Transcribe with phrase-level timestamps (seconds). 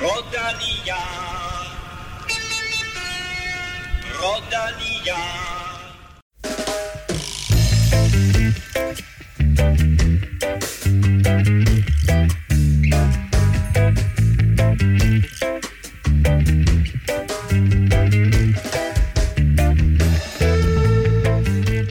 [0.00, 0.96] Rodania.
[4.20, 5.16] Rodania.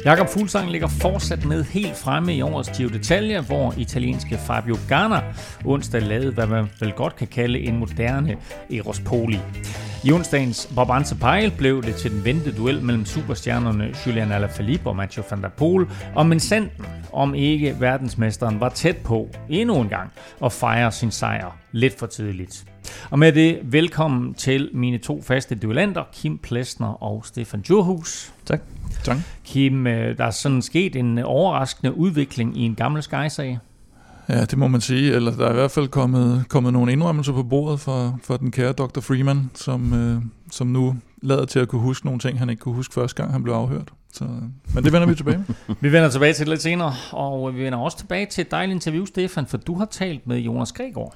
[0.06, 5.19] Jakob Fuglsang ligger fortsat med helt fremme i årets Giro d'Italia, hvor italienske Fabio Ganna
[5.66, 8.38] onsdag lavede, hvad man vel godt kan kalde en moderne
[8.72, 9.40] Eros Poli.
[10.04, 14.96] I onsdagens Brabantse Pejl blev det til den ventede duel mellem superstjernerne Julian Alaphilippe og
[14.96, 19.90] Mathieu van der Poel, og men sanden, om ikke verdensmesteren var tæt på endnu en
[19.90, 20.12] gang
[20.44, 22.66] at fejre sin sejr lidt for tidligt.
[23.10, 28.34] Og med det, velkommen til mine to faste duellanter, Kim Plesner og Stefan Djurhus.
[28.46, 28.62] Tak.
[29.04, 29.18] Tak.
[29.46, 33.60] Kim, øh, der er sådan sket en overraskende udvikling i en gammel Sky-sag.
[34.30, 35.14] Ja, det må man sige.
[35.14, 38.52] Eller der er i hvert fald kommet, kommet nogle indrømmelser på bordet for, for den
[38.52, 39.00] kære Dr.
[39.00, 40.22] Freeman, som, øh,
[40.52, 43.34] som nu lader til at kunne huske nogle ting, han ikke kunne huske første gang,
[43.34, 43.92] han blev afhørt.
[44.14, 44.24] Så,
[44.74, 45.56] men det vender vi tilbage med.
[45.82, 48.76] vi vender tilbage til det lidt senere, og vi vender også tilbage til et dejligt
[48.76, 51.16] interview, Stefan, for du har talt med Jonas Gregor.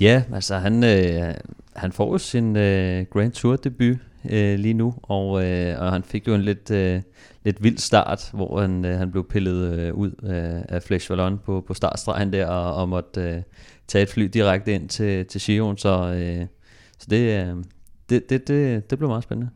[0.00, 1.34] Ja, altså han, øh,
[1.76, 3.96] han får jo sin øh, Grand Tour debut
[4.30, 7.02] øh, lige nu, og, øh, og han fik jo en lidt, øh,
[7.46, 11.38] lidt vild start, hvor han, øh, han blev pillet øh, ud øh, af Flesh Vallon
[11.38, 13.42] på, på startstregen der, og, og måtte øh,
[13.88, 16.46] tage et fly direkte ind til, til Giron, så, øh,
[16.98, 17.56] så det, øh,
[18.10, 19.50] det, det, det, det blev meget spændende.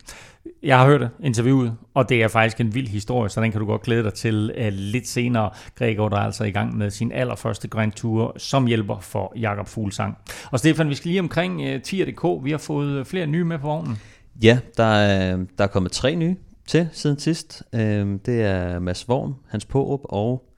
[0.62, 3.66] Jeg har hørt interviewet, og det er faktisk en vild historie, så den kan du
[3.66, 5.50] godt glæde dig til uh, lidt senere.
[5.78, 9.68] Gregor, der er altså i gang med sin allerførste Grand Tour som hjælper for Jakob
[9.68, 10.18] Fuglsang.
[10.50, 12.44] Og Stefan, vi skal lige omkring uh, Tier.dk.
[12.44, 13.98] Vi har fået flere nye med på vognen.
[14.42, 16.36] Ja, der er, der er kommet tre nye
[16.70, 17.62] til siden sidst.
[17.72, 17.80] Uh,
[18.26, 20.50] det er Mads Worm, Hans Pårup og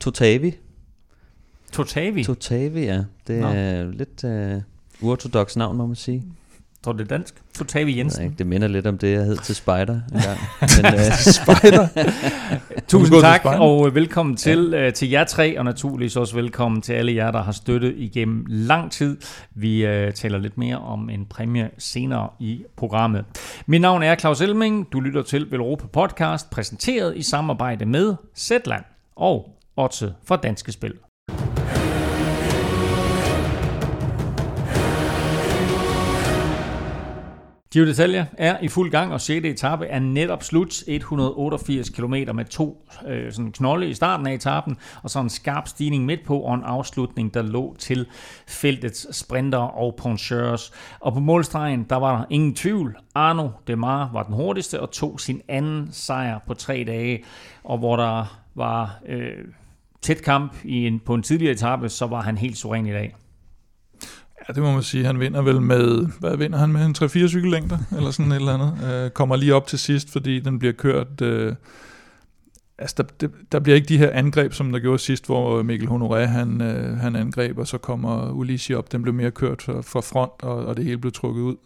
[0.00, 0.56] Totavi.
[1.72, 2.24] Totavi?
[2.24, 3.04] Totavi, ja.
[3.26, 3.46] Det Nå.
[3.46, 6.24] er lidt uh, uortodox navn, må man sige.
[6.84, 7.34] Tror det er dansk?
[7.54, 8.24] Totavi Jensen.
[8.24, 10.38] Nej, det minder lidt om det, jeg hed til Spider en gang.
[10.60, 11.88] Men, uh, Spider?
[12.88, 14.86] Tusind tak, og øh, velkommen til, ja.
[14.86, 18.44] uh, til jer tre, og naturligvis også velkommen til alle jer, der har støttet igennem
[18.48, 19.16] lang tid.
[19.54, 23.24] Vi uh, taler lidt mere om en præmie senere i programmet.
[23.66, 24.92] Mit navn er Claus Elming.
[24.92, 28.84] Du lytter til Velropa Podcast, præsenteret i samarbejde med Zetland
[29.16, 30.94] og Otse for Danske Spil.
[37.72, 39.46] Giro d'Italia er i fuld gang, og 6.
[39.46, 40.82] etape er netop slut.
[40.86, 45.68] 188 km med to øh, sådan knolde i starten af etappen, og så en skarp
[45.68, 48.06] stigning midt på, og en afslutning, der lå til
[48.48, 50.72] feltets sprinter og poncheurs.
[51.00, 52.96] Og på målstregen, der var der ingen tvivl.
[53.14, 57.24] Arno Demar var den hurtigste og tog sin anden sejr på tre dage,
[57.64, 59.44] og hvor der var øh,
[60.02, 63.14] tæt kamp i en, på en tidligere etape, så var han helt suveræn i dag.
[64.50, 65.04] Ja, det må man sige.
[65.04, 66.86] Han vinder vel med, hvad vinder han med?
[66.86, 69.04] En 3-4 cykellængder, eller sådan et eller andet.
[69.04, 71.20] Øh, kommer lige op til sidst, fordi den bliver kørt...
[71.20, 71.54] Øh,
[72.78, 75.64] altså, der, det, der bliver ikke de her angreb, som der gjorde sidst, hvor øh,
[75.64, 78.92] Mikkel Honoré, han, øh, han angreb, og så kommer Ulisi op.
[78.92, 81.56] Den blev mere kørt fra, fra front, og, og det hele blev trukket ud.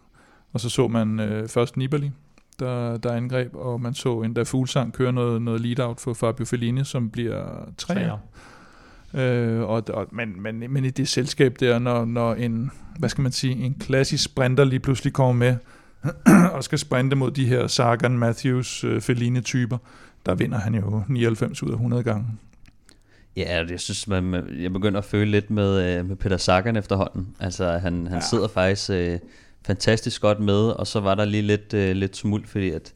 [0.53, 2.11] Og så så man øh, først Nibali,
[2.59, 6.85] der, der angreb, og man så endda Fuglsang køre noget, noget lead-out for Fabio Fellini,
[6.85, 8.19] som bliver træer.
[9.15, 13.23] Øh, og, og, men, men, men i det selskab der, når, når en, hvad skal
[13.23, 15.57] man sige, en klassisk sprinter lige pludselig kommer med,
[16.55, 19.79] og skal sprinte mod de her Sagan, Matthews, uh, Fellini-typer,
[20.27, 22.27] der vinder han jo 99 ud af 100 gange.
[23.37, 27.37] Ja, jeg synes, man, jeg begynder at føle lidt med, øh, med Peter Sagan efterhånden.
[27.41, 28.21] Altså, han, han ja.
[28.21, 29.29] sidder faktisk uh,
[29.67, 32.95] fantastisk godt med, og så var der lige lidt, uh, lidt tumult, fordi at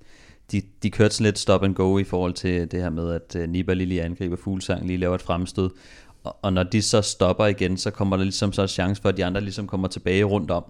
[0.53, 3.43] de, de kørte sådan lidt stop and go i forhold til det her med, at
[3.43, 5.71] uh, Nibali lige angriber Fuglsang, lige laver et fremstød,
[6.25, 9.17] og når de så stopper igen, så kommer der ligesom så en chance for, at
[9.17, 10.65] de andre ligesom kommer tilbage rundt om.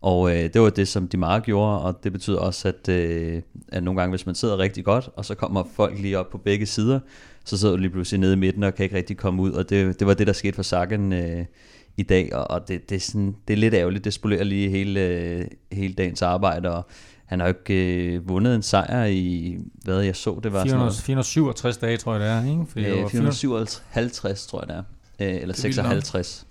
[0.00, 3.42] Og øh, det var det, som de meget gjorde, og det betyder også, at, øh,
[3.68, 6.38] at nogle gange, hvis man sidder rigtig godt, og så kommer folk lige op på
[6.38, 7.00] begge sider,
[7.44, 9.70] så sidder du lige pludselig nede i midten og kan ikke rigtig komme ud, og
[9.70, 11.44] det, det var det, der skete for Sagan øh,
[11.96, 14.70] i dag, og, og det, det, er sådan, det er lidt ærgerligt, det spolerer lige
[14.70, 16.86] hele, øh, hele dagens arbejde, og
[17.26, 20.92] han har jo ikke øh, vundet en sejr i, hvad jeg så, det var 400,
[20.92, 22.66] sådan 467 dage, tror jeg det er, ikke?
[22.68, 24.82] Fordi øh, 457, tror jeg det er
[25.20, 26.46] øh, eller 56.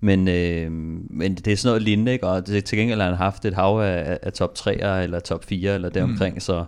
[0.00, 0.72] Men, øh,
[1.10, 2.26] men det er sådan noget lignende, ikke?
[2.26, 5.44] og det, til gengæld har han haft et hav af, af top 3'er, eller top
[5.44, 6.40] 4, eller deromkring, mm.
[6.40, 6.64] så,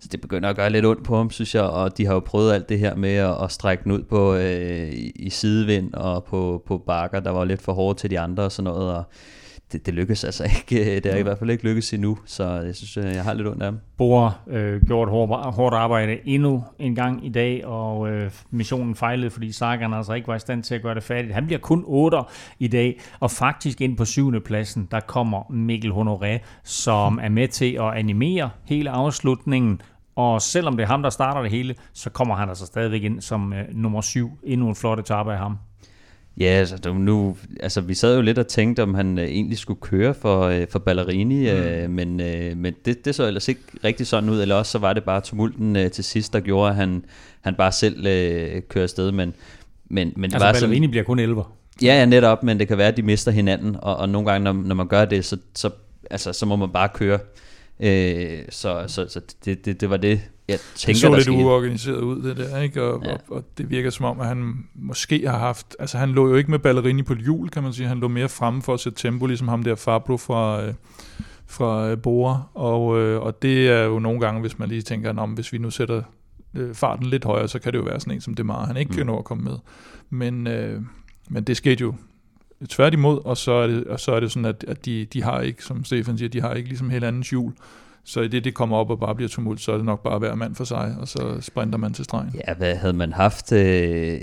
[0.00, 2.20] så det begynder at gøre lidt ondt på ham, synes jeg, og de har jo
[2.20, 6.24] prøvet alt det her med at, at strække den ud på, øh, i sidevind og
[6.24, 9.04] på, på bakker, der var lidt for hårde til de andre og sådan noget, og
[9.72, 11.00] det, det lykkes altså ikke.
[11.00, 13.48] Det er i hvert fald ikke lykkes endnu, så jeg synes, øh, jeg har lidt
[13.48, 13.80] ondt af dem.
[13.96, 19.30] Bore øh, gjorde hårdt, hårdt arbejde endnu en gang i dag, og øh, missionen fejlede,
[19.30, 21.34] fordi Sagan altså ikke var i stand til at gøre det færdigt.
[21.34, 22.18] Han bliver kun 8
[22.58, 27.48] i dag, og faktisk ind på syvende pladsen, der kommer Mikkel Honoré, som er med
[27.48, 29.80] til at animere hele afslutningen,
[30.16, 33.20] og selvom det er ham, der starter det hele, så kommer han altså stadigvæk ind
[33.20, 34.30] som øh, nummer syv.
[34.42, 35.58] Endnu en flot etape af ham.
[36.40, 39.80] Ja, altså, nu, altså vi sad jo lidt og tænkte, om han øh, egentlig skulle
[39.80, 41.58] køre for, øh, for Ballerini, mm.
[41.58, 44.78] øh, men, øh, men det, det så ellers ikke rigtig sådan ud, eller også så
[44.78, 47.04] var det bare tumulten øh, til sidst, der gjorde, at han,
[47.40, 49.34] han bare selv øh, kører afsted, men,
[49.88, 51.44] men, men det altså var Ballerini sådan, bliver kun 11.
[51.82, 54.44] Ja, ja, netop, men det kan være, at de mister hinanden, og, og nogle gange,
[54.44, 55.70] når, når man gør det, så, så,
[56.10, 57.18] altså, så må man bare køre.
[57.80, 61.36] Øh, så så, så det, det, det var det, jeg tænker, det så lidt skete.
[61.36, 62.82] uorganiseret ud, det der, ikke?
[62.82, 63.12] Og, ja.
[63.12, 65.76] og, og det virker som om, at han måske har haft...
[65.78, 67.88] Altså, han lå jo ikke med ballerini på hjul, kan man sige.
[67.88, 70.64] Han lå mere fremme for at sætte tempo, ligesom ham der Fabro fra...
[70.64, 70.74] Øh,
[71.50, 75.16] fra øh, Bora, og, øh, og det er jo nogle gange, hvis man lige tænker,
[75.16, 76.02] om hvis vi nu sætter
[76.54, 78.76] øh, farten lidt højere, så kan det jo være sådan en som det meget, han
[78.76, 78.96] ikke mm.
[78.96, 79.56] kan nå at komme med.
[80.10, 80.82] Men, øh,
[81.30, 81.94] men det skete jo
[82.68, 85.40] tværtimod, og så er det, og så er det sådan, at, at de, de har
[85.40, 87.52] ikke, som Stefan siger, de har ikke ligesom helt anden hjul.
[88.08, 90.18] Så i det, det kommer op og bare bliver tumult, så er det nok bare
[90.18, 92.34] hver mand for sig, og så sprinter man til stregen.
[92.48, 94.20] Ja, hvad havde man haft øh,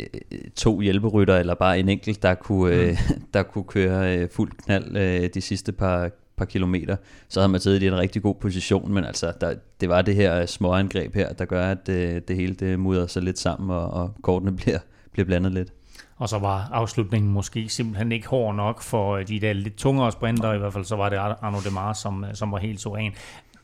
[0.56, 3.22] to hjælperytter, eller bare en enkelt, der kunne, øh, mm.
[3.34, 6.96] der kunne køre øh, fuld knald øh, de sidste par, par kilometer,
[7.30, 10.16] så havde man siddet i en rigtig god position, men altså, der, det var det
[10.16, 13.90] her småangreb her, der gør, at øh, det hele det mudrer sig lidt sammen, og,
[13.90, 14.80] og kortene bliver,
[15.12, 15.74] bliver blandet lidt.
[16.18, 20.54] Og så var afslutningen måske simpelthen ikke hård nok for de der lidt tungere sprinter,
[20.54, 23.14] i hvert fald så var det Arno Demar, som, som var helt suveræn.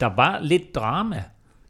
[0.01, 1.23] Der var lidt drama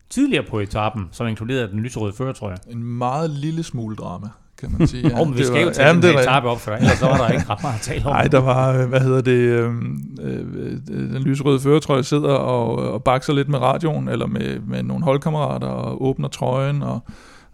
[0.10, 2.57] tidligere på etappen, som inkluderede den lyserøde føretrøje.
[2.68, 5.07] En meget lille smule drama kan man sige.
[5.07, 6.98] Ja, oh, men vi skal var, jo tage jamen, den etape op for dig, ellers
[6.98, 8.12] så var der ikke ret meget at tale om.
[8.18, 9.74] Nej, der var, øh, hvad hedder det, øh,
[10.22, 15.04] øh, den lyserøde føretrøje sidder og, og bakser lidt med radioen, eller med, med nogle
[15.04, 17.00] holdkammerater, og åbner trøjen, og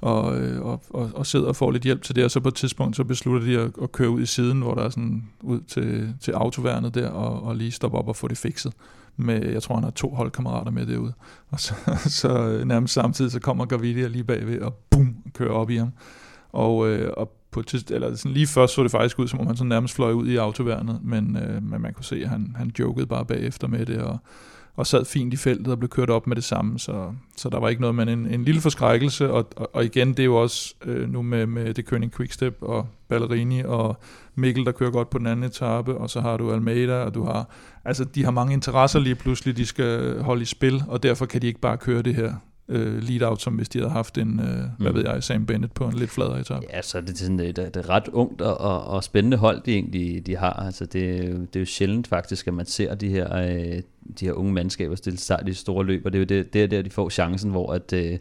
[0.01, 2.47] og, øh, og, og, og sidder og får lidt hjælp til det, og så på
[2.47, 5.23] et tidspunkt så beslutter de at, at køre ud i siden, hvor der er sådan
[5.41, 8.73] ud til, til autoværnet der, og, og lige stoppe op og få det fikset.
[9.17, 11.13] Med, jeg tror, han har to holdkammerater med derude.
[11.49, 11.73] Og så,
[12.21, 15.91] så øh, nærmest samtidig, så kommer Gavidia lige bagved, og bum, kører op i ham.
[16.49, 19.47] Og, øh, og på tids, eller sådan lige først så det faktisk ud, som om
[19.47, 22.55] han sådan nærmest fløj ud i autoværnet, men, øh, men man kunne se, at han,
[22.57, 24.17] han jokede bare bagefter med det, og,
[24.77, 27.59] og sad fint i feltet og blev kørt op med det samme, så, så der
[27.59, 30.35] var ikke noget, men en, en lille forskrækkelse, og, og, og igen, det er jo
[30.35, 33.97] også øh, nu med, med det König Quickstep og Ballerini og
[34.35, 37.23] Mikkel, der kører godt på den anden etape, og så har du Almeida, og du
[37.23, 37.49] har,
[37.85, 41.41] altså de har mange interesser lige pludselig, de skal holde i spil, og derfor kan
[41.41, 42.33] de ikke bare køre det her
[42.69, 44.69] øh, lead-out, som hvis de havde haft en, øh, mm.
[44.77, 46.65] hvad ved jeg, Sam Bennett på en lidt fladere etape.
[46.73, 49.61] Ja, så det er sådan et, et, et ret ungt og, og, og spændende hold,
[49.65, 50.53] de egentlig de har.
[50.53, 51.23] Altså det,
[51.53, 53.81] det er jo sjældent faktisk, at man ser de her, øh,
[54.19, 56.63] de her unge mandskaber stille start i store løb, og det er jo det, det
[56.63, 58.17] er der, de får chancen, hvor at, øh,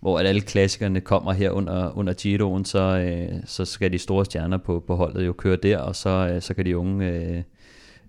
[0.00, 4.24] hvor at alle klassikerne kommer her under, under Giroen, så, øh, så skal de store
[4.24, 7.42] stjerner på, på holdet jo køre der, og så, øh, så kan de unge øh,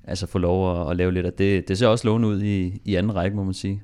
[0.04, 1.68] altså få lov at, at lave lidt af det.
[1.68, 3.84] Det ser også lovende ud i, i anden række, må man sige.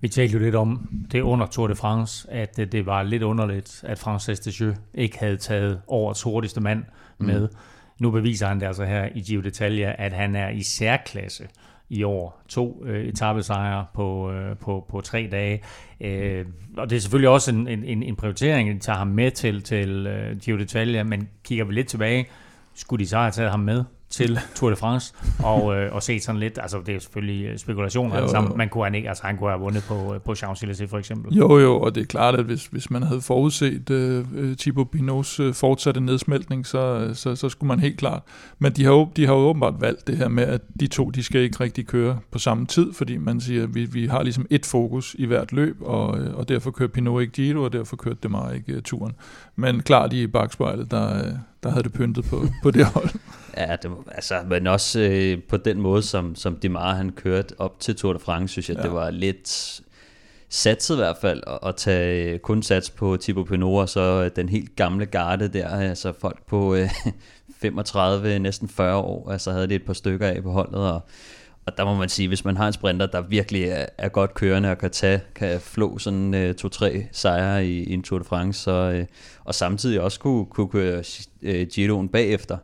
[0.00, 3.84] Vi talte jo lidt om det under Tour de France, at det var lidt underligt,
[3.86, 6.84] at Francis Dejeux ikke havde taget årets hurtigste mand
[7.18, 7.26] mm.
[7.26, 7.40] med.
[7.48, 7.56] Mm.
[7.98, 11.48] Nu beviser han det altså her i Giro d'Italia, at han er i særklasse
[11.88, 12.42] i år.
[12.48, 15.62] To øh, etappesejre på, øh, på, på tre dage.
[16.00, 16.46] Øh,
[16.76, 19.62] og det er selvfølgelig også en, en, en prioritering, at de tager ham med til,
[19.62, 22.26] til øh, Giro d'Italia, men kigger vi lidt tilbage,
[22.74, 26.22] skulle de så have taget ham med til Tour de France, og, øh, og set
[26.22, 29.26] sådan lidt, altså det er selvfølgelig øh, spekulationer, jo, sammen, man kunne han ikke, altså
[29.26, 31.34] han kunne have vundet på, øh, på Champs-Élysées for eksempel.
[31.34, 35.40] Jo jo, og det er klart, at hvis, hvis man havde forudset uh, Thibaut Pinots
[35.40, 38.22] uh, fortsatte nedsmeltning, så, så, så skulle man helt klart,
[38.58, 41.10] men de har, jo, de har jo åbenbart valgt det her med, at de to,
[41.10, 44.22] de skal ikke rigtig køre på samme tid, fordi man siger, at vi, vi har
[44.22, 47.96] ligesom et fokus i hvert løb, og, og derfor kører Pinot ikke Giro, og derfor
[47.96, 49.12] kørte det meget ikke turen.
[49.56, 53.10] Men klart i bagspejlet, der, der havde det pyntet på, på det hold.
[53.56, 57.80] Ja, det, altså, men også øh, på den måde, som, som Dimar han kørte op
[57.80, 58.82] til Tour de France, synes jeg, ja.
[58.82, 59.80] det var lidt
[60.48, 64.48] satset i hvert fald, at, at tage kun sats på Thibaut Pinot, og så den
[64.48, 66.88] helt gamle garde der, altså folk på øh,
[67.62, 71.00] 35, næsten 40 år, altså havde det et par stykker af på holdet, og,
[71.66, 74.34] og der må man sige, hvis man har en sprinter, der virkelig er, er godt
[74.34, 78.24] kørende og kan tage, kan flå sådan øh, to-tre sejre i, i en Tour de
[78.24, 79.06] France, så, øh,
[79.44, 81.02] og samtidig også kunne, kunne køre
[81.42, 82.56] øh, Giroen bagefter,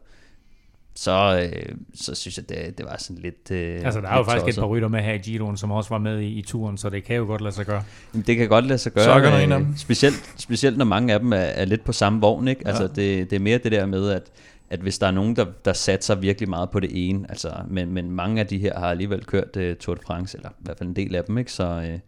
[0.99, 4.25] så, øh, så synes jeg, det, det var sådan lidt øh, Altså, der er jo
[4.25, 4.59] faktisk tosset.
[4.59, 6.91] et par rytter med her i Giroen, som også var med i, i turen, så
[6.91, 7.83] det kan jo godt lade sig gøre.
[8.15, 9.05] Jamen, det kan godt lade sig gøre.
[9.05, 9.77] Så er en af dem.
[9.77, 12.69] Specielt, specielt når mange af dem er, er lidt på samme vogn, ikke?
[12.69, 12.89] Altså, ja.
[12.89, 14.23] det, det er mere det der med, at
[14.71, 17.93] at hvis der er nogen, der, der satser virkelig meget på det ene, altså, men,
[17.93, 20.79] men mange af de her har alligevel kørt uh, Tour de France, eller i hvert
[20.79, 21.53] fald en del af dem, ikke?
[21.53, 22.01] Så, uh,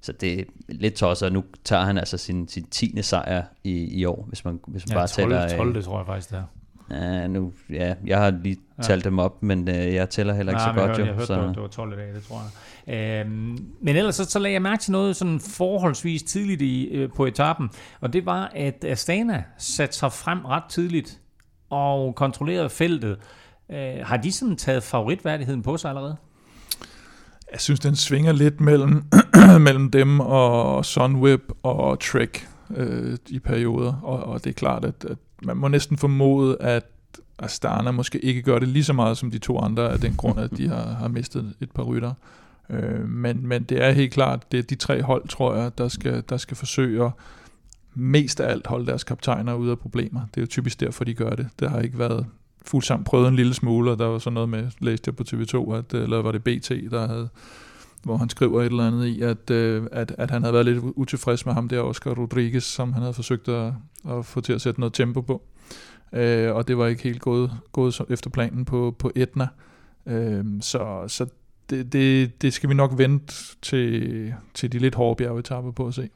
[0.00, 3.02] så det er lidt tosset, og nu tager han altså sin, sin 10.
[3.02, 5.56] sejr i, i år, hvis man, hvis man ja, bare 12, tæller...
[5.56, 6.42] 12, det tror jeg faktisk, det er.
[6.90, 9.10] Ja, nu, ja, jeg har lige talt ja.
[9.10, 10.90] dem op, men uh, jeg tæller heller ikke Nej, så godt.
[10.90, 11.34] Jeg, jo, jeg hørte, så.
[11.34, 12.50] det var, det var 12 i dag, det tror jeg.
[12.88, 17.08] Øhm, men ellers så, så lagde jeg mærke til noget sådan forholdsvis tidligt i, øh,
[17.16, 17.70] på etappen,
[18.00, 21.20] og det var, at Astana satte sig frem ret tidligt
[21.70, 23.18] og kontrollerede feltet.
[23.70, 26.16] Øh, har de sådan taget favoritværdigheden på sig allerede?
[27.52, 29.04] Jeg synes, den svinger lidt mellem,
[29.66, 35.04] mellem dem og Sunweb og Trek øh, i perioder, og, og det er klart, at,
[35.10, 36.84] at man må næsten formode, at
[37.38, 40.40] Astana måske ikke gør det lige så meget som de to andre, af den grund,
[40.40, 42.12] at de har, har mistet et par rytter.
[42.70, 45.88] Øh, men, men det er helt klart, det er de tre hold, tror jeg, der
[45.88, 47.10] skal, der skal forsøge at
[47.96, 50.20] mest af alt holde deres kaptajner ude af problemer.
[50.20, 51.48] Det er jo typisk derfor, de gør det.
[51.60, 52.26] Det har ikke været
[52.62, 55.74] fuldt prøvet en lille smule, og der var sådan noget med, læste jeg på TV2,
[55.74, 57.28] at, øh, eller var det BT, der havde
[58.06, 60.78] hvor han skriver et eller andet i, at, øh, at, at han havde været lidt
[60.78, 63.72] utilfreds med ham der, Oscar Rodriguez, som han havde forsøgt at,
[64.08, 65.42] at få til at sætte noget tempo på.
[66.12, 69.48] Øh, og det var ikke helt gået, gået efter planen på, på Etna.
[70.06, 71.26] Øh, så så
[71.70, 75.94] det, det, det skal vi nok vente til, til de lidt hårde bjergetapper på at
[75.94, 76.08] se.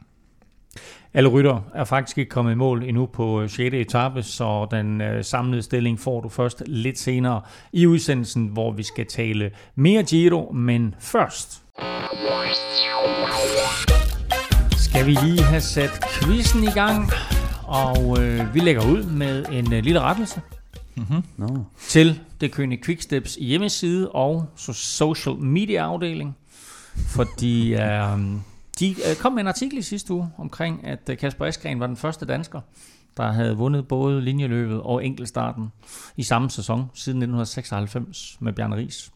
[1.14, 3.74] Alle rytter er faktisk ikke kommet i mål endnu på 6.
[3.74, 7.40] etape, så den øh, samlede stilling får du først lidt senere
[7.72, 11.62] i udsendelsen, hvor vi skal tale mere Giro, men først
[14.76, 17.10] skal vi lige have sat quizzen i gang,
[17.66, 20.40] og øh, vi lægger ud med en øh, lille rettelse
[20.96, 21.22] mm-hmm.
[21.36, 21.48] no.
[21.88, 26.36] til det Kønne Quicksteps hjemmeside og social media afdeling,
[26.94, 28.18] fordi øh,
[28.80, 31.86] de øh, kom med en artikel i sidste uge omkring, at øh, Kasper Eskren var
[31.86, 32.60] den første dansker,
[33.16, 35.72] der havde vundet både linjeløbet og enkeltstarten
[36.16, 39.12] i samme sæson siden 1996 med Bjarne Ries.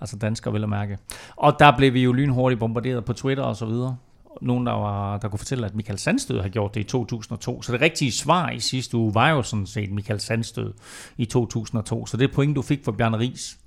[0.00, 0.98] Altså dansker vil at mærke.
[1.36, 3.96] Og der blev vi jo lynhurtigt bombarderet på Twitter og så videre.
[4.42, 7.62] Nogen, der, var, der kunne fortælle, at Michael Sandstød har gjort det i 2002.
[7.62, 10.72] Så det rigtige svar i sidste uge var jo sådan set Michael Sandstød
[11.16, 12.06] i 2002.
[12.06, 13.58] Så det point, du fik for Bjarne Ries,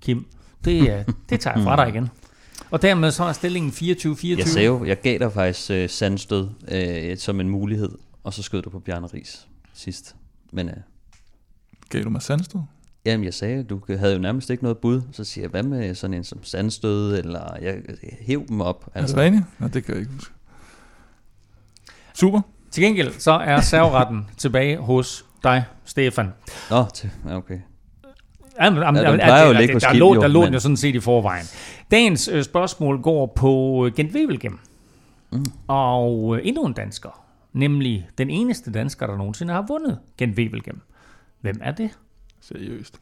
[0.00, 0.26] Kim,
[0.64, 2.10] det, det tager jeg fra dig igen.
[2.70, 4.26] Og dermed så er stillingen 24-24.
[4.26, 6.48] Jeg sagde jo, jeg gav dig faktisk uh, sandstød
[7.12, 7.90] uh, som en mulighed,
[8.24, 10.16] og så skød du på Bjarne Ries sidst.
[10.52, 10.74] Men, uh,
[11.90, 12.60] gav du mig sandstød?
[13.04, 15.02] Jamen, jeg sagde, du havde jo nærmest ikke noget bud.
[15.12, 18.90] Så siger jeg, hvad med sådan en som sandstød, eller jeg, jeg hæv dem op.
[18.94, 19.16] Altså.
[19.16, 19.60] Er det rigtigt?
[19.60, 20.32] Nej, det kan jeg ikke huske.
[22.14, 22.40] Super.
[22.70, 26.32] Til gengæld så er serveretten tilbage hos dig, Stefan.
[26.70, 26.84] Nå,
[27.30, 27.58] okay.
[28.60, 30.52] Jamen, jamen, ja, plejer jo ligge der, der, lå, der lå men...
[30.52, 31.46] jo sådan set i forvejen.
[31.90, 34.58] Dagens øh, spørgsmål går på øh, Gent Wevelgem.
[35.32, 35.44] Mm.
[35.68, 37.24] Og øh, endnu en dansker.
[37.52, 40.80] Nemlig den eneste dansker, der nogensinde har vundet Gent Wevelgem.
[41.40, 41.90] Hvem er det?
[42.40, 43.00] Seriøst.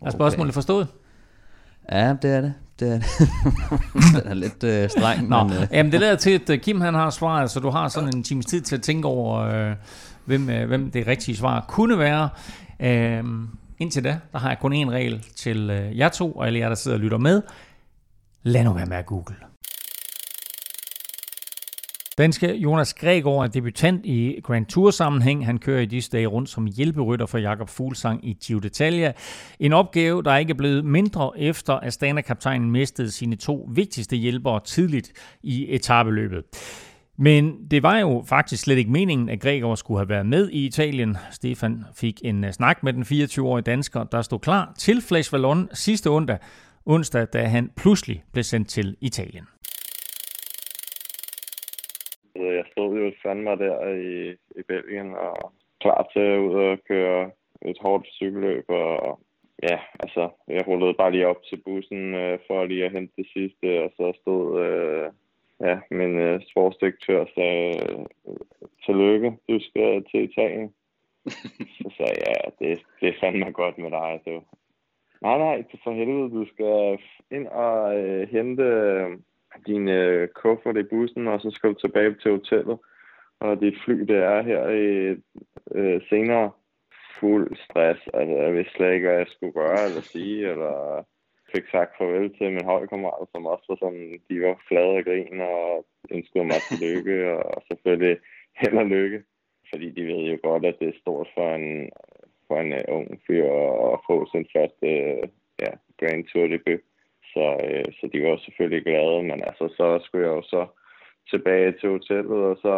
[0.00, 0.86] Er spørgsmålet forstået?
[1.92, 2.54] Ja, det er det.
[2.80, 3.04] Det er, det.
[4.22, 5.28] den er lidt øh, streng.
[5.28, 5.66] Nå, men, øh.
[5.72, 8.22] jamen det lader til, at øh, Kim han har svaret, så du har sådan en
[8.22, 9.76] times tid til at tænke over, øh,
[10.24, 12.28] hvem, øh, hvem det rigtige svar kunne være.
[12.80, 13.24] Øh,
[13.78, 16.68] indtil da, der har jeg kun én regel til øh, jer to, og alle jer,
[16.68, 17.42] der sidder og lytter med.
[18.42, 19.36] Lad nu være med at google.
[22.18, 25.46] Danske Jonas Gregor er debutant i Grand Tour sammenhæng.
[25.46, 29.12] Han kører i disse dage rundt som hjælperytter for Jakob Fuglsang i Giro d'Italia.
[29.60, 35.12] En opgave, der ikke er blevet mindre efter Astana-kaptajnen mistede sine to vigtigste hjælpere tidligt
[35.42, 36.44] i etabeløbet.
[37.20, 40.66] Men det var jo faktisk slet ikke meningen, at Gregor skulle have været med i
[40.66, 41.16] Italien.
[41.30, 45.68] Stefan fik en øh, snak med den 24-årige dansker, der stod klar til Flash Vallon
[45.72, 46.38] sidste onsdag,
[46.86, 49.44] onsdag, da han pludselig blev sendt til Italien.
[52.36, 53.76] Øh, jeg stod jo fandme der
[54.08, 57.30] i, i Belgien og klar til at ud og køre
[57.70, 58.64] et hårdt cykelløb.
[58.68, 59.20] Og
[59.62, 63.26] ja, altså, jeg rullede bare lige op til bussen øh, for lige at hente det
[63.36, 65.10] sidste, og så stod øh,
[65.60, 68.06] ja, min øh, sportsdirektør sagde,
[68.84, 70.74] tillykke, du skal til Italien.
[71.78, 74.20] så sagde jeg, ja, det, det er fandme godt med dig.
[74.26, 74.42] Du.
[75.22, 76.98] Nej, nej, for helvede, du skal
[77.30, 78.64] ind og øh, hente
[79.66, 82.78] din øh, kuffert i bussen, og så skal du tilbage til hotellet.
[83.40, 85.16] Og dit fly, det er her i
[85.74, 86.50] øh, senere
[87.20, 88.00] fuld stress.
[88.14, 91.04] Altså, jeg vidste slet ikke, hvad jeg skulle gøre eller sige, eller
[91.52, 95.40] fik sagt farvel til min holdkammerat, som også var sådan, de var flade af grin
[95.40, 97.16] og ønskede mig tillykke,
[97.54, 98.16] og selvfølgelig
[98.60, 99.22] held og lykke.
[99.70, 101.90] Fordi de ved jo godt, at det er stort for en,
[102.46, 103.44] for en uh, ung fyr
[103.94, 105.28] at få sin første uh,
[105.64, 106.82] ja, Grand Tour debut.
[107.32, 110.66] Så, uh, så de var selvfølgelig glade, men altså så skulle jeg jo så
[111.30, 112.76] tilbage til hotellet, og så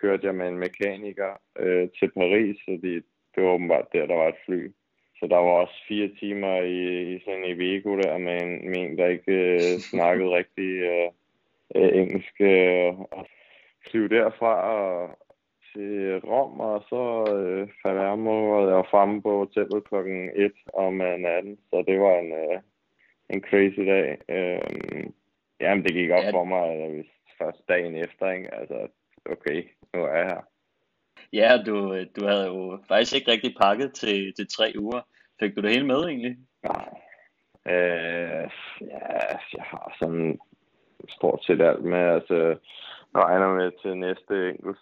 [0.00, 1.32] kørte jeg med en mekaniker
[1.62, 2.94] uh, til Paris, fordi
[3.32, 4.72] det var åbenbart der, der var et fly.
[5.22, 8.76] Så der var også fire timer i, i sådan en Iveco der med en, med
[8.76, 11.10] en der ikke øh, snakkede rigtig øh,
[11.74, 12.40] øh, engelsk.
[12.40, 13.26] Øh, og
[13.90, 15.18] flyve derfra og
[15.72, 21.00] til Rom, og så øh, Palermo, og jeg var fremme på hotellet klokken 1 om
[21.00, 21.58] øh, natten.
[21.70, 22.60] Så det var en, øh,
[23.30, 24.18] en crazy dag.
[24.28, 25.04] Øh,
[25.60, 26.30] jamen, det gik op ja.
[26.30, 27.04] for mig, øh,
[27.38, 28.54] først dagen efter, ikke?
[28.54, 28.88] Altså,
[29.24, 29.64] okay,
[29.94, 30.40] nu er jeg her.
[31.32, 35.00] Ja, du, du havde jo faktisk ikke rigtig pakket til, til tre uger.
[35.42, 36.36] Fik du det hele med egentlig?
[36.62, 36.88] Nej.
[37.66, 38.46] Øh,
[38.92, 39.02] ja,
[39.34, 40.38] altså, jeg har sådan
[41.08, 42.04] stort set alt med.
[42.16, 42.56] Altså,
[43.16, 44.78] regner med til næste enkelt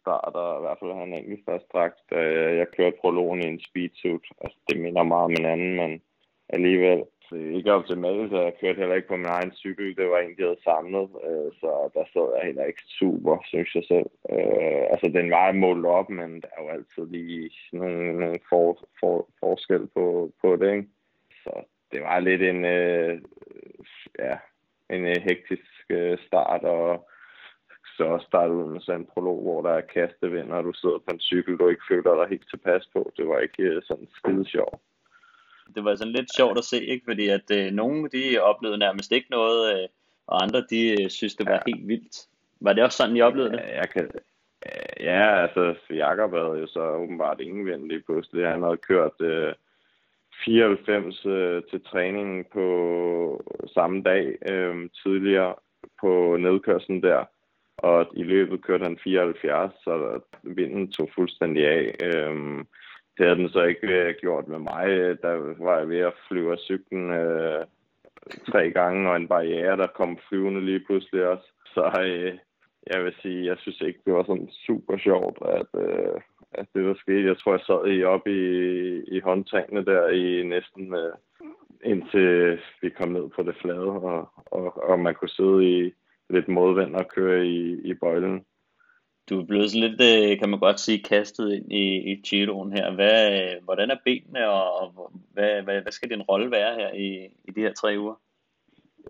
[0.00, 3.60] start, og i hvert fald han enkelt først straks, øh, jeg kørte prologen i en
[3.60, 4.26] speedsuit.
[4.40, 6.02] Altså, det minder meget om en anden, men
[6.48, 9.96] alligevel ikke optimalt, så jeg kørte heller ikke på min egen cykel.
[9.96, 13.74] Det var en, de havde samlet, øh, så der sad jeg heller ikke super, synes
[13.74, 14.10] jeg selv.
[14.32, 18.78] Øh, altså, den var målt op, men der er jo altid lige nogle, nogle for,
[19.00, 20.88] for, forskel på, på det, ikke?
[21.44, 21.52] Så
[21.92, 23.20] det var lidt en, øh,
[24.18, 24.36] ja,
[24.90, 27.08] en øh, hektisk øh, start, og
[27.96, 31.10] så starte ud med sådan en prolog, hvor der er kastevind, og du sidder på
[31.12, 33.12] en cykel, du ikke føler dig helt tilpas på.
[33.16, 34.80] Det var ikke øh, sådan skide sjovt
[35.74, 37.04] det var sådan lidt sjovt at se, ikke?
[37.04, 39.88] fordi at øh, nogle de oplevede nærmest ikke noget, øh,
[40.26, 41.60] og andre de øh, synes, det var ja.
[41.66, 42.26] helt vildt.
[42.60, 43.58] Var det også sådan, I oplevede det?
[43.58, 44.10] Ja, jeg kan,
[45.00, 48.46] ja altså Jakob havde jo så åbenbart ingen vind lige pludselig.
[48.46, 49.52] Han havde kørt øh,
[50.44, 52.66] 94 øh, til træning på
[53.74, 55.54] samme dag øh, tidligere
[56.00, 57.24] på nedkørslen der.
[57.76, 61.94] Og i løbet kørte han 74, så vinden tog fuldstændig af.
[62.02, 62.64] Øh,
[63.18, 64.86] det havde den så ikke øh, gjort med mig.
[65.22, 67.64] Der var jeg ved at flyve af cyklen øh,
[68.50, 71.46] tre gange, og en barriere, der kom flyvende lige pludselig også.
[71.74, 72.38] Så øh,
[72.92, 76.20] jeg vil sige, jeg synes ikke, det var sådan super sjovt, at, øh,
[76.52, 77.28] at det der skete.
[77.28, 78.40] Jeg tror, jeg sad i op i,
[79.16, 81.12] i håndtagene der i næsten øh,
[81.84, 85.94] indtil vi kom ned på det flade, og, og, og man kunne sidde i
[86.30, 88.44] lidt modvind og køre i, i bøjlen
[89.28, 92.72] du er blevet sådan lidt, øh, kan man godt sige, kastet ind i, i Giroen
[92.72, 92.94] her.
[92.94, 97.08] Hvad, øh, hvordan er benene, og hvad, hvad, hvad skal din rolle være her i,
[97.44, 98.14] i de her tre uger?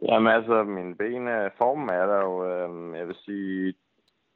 [0.03, 3.75] Jamen altså, mine ben, øh, formen er der jo, øh, jeg vil sige,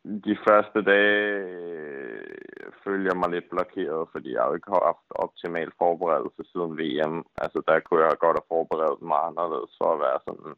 [0.05, 6.43] de første dage øh, følger mig lidt blokeret, fordi jeg jo ikke haft optimal forberedelse
[6.53, 7.25] siden VM.
[7.43, 10.55] Altså, der kunne jeg godt have forberedt mig anderledes for at være sådan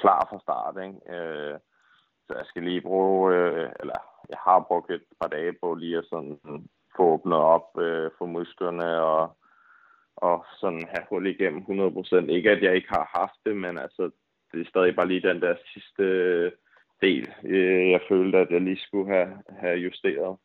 [0.00, 0.98] klar fra start, ikke?
[1.16, 1.58] Øh,
[2.26, 4.00] så jeg skal lige bruge, øh, eller
[4.30, 6.38] jeg har brugt et par dage på lige at sådan
[6.96, 9.36] få åbnet op øh, for musklerne og,
[10.16, 12.30] og sådan have hul igennem 100%.
[12.30, 14.10] Ikke at jeg ikke har haft det, men altså,
[14.52, 16.52] det er stadig bare lige den der sidste øh,
[17.02, 20.36] del, øh, jeg følte, at jeg lige skulle have, have justeret.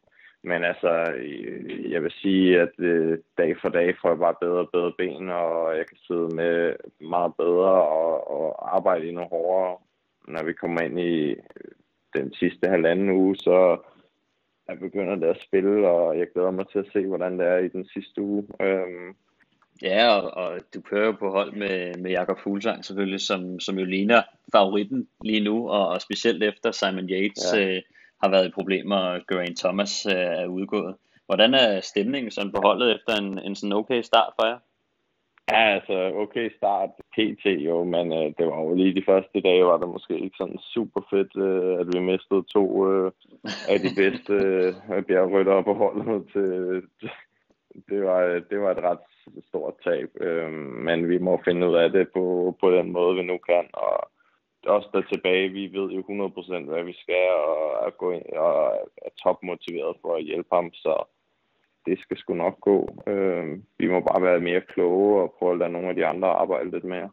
[0.43, 4.59] Men altså, øh, jeg vil sige, at øh, dag for dag får jeg bare bedre
[4.59, 9.77] og bedre ben, og jeg kan sidde med meget bedre og, og arbejde endnu hårdere,
[10.27, 11.35] når vi kommer ind i
[12.15, 13.77] den sidste halvanden uge, så
[14.67, 17.57] jeg begynder det at spille, og jeg glæder mig til at se, hvordan det er
[17.57, 18.47] i den sidste uge.
[18.61, 19.15] Øhm.
[19.81, 23.79] Ja, og, og du kører jo på hold med, med Jakob Fuglsang selvfølgelig, som, som
[23.79, 27.75] jo ligner favoritten lige nu, og, og specielt efter Simon Yates ja.
[27.75, 27.81] øh,
[28.23, 30.95] har været i problemer, og Geraint Thomas øh, er udgået.
[31.25, 34.57] Hvordan er stemningen sådan på holdet efter en, en sådan okay start for jer?
[35.51, 39.65] Ja, altså okay start PT jo, men øh, det var jo lige de første dage,
[39.65, 43.11] var det måske ikke sådan super fedt, øh, at vi mistede to øh,
[43.69, 46.25] af de bedste øh, bjergryttere på holdet.
[46.33, 46.81] Til,
[47.89, 49.05] det, var, øh, det var et ret
[49.47, 50.51] stort tab, øh,
[50.87, 53.65] men vi må finde ud af det på, på den måde, vi nu kan.
[53.73, 54.09] Og
[54.65, 58.55] også der tilbage, vi ved jo 100% hvad vi skal, og er, gå ind, og
[58.97, 61.03] er topmotiveret for at hjælpe ham, så
[61.85, 63.03] det skal sgu nok gå.
[63.07, 66.27] Øh, vi må bare være mere kloge og prøve at lade nogle af de andre
[66.27, 67.09] arbejde lidt mere.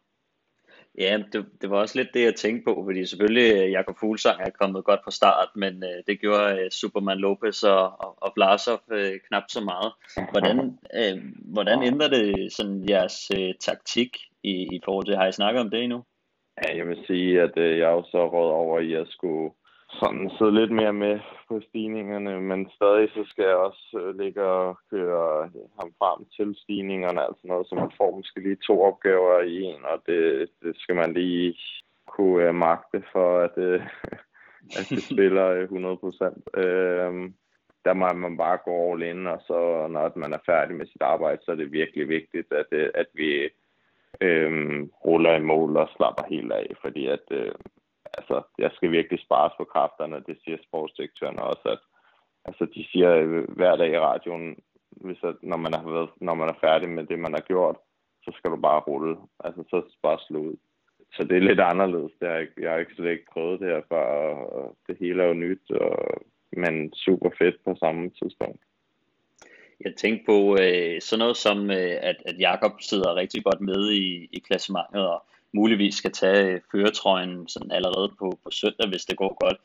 [0.98, 4.40] Ja, det, det var også lidt det, jeg tænkte på, fordi selvfølgelig øh, Jakob Fuglsang
[4.40, 8.32] er kommet godt fra start, men øh, det gjorde øh, Superman Lopez og, og, og
[8.36, 9.92] Vlasov øh, knap så meget.
[10.30, 15.32] Hvordan, øh, hvordan ændrer det sådan jeres øh, taktik i, i forhold til, har I
[15.32, 16.04] snakket om det endnu?
[16.62, 19.50] Ja, jeg vil sige, at øh, jeg er jo så råd over i at skulle
[20.00, 24.42] sådan sidde lidt mere med på stigningerne, men stadig så skal jeg også øh, ligge
[24.42, 28.82] og køre øh, ham frem til stigningerne, altså noget, som man får måske lige to
[28.82, 31.58] opgaver i en, og det, det skal man lige
[32.06, 33.82] kunne uh, magte for, at, uh,
[34.78, 36.42] at det spiller 100 procent.
[36.56, 37.30] Uh,
[37.84, 41.02] der må man bare gå all in, og så når man er færdig med sit
[41.02, 43.48] arbejde, så er det virkelig vigtigt, at, at vi
[44.20, 47.52] øhm, ruller i mål og slapper helt af, fordi at øh,
[48.18, 51.78] altså, jeg skal virkelig spares på kræfterne, det siger sportsdirektøren også, at
[52.44, 54.56] altså, de siger øh, hver dag i radioen,
[54.90, 57.76] hvis at, når, man har været, når man er færdig med det, man har gjort,
[58.24, 59.16] så skal du bare rulle.
[59.44, 60.56] Altså, så bare slå ud.
[61.14, 62.12] Så det er lidt anderledes.
[62.20, 64.06] Det har jeg, jeg har ikke slet ikke prøvet det her før,
[64.58, 66.22] og det hele er jo nyt, og,
[66.52, 68.62] men super fedt på samme tidspunkt.
[69.84, 73.90] Jeg tænkte på øh, sådan noget som, øh, at, at Jakob sidder rigtig godt med
[73.90, 79.04] i, i klassementet, og muligvis skal tage øh, føretrøjen sådan allerede på, på søndag, hvis
[79.04, 79.56] det går godt.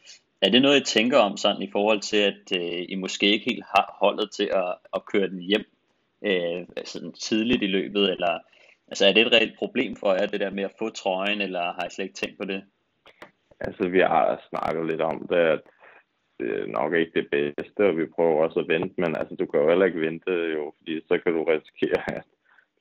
[0.41, 3.49] Er det noget, I tænker om sådan i forhold til, at øh, I måske ikke
[3.49, 5.65] helt har holdet til at, at køre den hjem
[6.25, 8.39] øh, sådan tidligt i løbet, eller
[8.87, 11.61] altså er det et reelt problem for jer, det der med at få trøjen, eller
[11.61, 12.63] har I slet ikke tænkt på det?
[13.59, 15.61] Altså, vi har snakket lidt om det, at
[16.39, 19.45] det er nok ikke det bedste, og vi prøver også at vente, men altså, du
[19.45, 22.23] kan jo heller ikke vente, jo, fordi så kan du risikere, at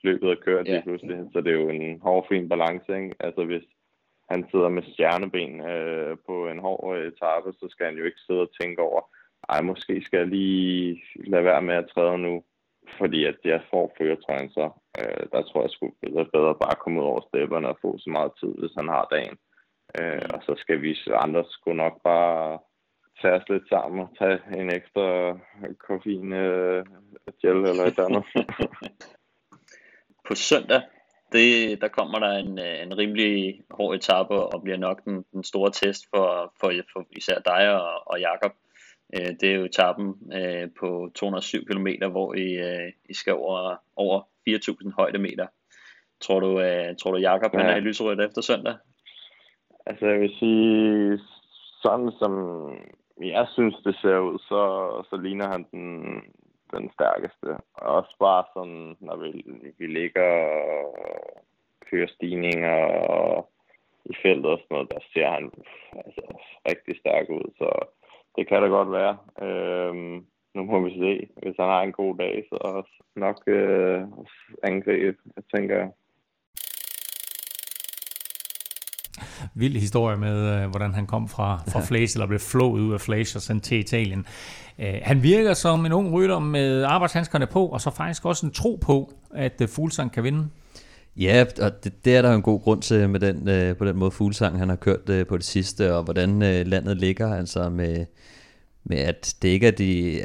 [0.09, 1.17] løbet er kørt lige pludselig.
[1.33, 3.15] Så det er jo en hård, fin balance, ikke?
[3.21, 3.67] Altså, hvis
[4.31, 8.41] han sidder med stjerneben øh, på en hård etape, så skal han jo ikke sidde
[8.47, 9.01] og tænke over,
[9.49, 12.45] ej, måske skal jeg lige lade være med at træde nu,
[12.99, 14.67] fordi at jeg får føretrøjen så.
[15.01, 18.11] Øh, der tror jeg sgu, er bedre bare komme ud over stepperne og få så
[18.11, 19.37] meget tid, hvis han har dagen.
[19.99, 20.91] Øh, og så skal vi
[21.25, 22.59] andre sgu nok bare
[23.21, 25.07] tage os lidt sammen og tage en ekstra
[25.87, 26.85] koffein øh,
[27.41, 28.25] gel eller et andet.
[30.29, 30.83] på søndag,
[31.33, 35.71] det, der kommer der en, en rimelig hård etape og bliver nok den, den store
[35.71, 38.53] test for, for, for især dig og, og Jakob.
[39.15, 43.77] Øh, det er jo etappen øh, på 207 km, hvor I, øh, I skal over,
[43.97, 45.47] over 4.000 højdemeter.
[46.21, 46.51] Tror du,
[47.01, 47.59] tror du Jakob ja.
[47.59, 48.75] han er i lyserødt efter søndag?
[49.87, 51.19] Altså jeg vil sige,
[51.83, 52.33] sådan som
[53.23, 54.63] jeg synes det ser ud, så,
[55.11, 56.23] så ligner han den,
[56.75, 57.49] den stærkeste.
[57.75, 59.45] Også bare sådan, når vi,
[59.79, 60.31] vi ligger
[60.75, 60.99] og
[61.91, 62.79] kører stigninger
[63.19, 63.51] og
[64.05, 65.51] i feltet og sådan noget, der ser han
[66.05, 66.23] altså,
[66.71, 67.47] rigtig stærk ud.
[67.59, 67.69] Så
[68.37, 69.17] det kan da godt være.
[69.47, 71.29] Øhm, nu må vi se.
[71.43, 72.83] Hvis han har en god dag, så
[73.17, 74.03] nok øh,
[74.63, 75.19] angribe,
[75.55, 75.91] tænker jeg.
[79.55, 83.01] Vild historie med, øh, hvordan han kom fra, fra Flash, eller blev flået ud af
[83.01, 84.27] Flash og sendt til Italien.
[84.79, 88.53] Øh, han virker som en ung rytter med arbejdshandskerne på, og så faktisk også en
[88.53, 90.49] tro på, at uh, Fuglsang kan vinde.
[91.17, 93.97] Ja, og det, det er der en god grund til med den, øh, på den
[93.97, 97.69] måde Fuglsang han har kørt øh, på det sidste, og hvordan øh, landet ligger, altså
[97.69, 98.07] med,
[98.85, 100.21] med at det ikke er de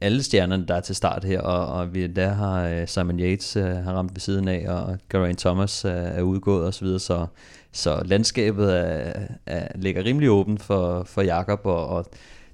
[0.00, 3.56] alle stjernerne, der er til start her, og, og vi der har uh, Simon Yates
[3.56, 7.00] øh, har ramt ved siden af, og Geraint Thomas øh, er udgået osv., så, videre,
[7.00, 7.26] så
[7.72, 9.12] så landskabet er,
[9.46, 12.06] er, ligger rimelig åbent for, for Jakob og, og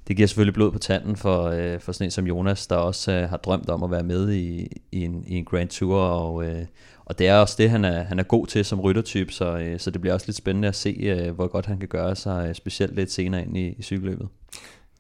[0.09, 3.13] det giver selvfølgelig blod på tanden for, øh, for sådan en som Jonas, der også
[3.13, 6.45] øh, har drømt om at være med i, i, en, i en Grand Tour, og,
[6.45, 6.67] øh,
[7.05, 9.81] og det er også det, han er, han er god til som ryttertype, så, øh,
[9.81, 12.49] så det bliver også lidt spændende at se, øh, hvor godt han kan gøre sig,
[12.49, 14.29] øh, specielt lidt senere ind i, i cykelløbet.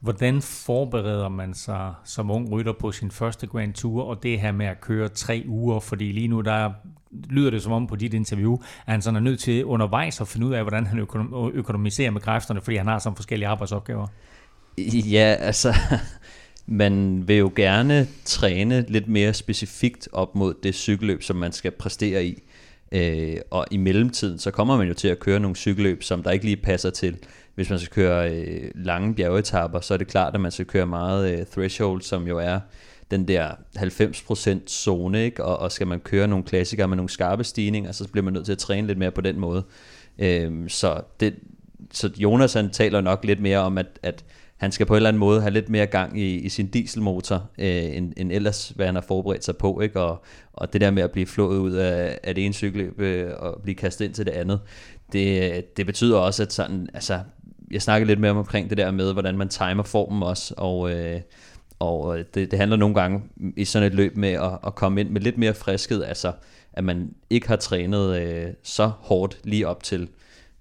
[0.02, 4.52] Hvordan forbereder man sig som ung rytter på sin første Grand Tour, og det her
[4.52, 5.80] med at køre tre uger?
[5.80, 6.72] Fordi lige nu, der
[7.30, 10.28] lyder det som om på dit interview, at han sådan er nødt til undervejs at
[10.28, 10.98] finde ud af, hvordan han
[11.54, 14.06] økonomiserer med kræfterne, fordi han har så forskellige arbejdsopgaver.
[14.78, 15.74] Ja, altså,
[16.66, 21.70] man vil jo gerne træne lidt mere specifikt op mod det cykelløb, som man skal
[21.70, 22.42] præstere i.
[22.94, 26.30] Øh, og i mellemtiden, så kommer man jo til at køre nogle cykelløb, som der
[26.30, 27.16] ikke lige passer til.
[27.54, 30.86] Hvis man skal køre øh, lange bjergetapper, så er det klart, at man skal køre
[30.86, 32.60] meget øh, threshold, som jo er
[33.10, 35.44] den der 90% zone, ikke?
[35.44, 38.44] Og, og skal man køre nogle klassikere med nogle skarpe stigninger, så bliver man nødt
[38.44, 39.64] til at træne lidt mere på den måde.
[40.18, 41.34] Øh, så, det,
[41.92, 44.24] så Jonas han taler nok lidt mere om, at, at
[44.56, 47.50] han skal på en eller anden måde have lidt mere gang i, i sin dieselmotor,
[47.58, 49.80] øh, end, end ellers, hvad han har forberedt sig på.
[49.80, 50.00] Ikke?
[50.00, 53.30] Og, og det der med at blive flået ud af, af det ene cykeløb øh,
[53.36, 54.60] og blive kastet ind til det andet,
[55.12, 57.20] det, det betyder også, at sådan, altså,
[57.70, 60.90] jeg snakkede lidt mere om omkring det der med, hvordan man timer formen også, og,
[60.92, 61.20] øh,
[61.78, 63.22] og det, det handler nogle gange
[63.56, 66.32] i sådan et løb med at, at komme ind med lidt mere friskhed, altså
[66.72, 70.08] at man ikke har trænet øh, så hårdt lige op til,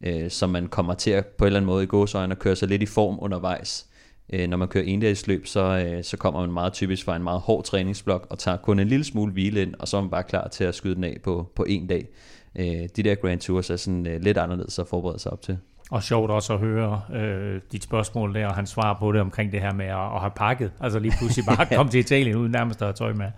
[0.04, 2.56] øh, så man kommer til at på en eller anden måde i gåsøjne og køre
[2.56, 3.88] sig lidt i form undervejs.
[4.34, 7.42] Øh, når man kører endagsløb, så, øh, så kommer man meget typisk fra en meget
[7.42, 10.24] hård træningsblok og tager kun en lille smule hvile ind, og så er man bare
[10.24, 12.08] klar til at skyde den af på, på en dag.
[12.56, 15.58] Øh, de der Grand Tours er sådan øh, lidt anderledes at forberede sig op til.
[15.93, 19.51] Og sjovt også at høre øh, dit spørgsmål der, og han svarer på det omkring
[19.51, 20.71] det her med at, at have pakket.
[20.79, 23.29] Altså lige pludselig bare komme til Italien uden nærmest at have tøj med.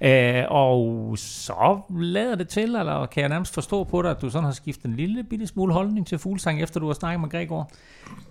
[0.00, 4.30] Øh, og så lader det til, eller kan jeg nærmest forstå på dig, at du
[4.30, 7.28] sådan har skiftet en lille bitte smule holdning til fuglsang, efter du har snakket med
[7.28, 7.70] Gregor?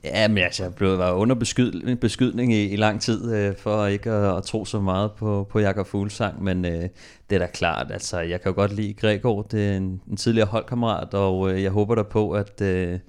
[0.03, 3.85] Ja, men altså, jeg blev var under beskyd, beskydning i, i lang tid, øh, for
[3.85, 6.89] ikke at, at tro så meget på, på Jakob Fuglsang, men øh,
[7.29, 10.17] det er da klart, altså jeg kan jo godt lide Gregor, det er en, en
[10.17, 12.61] tidligere holdkammerat, og øh, jeg håber da på, at...
[12.61, 12.99] Øh,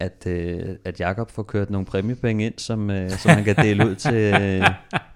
[0.00, 3.88] at, øh, at Jakob får kørt nogle præmiepenge ind, som, øh, som han kan dele
[3.88, 4.66] ud til, øh,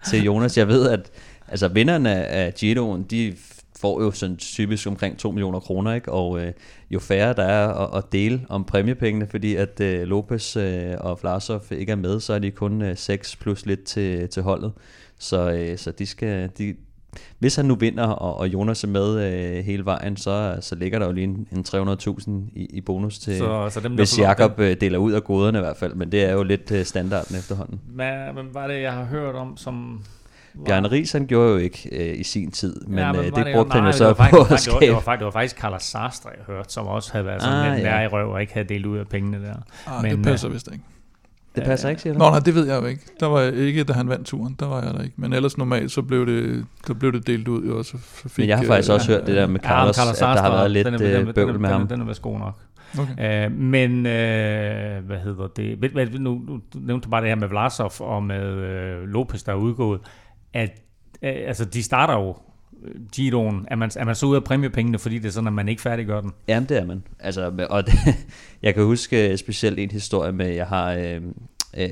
[0.08, 0.58] til Jonas.
[0.58, 1.10] Jeg ved, at
[1.48, 3.36] altså vinderne af Giroen, de
[3.80, 6.12] får jo sådan typisk omkring 2 millioner kroner, ikke?
[6.12, 6.52] og øh,
[6.90, 11.18] jo færre der er at, at dele om præmiepengene, fordi at øh, Lopez øh, og
[11.22, 14.72] Vlasov ikke er med, så er de kun øh, 6 plus lidt til, til holdet.
[15.18, 16.74] Så, øh, så de skal, de,
[17.38, 20.98] hvis han nu vinder, og, og Jonas er med øh, hele vejen, så, så ligger
[20.98, 24.60] der jo lige en, en 300.000 i, i bonus til, så, så dem, hvis Jakob
[24.60, 27.36] øh, deler ud af goderne i hvert fald, men det er jo lidt øh, standarden
[27.36, 27.80] efterhånden.
[27.86, 30.02] Hvad, hvad var det, jeg har hørt om, som
[30.66, 33.36] Bjarne Ries, han gjorde jo ikke øh, i sin tid, men, ja, men øh, det,
[33.36, 34.80] det brugte han jo så på at skabe.
[34.80, 37.66] Det var, faktisk, det var faktisk Carlos Sastre, jeg hørte, som også havde været sådan
[37.66, 38.00] ah, lidt ja.
[38.00, 39.54] i røv og ikke havde delt ud af pengene der.
[39.86, 40.84] Ah, men, det passer øh, vist ikke.
[41.54, 42.18] Det passer ikke, siger du?
[42.18, 43.02] Nå, nej, det ved jeg jo ikke.
[43.20, 44.56] Der var jeg ikke, da han vandt turen.
[44.60, 45.14] Der var jeg der ikke.
[45.18, 47.66] Men ellers normalt, så blev det, så blev det delt ud.
[47.66, 50.22] Jo, så fik, Men jeg har faktisk også hørt det der med Carlos, ja, Carlos
[50.22, 51.88] at der har været lidt den er, den, bøvl med den, ham.
[51.88, 52.60] Den er vist god nok.
[52.98, 53.46] Okay.
[53.46, 55.78] Uh, men uh, hvad hedder det?
[55.78, 58.52] Hvad, nu, nu nævnte du bare det her med Vlasov og med
[59.02, 60.00] uh, Lopez, der er udgået.
[60.52, 60.70] At,
[61.12, 62.36] uh, altså, de starter jo
[63.12, 65.68] Giroen, er man, er man så ude af præmiepengene, fordi det er sådan, at man
[65.68, 66.32] ikke færdiggør den?
[66.48, 67.02] Jamen, det er man.
[67.18, 67.94] Altså, og det,
[68.62, 71.22] jeg kan huske øh, specielt en historie med, jeg har, øh,
[71.76, 71.90] øh,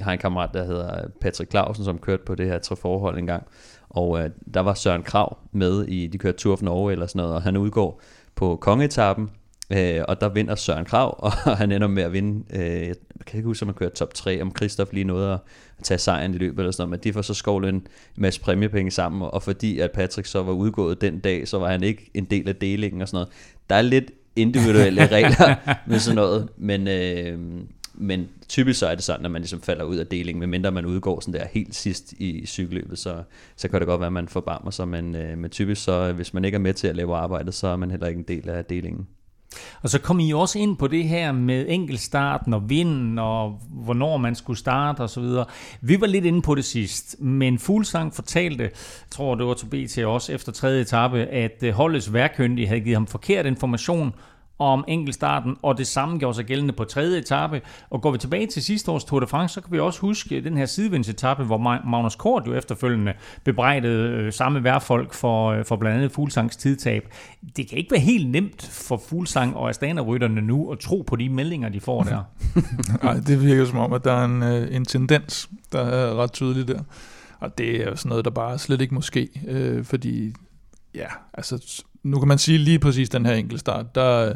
[0.00, 3.46] har en kammerat, der hedder Patrick Clausen, som kørte på det her treforhold en gang,
[3.88, 7.18] og øh, der var Søren Krav med i, de kørte Tour of Norge eller sådan
[7.18, 8.02] noget, og han udgår
[8.34, 9.30] på kongetappen,
[9.70, 12.94] Øh, og der vinder Søren Krav, og han ender med at vinde, øh, jeg
[13.26, 15.38] kan ikke huske, om han kører top 3, om Kristoff lige nåede at
[15.82, 18.90] tage sejren i løbet eller sådan noget, men de får så skovlet en masse præmiepenge
[18.90, 22.24] sammen, og fordi at Patrick så var udgået den dag, så var han ikke en
[22.24, 23.28] del af delingen og sådan noget.
[23.70, 25.54] Der er lidt individuelle regler
[25.86, 27.38] med sådan noget, men, øh,
[27.94, 30.86] men typisk så er det sådan, at man ligesom falder ud af delingen, medmindre man
[30.86, 33.22] udgår sådan der helt sidst i cykelløbet, så,
[33.56, 36.34] så kan det godt være, at man forbarmer sig, men, øh, men typisk så, hvis
[36.34, 38.48] man ikke er med til at lave arbejdet, så er man heller ikke en del
[38.48, 39.06] af delingen.
[39.82, 44.16] Og så kom I også ind på det her med enkeltstarten og vinden og hvornår
[44.16, 45.44] man skulle starte og så videre.
[45.80, 48.72] Vi var lidt inde på det sidst, men Fuglsang fortalte, jeg
[49.10, 52.96] tror det var til BT også efter tredje etape, at øh, holdets værkyndige havde givet
[52.96, 54.14] ham forkert information
[54.58, 57.62] om enkeltstarten, og det samme gjorde sig gældende på tredje etape.
[57.90, 60.40] Og går vi tilbage til sidste års Tour de France, så kan vi også huske
[60.40, 63.14] den her sidevindsetappe, hvor Magnus Kort jo efterfølgende
[63.44, 67.08] bebrejdede øh, samme værfolk for, øh, for blandt andet Fuglsangs tidtab.
[67.56, 71.28] Det kan ikke være helt nemt for Fuglsang og Astana-rytterne nu at tro på de
[71.28, 72.22] meldinger, de får der.
[73.02, 76.32] Nej, det virker som om, at der er en, øh, en tendens, der er ret
[76.32, 76.80] tydelig der.
[77.40, 80.34] Og det er jo sådan noget, der bare slet ikke må ske, øh, fordi
[80.94, 84.34] ja, altså nu kan man sige lige præcis den her enkelte start, der,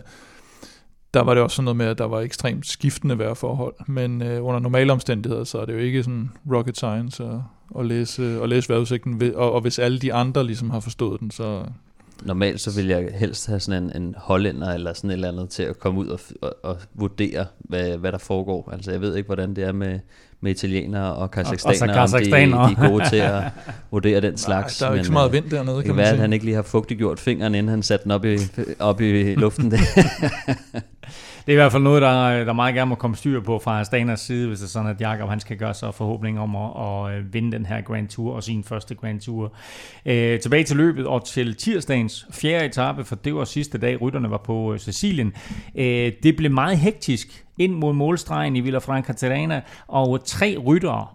[1.14, 4.44] der var det også sådan noget med, at der var ekstremt skiftende vejrforhold, men øh,
[4.44, 7.40] under normale omstændigheder, så er det jo ikke sådan rocket science at,
[7.78, 11.30] at læse, at læse vejrudsigten, og, og hvis alle de andre ligesom har forstået den,
[11.30, 11.64] så...
[12.22, 15.48] Normalt så vil jeg helst have sådan en, en hollænder eller sådan et eller andet
[15.48, 18.70] til at komme ud og, og, og vurdere, hvad, hvad der foregår.
[18.72, 19.98] Altså jeg ved ikke, hvordan det er med,
[20.40, 23.42] med italienere og kazakhstanere, og, og de, de er gode til at
[23.90, 24.80] vurdere den slags.
[24.80, 26.14] Nej, der er jo ikke så meget vind dernede, kan, kan man sige.
[26.14, 28.38] at han ikke lige har fugtiggjort fingeren, inden han satte den op i,
[28.78, 29.70] op i luften.
[31.48, 33.84] det er i hvert fald noget, der, der meget gerne må komme styr på fra
[33.84, 36.70] Stanas side, hvis det er sådan, at Jakob han skal gøre sig forhåbning om at,
[36.86, 39.52] at øh, vinde den her Grand Tour og sin første Grand Tour.
[40.06, 44.30] Øh, tilbage til løbet og til tirsdagens fjerde etape, for det var sidste dag, rytterne
[44.30, 45.32] var på øh, Sicilien.
[45.74, 51.06] Øh, det blev meget hektisk ind mod målstregen i Villa Franca og tre ryttere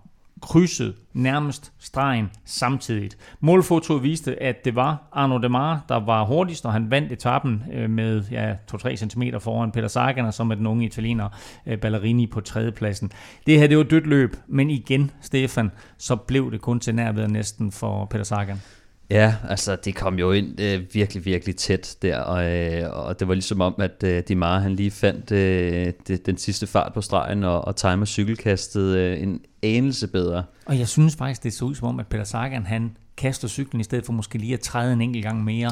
[0.43, 3.17] krydset nærmest stregen samtidigt.
[3.39, 7.89] Målfotoet viste, at det var Arno Demar, der var hurtigst, og han vandt etappen øh,
[7.89, 11.29] med ja, 2-3 cm foran Peter Sagan, og så med den unge italiener
[11.65, 13.11] øh, Ballerini på tredjepladsen.
[13.45, 17.27] Det her, det var dødt løb, men igen, Stefan, så blev det kun til nærved
[17.27, 18.61] næsten for Peter Sagan.
[19.09, 23.27] Ja, altså det kom jo ind øh, virkelig, virkelig tæt der, og, øh, og det
[23.27, 27.01] var ligesom om, at øh, Dimar han lige fandt øh, det, den sidste fart på
[27.01, 30.43] stregen, og, og timer cykelkastet øh, en anelse bedre.
[30.65, 33.79] Og jeg synes faktisk, det så ud som om, at Peter Sagan han kaster cyklen
[33.79, 35.71] i stedet for måske lige at træde en enkelt gang mere.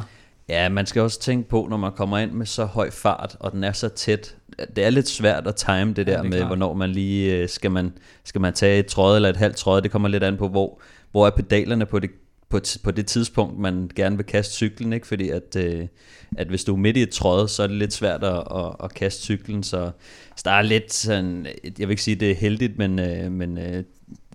[0.49, 3.51] Ja, man skal også tænke på, når man kommer ind med så høj fart, og
[3.51, 4.35] den er så tæt,
[4.75, 6.49] det er lidt svært at time det der ja, det med, klart.
[6.49, 9.81] hvornår man lige, øh, skal man, skal man tage et tråd eller et halvt tråd,
[9.81, 12.09] det kommer lidt an på, hvor, hvor er pedalerne på det
[12.51, 15.07] på, på det tidspunkt, man gerne vil kaste cyklen, ikke?
[15.07, 15.87] fordi at, øh,
[16.37, 18.75] at hvis du er midt i et tråd, så er det lidt svært at, at,
[18.83, 19.91] at kaste cyklen, så,
[20.35, 23.57] så der er lidt sådan, jeg vil ikke sige, det er heldigt, men, øh, men,
[23.57, 23.83] øh,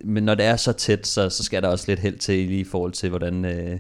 [0.05, 2.61] men når det er så tæt, så, så skal der også lidt held til lige
[2.61, 3.79] i forhold til, hvordan, øh,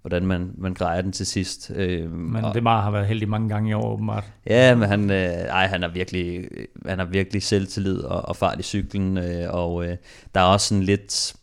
[0.00, 1.72] hvordan man, man grejer den til sidst.
[1.74, 4.24] Øh, men det bare har været heldig mange gange i år, åbenbart.
[4.46, 6.48] Ja, men han, øh, ej, han, er virkelig,
[6.86, 9.96] han har virkelig selvtillid og, og fart i cyklen, øh, og øh,
[10.34, 11.36] der er også sådan lidt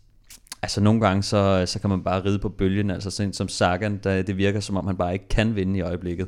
[0.63, 3.99] Altså nogle gange, så, så kan man bare ride på bølgen, altså sådan som Sagan,
[4.03, 6.27] der, det virker som om han bare ikke kan vinde i øjeblikket.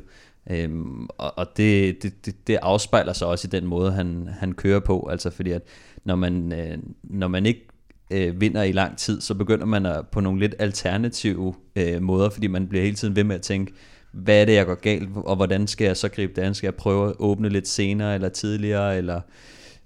[0.50, 4.52] Øhm, og og det, det, det, det afspejler sig også i den måde, han, han
[4.52, 5.62] kører på, altså fordi at
[6.04, 7.66] når man, øh, når man ikke
[8.10, 12.30] øh, vinder i lang tid, så begynder man at, på nogle lidt alternative øh, måder,
[12.30, 13.72] fordi man bliver hele tiden ved med at tænke,
[14.12, 16.54] hvad er det, jeg går galt, og hvordan skal jeg så gribe det an?
[16.54, 19.20] Skal jeg prøve at åbne lidt senere, eller tidligere, eller...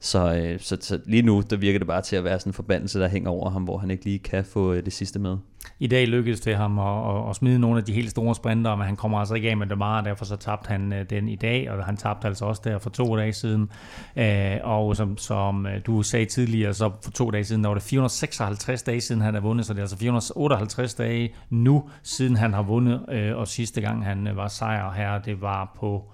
[0.00, 2.54] Så, øh, så, så lige nu, der virker det bare til at være sådan en
[2.54, 5.36] forbandelse, der hænger over ham, hvor han ikke lige kan få øh, det sidste med.
[5.78, 8.76] I dag lykkedes det ham at, at, at smide nogle af de helt store sprinter,
[8.76, 11.28] men han kommer altså ikke af med det meget, derfor så tabte han øh, den
[11.28, 13.70] i dag, og han tabte altså også der for to dage siden.
[14.16, 17.74] Øh, og som, som øh, du sagde tidligere, så for to dage siden, der var
[17.74, 22.36] det 456 dage siden han har vundet, så det er altså 458 dage nu, siden
[22.36, 26.12] han har vundet, øh, og sidste gang han øh, var sejr her, det var på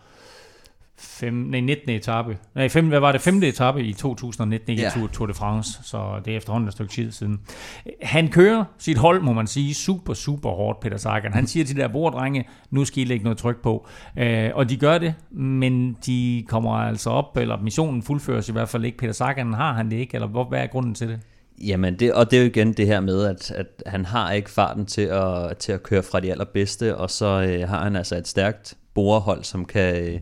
[1.06, 1.90] fem, nej, 19.
[1.90, 2.38] etape.
[2.54, 3.20] Nej, fem, hvad var det?
[3.20, 3.42] 5.
[3.42, 4.88] etape i 2019, ikke ja.
[4.88, 7.40] i Tour, Tour de France, så det er efterhånden et stykke tid siden.
[8.02, 11.32] Han kører sit hold, må man sige, super, super hårdt, Peter Sagan.
[11.32, 13.86] Han siger til de der borddrenge, nu skal I lægge noget tryk på.
[14.18, 18.68] Øh, og de gør det, men de kommer altså op, eller missionen fuldføres i hvert
[18.68, 18.98] fald ikke.
[18.98, 21.20] Peter Sagan har han det ikke, eller hvor, hvad er grunden til det?
[21.58, 24.50] Jamen, det, og det er jo igen det her med, at, at han har ikke
[24.50, 28.16] farten til at, til at køre fra de allerbedste, og så øh, har han altså
[28.16, 29.96] et stærkt borerhold, som kan...
[29.96, 30.20] Øh,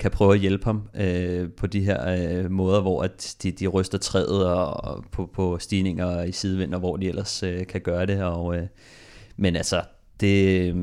[0.00, 3.66] kan prøve at hjælpe ham øh, på de her øh, måder, hvor at de, de
[3.66, 7.80] ryster træet og, og på, på stigninger i sidevind, og hvor de ellers øh, kan
[7.80, 8.22] gøre det.
[8.22, 8.66] Og, øh,
[9.36, 9.82] men altså,
[10.20, 10.76] det, øh,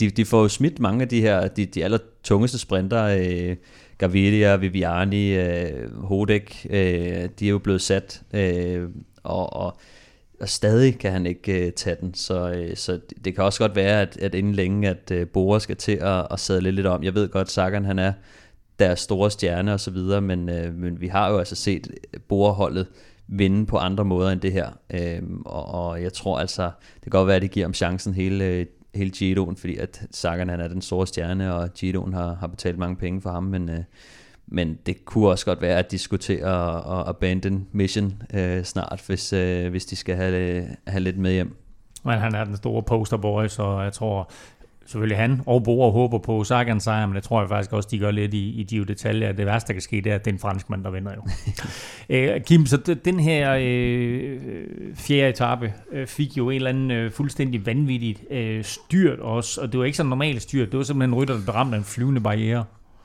[0.00, 3.56] de, de får jo smidt mange af de her, de, de aller tungeste sprinter, øh,
[3.98, 8.88] Gaviria, Viviani, øh, Hodek, øh, de er jo blevet sat, øh,
[9.22, 9.76] og, og
[10.40, 13.76] og stadig kan han ikke øh, tage den, så, øh, så det kan også godt
[13.76, 17.02] være, at, at inden længe, at øh, Bora skal til at, at sadle lidt om.
[17.02, 18.12] Jeg ved godt, Sagan han er
[18.78, 22.20] deres store stjerne og så videre, men, øh, men vi har jo altså set øh,
[22.28, 22.86] Bora-holdet
[23.28, 26.62] vinde på andre måder end det her, øh, og, og jeg tror altså,
[26.94, 30.48] det kan godt være, at det giver ham chancen hele, hele Giroen, fordi at Sagan
[30.48, 33.70] han er den store stjerne, og Giroen har, har betalt mange penge for ham, men...
[33.70, 33.82] Øh,
[34.50, 38.64] men det kunne også godt være, at de skulle til at, at abandon mission øh,
[38.64, 41.56] snart, hvis, øh, hvis de skal have, have lidt med hjem.
[42.04, 44.30] Men han er den store posterboy, så jeg tror
[44.86, 47.98] selvfølgelig han og Bore håber på Sagan sejr, men det tror jeg faktisk også, de
[47.98, 49.32] gør lidt i, i de detaljer.
[49.32, 51.22] Det værste, der kan ske, det er, at det er en franskmand, der vinder jo.
[52.16, 54.40] øh, Kim, så den her øh,
[54.94, 59.72] fjerde etape øh, fik jo en eller anden øh, fuldstændig vanvittigt øh, styrt også, og
[59.72, 62.20] det var ikke så normalt styrt, det var simpelthen en rytter, der ramte en flyvende
[62.20, 62.64] barriere.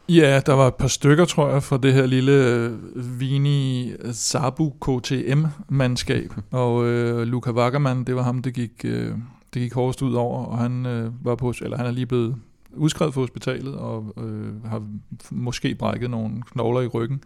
[0.09, 2.71] Ja, der var et par stykker, tror jeg, fra det her lille øh,
[3.19, 6.33] Vini Sabu KTM-mandskab.
[6.51, 9.11] Og øh, Luca Wackermann, det var ham, det gik, øh,
[9.53, 10.45] det gik hårdest ud over.
[10.45, 12.35] Og han, øh, var på, eller han er lige blevet
[12.73, 14.83] udskrevet fra hospitalet, og øh, har
[15.31, 17.23] måske brækket nogle knogler i ryggen.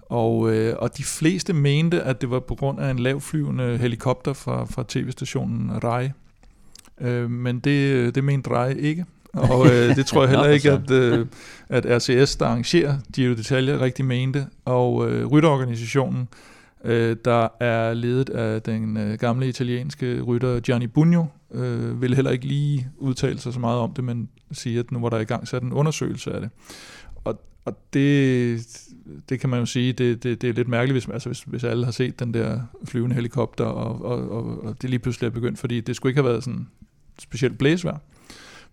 [0.00, 4.32] Og, øh, og de fleste mente, at det var på grund af en lavflyvende helikopter
[4.32, 6.08] fra, fra tv-stationen RAI.
[7.00, 9.04] Øh, men det, det mente RAI ikke.
[9.34, 11.26] Og øh, det tror jeg heller ikke, at, øh,
[11.68, 14.46] at RCS, der arrangerer Giro d'Italia, rigtig mente.
[14.64, 16.28] Og øh, rytterorganisationen,
[16.84, 22.30] øh, der er ledet af den øh, gamle italienske rytter Gianni Bugno, øh, vil heller
[22.30, 25.24] ikke lige udtale sig så meget om det, men sige, at nu var der i
[25.24, 26.50] gang sat en undersøgelse af det.
[27.24, 28.60] Og, og det,
[29.28, 31.64] det kan man jo sige, det, det, det er lidt mærkeligt, hvis, altså hvis, hvis
[31.64, 35.30] alle har set den der flyvende helikopter, og, og, og, og det lige pludselig er
[35.30, 36.68] begyndt, fordi det skulle ikke have været sådan
[37.18, 37.96] specielt blæsvær.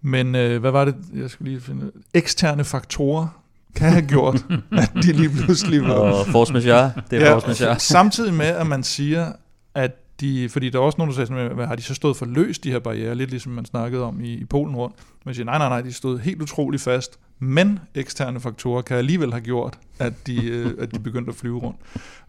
[0.01, 3.27] Men øh, hvad var det, jeg skulle lige finde Eksterne faktorer
[3.75, 5.93] kan have gjort, at de lige pludselig var...
[5.93, 7.79] Og force majeure, det er ja, force majeure.
[7.97, 9.31] Samtidig med, at man siger,
[9.75, 12.25] at de, fordi der er også nogen, der sagde, sådan, har de så stået for
[12.25, 14.95] løst de her barriere, lidt ligesom man snakkede om i, i Polen rundt.
[15.25, 19.31] Man siger, nej, nej, nej, de stod helt utroligt fast, men eksterne faktorer kan alligevel
[19.31, 21.79] have gjort, at de, øh, at de begyndte at flyve rundt.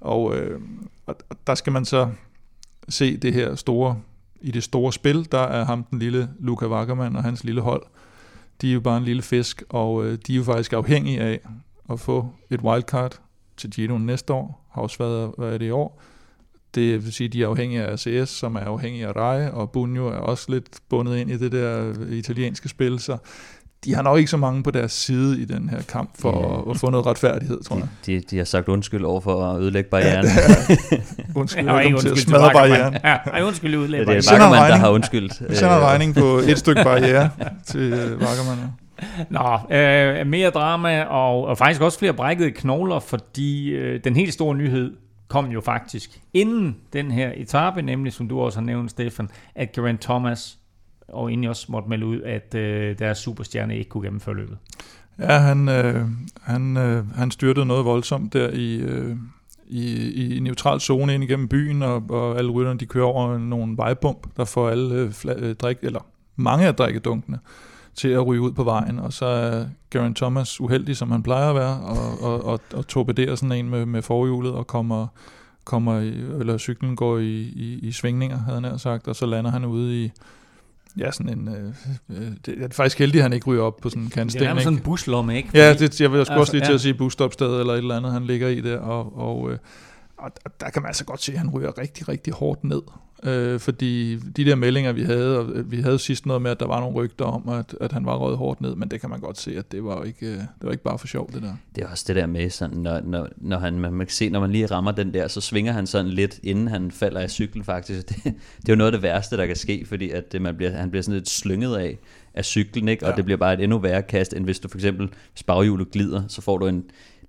[0.01, 0.61] Og, øh,
[1.07, 2.09] og der skal man så
[2.89, 3.99] se det her store
[4.43, 7.83] i det store spil, der er ham den lille Luca Wackermann og hans lille hold.
[8.61, 11.41] De er jo bare en lille fisk, og øh, de er jo faktisk afhængige af
[11.91, 13.21] at få et wildcard
[13.57, 14.67] til Gino næste år.
[14.71, 16.03] Har også været, hvad er det i år?
[16.75, 19.71] Det vil sige, at de er afhængige af ACS, som er afhængige af Rai, og
[19.71, 23.19] Bunjo er også lidt bundet ind i det der øh, italienske spil, så
[23.85, 26.71] de har nok ikke så mange på deres side i den her kamp for ja.
[26.71, 27.89] at, at få noget retfærdighed, tror jeg.
[28.07, 30.27] De, de, de har sagt undskyld over for at ødelægge barrieren.
[30.27, 30.97] Ja,
[31.41, 32.95] undskyld, ja, ikke undskyld til at smadre barrieren.
[33.05, 35.51] Ja, ej, undskyld, udlægge ja, det er Wackermann, der har undskyldt.
[35.51, 37.31] Vi sender regning på et stykke barriere
[37.67, 38.73] til uh, Wackermann.
[39.31, 44.33] Nå, øh, mere drama og, og faktisk også flere brækkede knogler, fordi øh, den helt
[44.33, 44.93] store nyhed
[45.29, 49.73] kom jo faktisk inden den her etape, nemlig som du også har nævnt, Stefan, at
[49.73, 50.59] Geraint Thomas
[51.09, 54.59] og egentlig også måtte melde ud, at øh, deres superstjerne ikke kunne gennemføre løbet.
[55.19, 56.07] Ja, han, øh,
[56.43, 59.17] han, øh, han styrtede noget voldsomt der i, øh,
[59.67, 63.77] i, i neutral zone ind igennem byen, og, og alle rytterne de kører over nogle
[63.77, 66.01] vejbump, der får alle øh, fla, øh, drik, eller
[66.37, 67.39] mange af drikkedunkene
[67.95, 71.49] til at ryge ud på vejen, og så er Garen Thomas uheldig, som han plejer
[71.49, 75.07] at være, og, og, og, og torpederer sådan en med, med forhjulet og kommer,
[75.65, 79.51] kommer i, eller cyklen går i, i, i svingninger, havde han sagt, og så lander
[79.51, 80.13] han ude i,
[80.99, 81.75] ja, sådan en, øh,
[82.11, 84.43] øh det er faktisk heldigt, at han ikke ryger op på sådan en kantsten.
[84.43, 85.49] Det er sådan en buslomme, ikke?
[85.49, 86.75] Fordi, ja, det, jeg vil også altså, lige til ja.
[86.75, 89.59] at sige busstopsted eller et eller andet, han ligger i der, og, og, øh,
[90.45, 92.83] og der kan man altså godt se, at han ryger rigtig, rigtig hårdt ned
[93.23, 96.67] øh, fordi de der meldinger, vi havde, og vi havde sidst noget med, at der
[96.67, 99.21] var nogle rygter om, at, at han var røget hårdt ned, men det kan man
[99.21, 101.55] godt se, at det var ikke, øh, det var ikke bare for sjov, det der.
[101.75, 104.41] Det er også det der med, sådan, når, når, når han, man kan se, når
[104.41, 107.65] man lige rammer den der, så svinger han sådan lidt, inden han falder af cyklen
[107.65, 108.03] faktisk.
[108.09, 110.71] Det, det er jo noget af det værste, der kan ske, fordi at man bliver,
[110.71, 111.99] han bliver sådan lidt slynget af,
[112.35, 113.07] af cyklen, ikke?
[113.07, 113.17] og ja.
[113.17, 116.23] det bliver bare et endnu værre kast, end hvis du for eksempel, hvis baghjulet glider,
[116.29, 116.85] så får du en,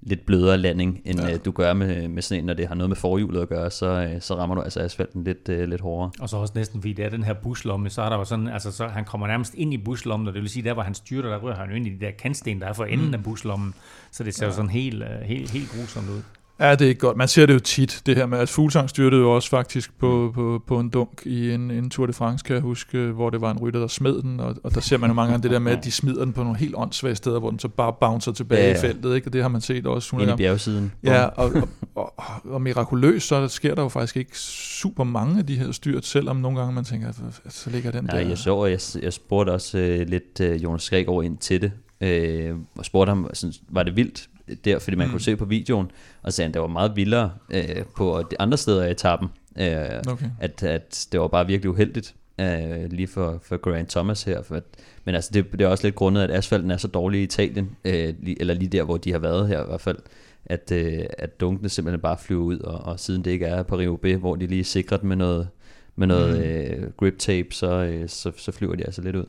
[0.06, 1.34] lidt blødere landing, end ja.
[1.34, 3.72] øh, du gør med, med sådan en, når det har noget med forhjulet at gøre,
[3.72, 6.12] så, øh, så rammer du altså asfalten lidt, øh, lidt hårdere.
[6.20, 8.48] Og så også næsten, fordi det er den her buslomme, så er der jo sådan,
[8.48, 10.94] altså så han kommer nærmest ind i buslommen, og det vil sige, der hvor han
[10.94, 13.14] styrter, der rører han jo ind i de der kantsten, der er for enden mm.
[13.14, 13.74] af buslommen,
[14.12, 14.50] så det ser ja.
[14.50, 16.22] jo sådan helt, øh, helt, helt grusomt ud.
[16.60, 17.18] Ja, det er ikke godt.
[17.18, 20.32] Man ser det jo tit, det her med, at Fuglsang styrtede jo også faktisk på,
[20.36, 23.42] på, på en dunk i en, en Tour de France, kan jeg huske, hvor det
[23.42, 25.52] var en rytter, der smed den, og, og der ser man jo mange gange det
[25.52, 27.94] der med, at de smider den på nogle helt åndssvage steder, hvor den så bare
[28.00, 28.78] bouncer tilbage ja, ja.
[28.78, 29.28] i feltet, ikke?
[29.28, 30.18] og det har man set også.
[30.18, 30.92] Ind i bjergsiden.
[31.04, 31.52] Ja, og,
[31.96, 35.72] og, og, og mirakuløst, så sker der jo faktisk ikke super mange af de her
[35.72, 38.28] styrt, selvom nogle gange man tænker, at så ligger den Nej, der.
[38.28, 41.72] jeg så, og jeg, jeg spurgte også uh, lidt uh, Jonas over ind til det,
[42.02, 44.30] øh, og spurgte ham, sådan, var det vildt
[44.66, 45.12] der, fordi man mm.
[45.12, 45.92] kunne se på videoen,
[46.22, 49.30] og sagde, at det var meget vildere øh, på de andre steder i etappen,
[49.60, 49.68] øh,
[50.08, 50.26] okay.
[50.40, 54.56] at, at det var bare virkelig uheldigt øh, lige for, for Grant Thomas her, for
[54.56, 54.64] at,
[55.06, 57.76] men altså det, det er også lidt grundet, at asfalten er så dårlig i Italien,
[57.86, 59.98] øh, lige, eller lige der, hvor de har været her i hvert fald,
[60.46, 63.78] at, øh, at dunkene simpelthen bare flyver ud, og, og siden det ikke er på
[63.78, 65.48] Rio B, hvor de lige sikrer den med noget,
[65.96, 66.44] med noget mm.
[66.44, 69.26] øh, grip tape, så, øh, så, så flyver de altså lidt ud.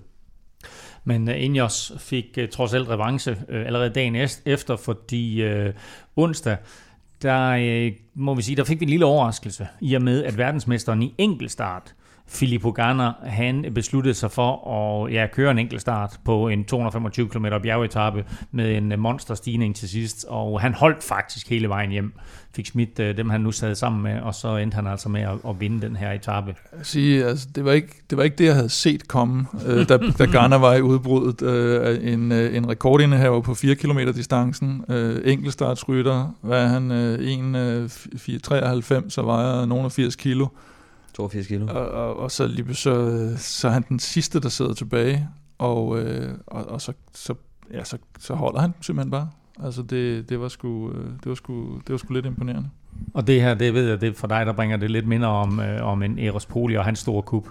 [1.05, 5.75] Men uh, Ineos fik øh, trods alt revanche øh, allerede dagen efter, fordi øh,
[6.17, 6.57] onsdag,
[7.23, 10.39] der øh, må vi sige, der fik vi en lille overraskelse, i og med at
[10.39, 11.95] verdensmesteren i enkeltstart,
[12.29, 17.29] Filippo Ganna, han besluttede sig for at ja, køre en enkelt start på en 225
[17.29, 22.13] km bjergetappe med en monsterstigning til sidst, og han holdt faktisk hele vejen hjem
[22.57, 25.21] fik smidt øh, dem, han nu sad sammen med, og så endte han altså med
[25.21, 26.55] at, at vinde den her etape.
[26.83, 29.97] Sige, altså, det, var ikke, det var ikke det, jeg havde set komme, øh, da,
[30.19, 31.43] da Garner var i udbruddet.
[31.43, 37.57] Øh, en, øh, en rekordindehaver på 4 km distancen, øh, enkeltstartsrytter, hvad han, øh, 1,
[37.57, 40.47] øh, 4, 93, så vejer nogen af 80 kilo.
[41.15, 41.67] 82 kilo.
[41.67, 45.99] Og, og, og så lige så, så er han den sidste, der sidder tilbage, og,
[46.01, 47.35] øh, og, og så, så,
[47.73, 49.31] ja, så, så holder han simpelthen bare.
[49.63, 52.69] Altså det, det, var sgu, øh, det, var sgu, det var sgu lidt imponerende.
[53.15, 55.29] Og det her, det ved jeg, det er for dig, der bringer det lidt mindre
[55.29, 57.49] om, øh, om en Eros Poli og hans store kup.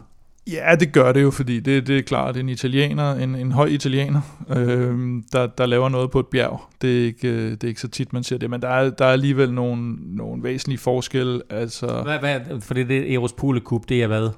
[0.52, 3.36] Ja, det gør det jo, fordi det, det er klart, det er en italiener, en,
[3.36, 6.62] en høj italiener, øh, der, der laver noget på et bjerg.
[6.82, 8.90] Det er, ikke, øh, det er ikke så tit, man ser det, men der er,
[8.90, 11.42] der er alligevel nogle, nogle væsentlige forskelle.
[11.50, 14.30] Altså, hvad, hvad, for det, det Eros Pole Cup, det er hvad?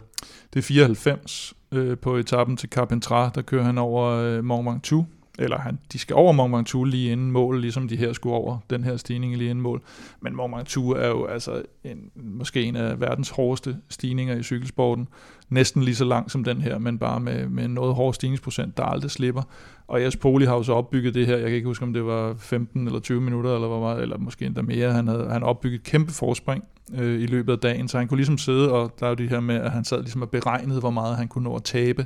[0.54, 5.06] Det er 94 øh, på etappen til Carpentras, der kører han over øh, Mont Ventoux,
[5.40, 8.58] eller han, de skal over Mont Ventoux lige inden mål, ligesom de her skulle over
[8.70, 9.82] den her stigning lige inden mål.
[10.22, 15.08] Men Mont Ventoux er jo altså en, måske en af verdens hårdeste stigninger i cykelsporten.
[15.50, 18.84] Næsten lige så lang som den her, men bare med, med noget hård stigningsprocent, der
[18.84, 19.42] aldrig slipper.
[19.88, 22.06] Og Jes Poli har jo så opbygget det her, jeg kan ikke huske, om det
[22.06, 24.92] var 15 eller 20 minutter, eller, hvor meget, eller måske endda mere.
[24.92, 26.64] Han havde han opbygget et kæmpe forspring
[26.94, 29.30] øh, i løbet af dagen, så han kunne ligesom sidde, og der er jo det
[29.30, 32.06] her med, at han sad ligesom og beregnede, hvor meget han kunne nå at tabe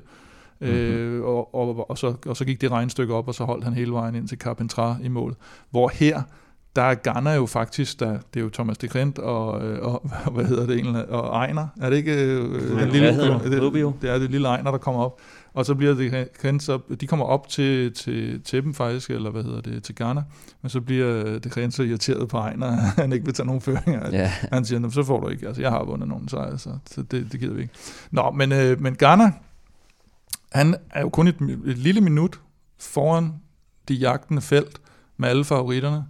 [0.62, 3.74] Øh, og, og, og, så, og så gik det regnstykke op, og så holdt han
[3.74, 5.36] hele vejen ind til Carpentras i mål.
[5.72, 6.22] Hvor her,
[6.76, 10.05] der er Garner jo faktisk, der, det er jo Thomas de Krent og, øh, og,
[10.26, 13.93] og hvad hedder det egentlig, og Ejner, er det ikke øh, den lille, det, det,
[14.01, 15.20] det, er det lille Ejner, der kommer op,
[15.53, 19.30] og så bliver det Krent, så de kommer op til, til, til dem faktisk, eller
[19.30, 20.24] hvad hedder det, til Garner,
[20.62, 24.14] men så bliver det Krent så irriteret på Ejner, han ikke vil tage nogen føringer.
[24.14, 24.30] Yeah.
[24.51, 27.32] Han siger, så får du ikke, altså jeg har vundet nogen sejre, så, så det,
[27.32, 27.74] det gider vi ikke.
[28.12, 29.32] Nå, men, øh, men Garner,
[30.52, 32.39] han er jo kun et, et lille minut
[32.80, 33.34] foran
[33.88, 34.82] de jagtende felt
[35.18, 36.06] med alle favoritterne,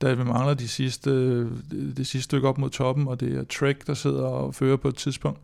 [0.00, 1.10] da vi mangler de sidste,
[1.40, 4.76] det, det sidste stykke op mod toppen, og det er Trek, der sidder og fører
[4.76, 5.40] på et tidspunkt.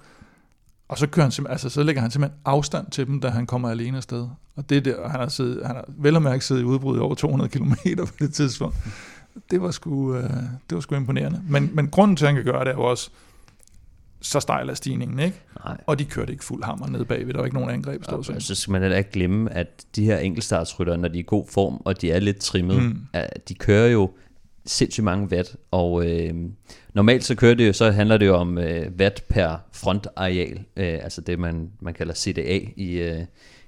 [0.89, 3.71] Og så, kører han altså, så lægger han simpelthen afstand til dem, da han kommer
[3.71, 4.29] alene afsted.
[4.57, 7.01] Og det der, han har, siddet, han har vel og mærke siddet i udbrud i
[7.01, 8.77] over 200 km på det tidspunkt.
[9.51, 10.31] Det var sgu, øh,
[10.71, 11.43] det var sgu imponerende.
[11.49, 13.11] Men, men grunden til, at han kan gøre det, er jo også,
[14.25, 15.41] så stejl er stigningen, ikke?
[15.65, 15.77] Nej.
[15.87, 18.41] Og de kørte ikke fuld hammer ned bagved, der var ikke nogen angreb, stod ja,
[18.41, 21.47] Så skal man heller ikke glemme, at de her enkeltstartsrytter, når de er i god
[21.49, 22.99] form, og de er lidt trimmet, mm.
[23.13, 24.11] at de kører jo
[24.67, 26.35] sindssygt mange watt, og øh,
[26.95, 30.99] normalt så kører det jo, så handler det jo om øh, watt per frontareal, øh,
[31.03, 33.25] altså det man, man kalder CDA i, øh,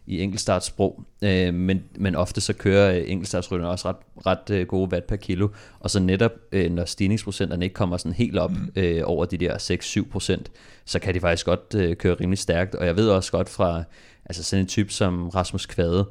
[0.06, 4.92] i enkeltstartsprog, øh, men, men ofte så kører øh, enkeltstartsrytterne også ret, ret øh, gode
[4.92, 5.48] watt per kilo,
[5.80, 8.72] og så netop, øh, når stigningsprocenterne ikke kommer sådan helt op mm.
[8.76, 10.50] øh, over de der 6-7 procent,
[10.84, 13.84] så kan de faktisk godt øh, køre rimelig stærkt, og jeg ved også godt fra
[14.24, 16.06] altså sådan en type som Rasmus Kvade,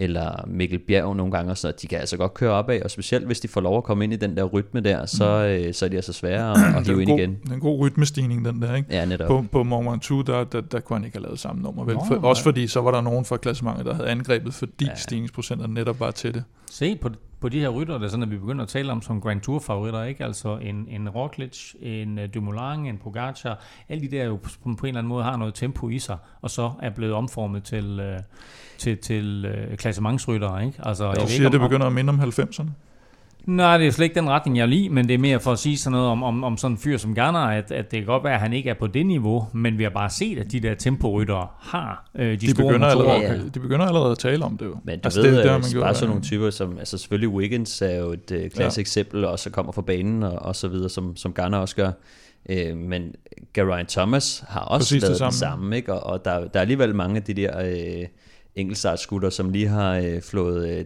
[0.00, 3.40] eller Mikkel Bjerg nogle gange, så de kan altså godt køre opad, og specielt hvis
[3.40, 5.66] de får lov at komme ind i den der rytme der, så, mm.
[5.66, 7.38] øh, så er de altså svære at, at hive ind god, igen.
[7.42, 8.88] Det er en god rytmestigning, den der, ikke?
[8.94, 9.28] Ja, netop.
[9.28, 11.94] På, på Moment 2, der, der, der kunne han ikke have lavet samme nummer, vel?
[11.94, 14.94] Nå, For, også fordi, så var der nogen fra klassementet, der havde angrebet, fordi ja.
[14.94, 16.44] stigningsprocenterne netop var til det.
[16.70, 19.02] Se på, på de her rytter, det er sådan, at vi begynder at tale om
[19.02, 20.24] som Grand Tour favoritter, ikke?
[20.24, 24.68] Altså en, en Roglic, en uh, Dumoulin, en Pogacar, alle de der jo på, på
[24.68, 28.00] en eller anden måde har noget tempo i sig, og så er blevet omformet til,
[28.00, 28.22] uh,
[28.80, 30.78] til, til uh, klassementsryttere, ikke?
[30.82, 32.70] Altså, jeg, jeg siger, ikke, det begynder at minde om 90'erne.
[33.46, 35.58] Nej, det er slet ikke den retning, jeg lige, men det er mere for at
[35.58, 38.06] sige sådan noget om, om, om sådan en fyr som Garner, at, at det kan
[38.06, 40.52] godt være, at han ikke er på det niveau, men vi har bare set, at
[40.52, 43.12] de der temporyttere har øh, de, de store begynder motorer.
[43.12, 43.48] allerede, ja, ja.
[43.54, 44.76] De begynder allerede at tale om det jo.
[44.84, 47.28] Men du altså, ved, det, det, man bare gjort, sådan nogle typer som, altså selvfølgelig
[47.28, 48.80] Wiggins er jo et øh, klassisk ja.
[48.80, 51.90] eksempel, og så kommer fra banen og, og så videre, som, som Garner også gør.
[52.48, 53.14] Øh, men
[53.54, 55.94] Geraint Thomas har også Præcis lavet det samme, samme ikke?
[55.94, 57.62] og, og der, der er alligevel mange af de der...
[57.64, 58.06] Øh,
[58.54, 60.84] enkeltstartskutter, som lige har øh, flået øh,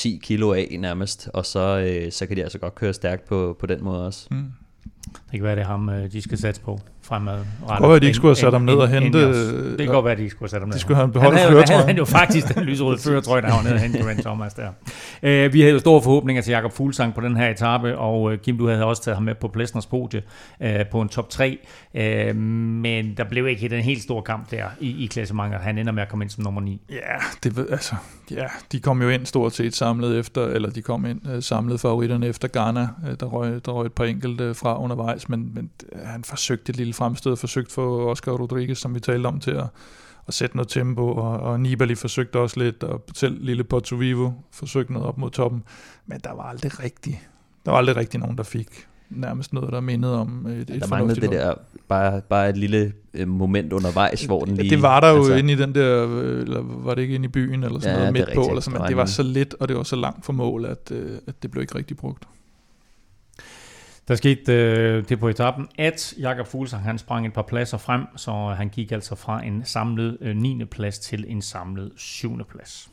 [0.00, 3.56] 5-10 kilo af nærmest, og så, øh, så kan de altså godt køre stærkt på,
[3.60, 4.28] på den måde også.
[4.30, 4.52] Mm.
[5.12, 7.38] Det kan være, det er ham, øh, de skal satse på fremad.
[7.38, 7.46] Det
[7.78, 9.18] godt være, de ikke skulle have sat ham ned og hente...
[9.70, 10.74] Det kan godt være, de ikke skulle have sat ham ned.
[10.74, 13.80] De skulle have beholdt han havde, jo faktisk den lyserøde føretrøje, der var nede og
[13.80, 14.68] hente Grant Thomas der.
[15.22, 18.36] Uh, vi havde jo store forhåbninger til Jakob Fuglsang på den her etape, og uh,
[18.36, 20.22] Kim, du havde også taget ham med på Plesners podie
[20.60, 21.58] uh, på en top 3,
[21.94, 25.60] uh, men der blev ikke den helt store kamp der i, i klassementet.
[25.60, 26.80] Han ender med at komme ind som nummer 9.
[26.90, 26.96] Ja,
[27.44, 27.94] det, altså,
[28.30, 31.80] ja, de kom jo ind stort set samlet efter, eller de kom ind uh, samlet
[31.80, 32.88] favoritterne efter Ghana.
[33.02, 35.70] Uh, der, røg, der røg et par enkelte fra undervejs, men, men
[36.04, 39.66] han forsøgte et lille fremstød, forsøgte for Oscar Rodriguez, som vi talte om, til at,
[40.26, 44.30] at sætte noget tempo, og, og Nibali forsøgte også lidt, og selv lille Porto Vivo
[44.52, 45.62] forsøgte noget op mod toppen,
[46.06, 47.22] men der var aldrig rigtig,
[47.64, 50.86] der var aldrig rigtig nogen, der fik nærmest noget, der mindede om et, et Der
[50.86, 51.54] manglede det der,
[51.88, 54.70] bare, bare et lille øh, moment undervejs, hvor den lige...
[54.70, 57.24] Det var der jo altså, inde i den der, øh, eller var det ikke inde
[57.24, 59.54] i byen, eller sådan ja, noget midt på, eller sådan, men det var så lidt,
[59.60, 62.24] og det var så langt fra mål, at, øh, at det blev ikke rigtig brugt.
[64.08, 68.02] Der skete øh, det på etappen, at Jakob Fuglsang han sprang et par pladser frem,
[68.16, 70.64] så han gik altså fra en samlet øh, 9.
[70.64, 72.44] plads til en samlet 7.
[72.44, 72.90] plads.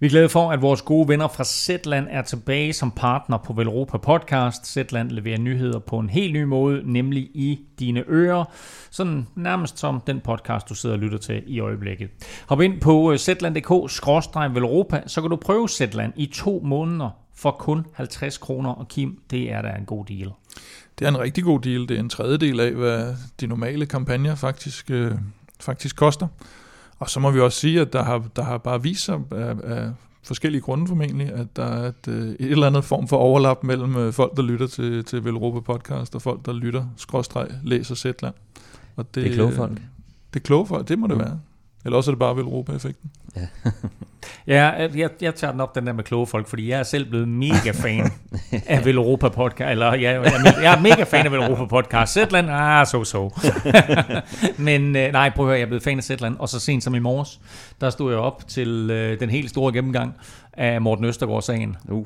[0.00, 3.52] Vi er glade for, at vores gode venner fra Zetland er tilbage som partner på
[3.52, 4.66] Velropa Podcast.
[4.66, 8.44] Zetland leverer nyheder på en helt ny måde, nemlig i dine ører.
[8.90, 12.10] Sådan nærmest som den podcast, du sidder og lytter til i øjeblikket.
[12.48, 17.86] Hop ind på øh, zetland.dk-velropa, så kan du prøve Zetland i to måneder for kun
[17.92, 18.70] 50 kroner.
[18.70, 20.30] Og Kim, det er da en god deal.
[20.98, 21.80] Det er en rigtig god deal.
[21.88, 25.14] Det er en tredjedel af, hvad de normale kampagner faktisk, øh,
[25.60, 26.26] faktisk koster.
[26.98, 29.56] Og så må vi også sige, at der har, der har bare vist sig af,
[29.64, 29.90] af
[30.22, 33.96] forskellige grunde formentlig, at der er et, øh, et eller andet form for overlap mellem
[33.96, 38.34] øh, folk, der lytter til, til Velropa podcast, og folk, der lytter, skråstreg, læser Zetland.
[38.96, 39.80] Og det, det er kloge folk.
[40.34, 41.22] Det er kloge folk, det må det mm.
[41.22, 41.40] være.
[41.84, 43.10] Eller også er det bare Velropa-effekten.
[43.36, 43.46] Ja.
[44.54, 47.10] ja, jeg, jeg tager den op, den der med kloge folk, fordi jeg er selv
[47.10, 48.12] blevet mega fan
[48.66, 52.12] af Velropa podcast, eller jeg, jeg, jeg er mega fan af Velropa podcast.
[52.12, 53.30] Zetland, ah, so so.
[54.56, 56.84] Men øh, nej, prøv at høre, jeg er blevet fan af Zetland, og så sent
[56.84, 57.40] som i morges,
[57.80, 60.14] der stod jeg op til øh, den helt store gennemgang
[60.52, 61.76] af Morten Østergaard-sagen.
[61.88, 61.98] Uh.
[61.98, 62.04] Uh,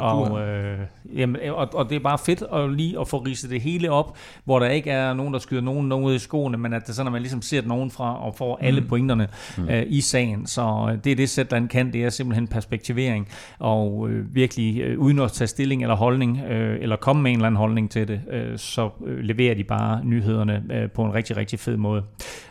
[0.00, 0.78] og, øh,
[1.16, 4.16] jamen, og, og det er bare fedt at lige at få ridset det hele op,
[4.44, 7.06] hvor der ikke er nogen, der skyder nogen noget i skoene, men at det sådan,
[7.06, 8.66] at man ligesom ser nogen fra og får mm.
[8.66, 9.64] alle pointerne mm.
[9.64, 10.46] uh, i sagen.
[10.46, 14.98] Så øh, det er det Zetland kan, det er simpelthen perspektivering, og øh, virkelig øh,
[14.98, 18.08] uden at tage stilling eller holdning, øh, eller komme med en eller anden holdning til
[18.08, 22.02] det, øh, så øh, leverer de bare nyhederne øh, på en rigtig, rigtig fed måde.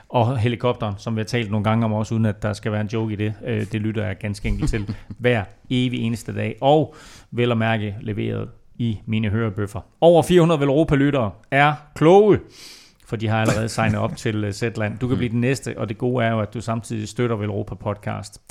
[0.10, 2.82] Og helikopteren, som vi har talt nogle gange om også, uden at der skal være
[2.82, 6.58] en joke i det, øh, det lytter jeg ganske enkelt til hver evig eneste dag.
[6.62, 6.96] Og
[7.32, 9.82] vel at mærke leveret i mine hørebøffer.
[10.02, 12.40] Over 400 Velropa-lyttere er kloge,
[13.06, 15.00] for de har allerede signet op til uh, Zetland.
[15.00, 17.76] Du kan blive den næste, og det gode er jo, at du samtidig støtter Velropa
[17.76, 18.42] podcast.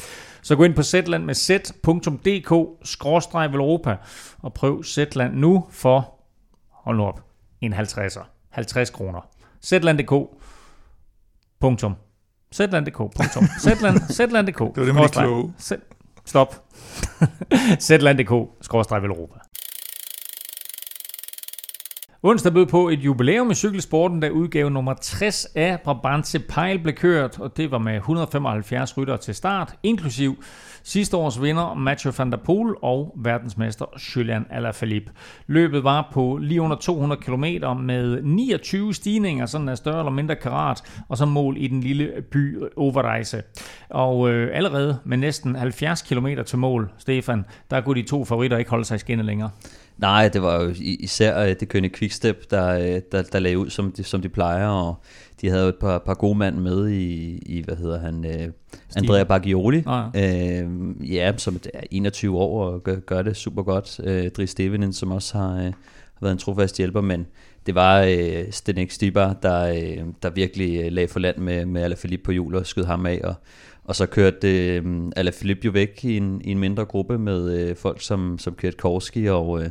[0.42, 3.96] Så gå ind på Zetland med z.dk-velropa
[4.42, 6.14] og prøv Zetland nu for,
[6.70, 7.20] hold nu op,
[7.60, 8.22] en 50'er.
[8.50, 9.20] 50 kroner.
[9.62, 10.12] Zetland.dk
[11.60, 11.94] Punktum.
[12.54, 12.96] Zetland.dk.
[12.96, 13.44] Punktum.
[13.60, 14.58] Zetland, Zetland.dk.
[14.76, 15.52] Det var det de kloge.
[16.24, 16.54] Stop.
[17.86, 18.32] Zetland.dk.
[18.60, 19.38] Skråstreg Europa.
[22.22, 26.94] Onsdag bød på et jubilæum i cykelsporten, da udgave nummer 60 af Brabantse Pejl blev
[26.94, 30.42] kørt, og det var med 175 rytter til start, inklusiv
[30.88, 33.84] sidste års vinder Mathieu van der Poel og verdensmester
[34.16, 35.12] Julian Alaphilippe.
[35.46, 37.44] Løbet var på lige under 200 km
[37.82, 42.12] med 29 stigninger, sådan af større eller mindre karat, og så mål i den lille
[42.30, 43.42] by Overreise.
[43.90, 48.56] Og øh, allerede med næsten 70 km til mål, Stefan, der kunne de to favoritter
[48.58, 49.50] ikke holde sig i skinnet længere.
[49.98, 53.70] Nej, det var jo især øh, det kønne Quickstep, der, øh, der, der lagde ud,
[53.70, 55.02] som de, som de plejer, og
[55.40, 58.52] de havde jo et par, par gode mand med i, i hvad hedder han, uh,
[58.96, 60.64] Andrea Baggioli, ah, ja.
[60.64, 64.00] Uh, ja, som er 21 år og gør, gør det super godt.
[64.06, 67.26] Uh, Dries Stevenen, som også har, uh, har været en trofast hjælper, men
[67.66, 71.82] det var uh, Stenek Stibar, der, uh, der virkelig uh, lagde for land med, med
[71.82, 73.34] Alaphilippe på hjul og skød ham af, og,
[73.84, 77.76] og så kørte uh, Alaphilippe jo væk i en, i en mindre gruppe med uh,
[77.76, 79.48] folk som, som kørte Korski og...
[79.48, 79.66] Uh,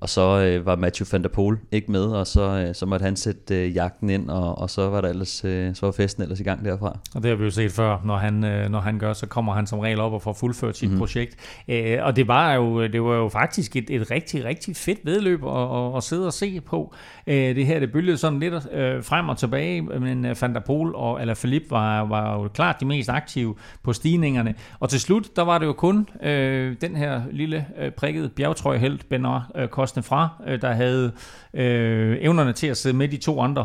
[0.00, 3.04] og så øh, var Matthew van der Poel ikke med, og så, øh, så måtte
[3.04, 6.22] han sætte øh, jagten ind, og, og så var der ellers, øh, så var festen
[6.22, 6.98] ellers i gang derfra.
[7.14, 9.54] Og det har vi jo set før, når han, øh, når han gør, så kommer
[9.54, 10.98] han som regel op og får fuldført sit mm-hmm.
[10.98, 11.36] projekt.
[11.68, 15.44] Øh, og det var jo, det var jo faktisk et, et rigtig, rigtig fedt vedløb
[15.44, 16.94] at, at, at sidde og se på.
[17.26, 20.60] Øh, det her, det bølgede sådan lidt øh, frem og tilbage, men øh, Van der
[20.60, 24.54] Poel og Alaphilippe var, var jo klart de mest aktive på stigningerne.
[24.80, 29.08] Og til slut, der var det jo kun øh, den her lille øh, prikket bjergtrøjehelt,
[29.08, 31.12] Benoit øh, Kosten fra, øh, der havde
[31.54, 33.64] øh, evnerne til at sidde med de to andre.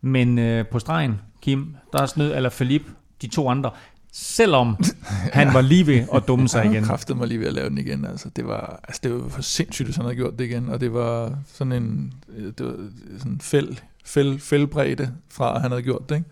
[0.00, 2.90] Men øh, på stregen, Kim, der snød Alaphilippe
[3.22, 3.70] de to andre
[4.12, 4.76] selvom
[5.40, 6.84] han var lige ved at dumme sig igen.
[6.84, 8.04] Han mig lige ved at lave den igen.
[8.04, 10.80] Altså, det, var, altså, det var for sindssygt, at han havde gjort det igen, og
[10.80, 12.12] det var sådan en
[12.58, 12.74] det var
[13.18, 16.14] sådan fæld, fæld, fældbredde fra, at han havde gjort det.
[16.16, 16.28] Ikke?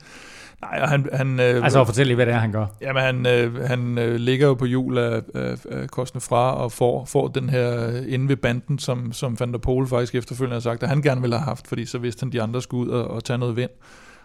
[0.63, 1.09] Nej, han...
[1.13, 2.67] han øh, altså fortæl lige, hvad det er, han gør.
[2.81, 6.73] Jamen, han, øh, han øh, ligger jo på hjul af, af, af Kostne fra og
[6.73, 10.61] får, får den her inde ved banden, som, som Van der Pol faktisk efterfølgende har
[10.61, 12.99] sagt, at han gerne ville have haft, fordi så vidste han, de andre skulle ud
[12.99, 13.71] og, og tage noget vind.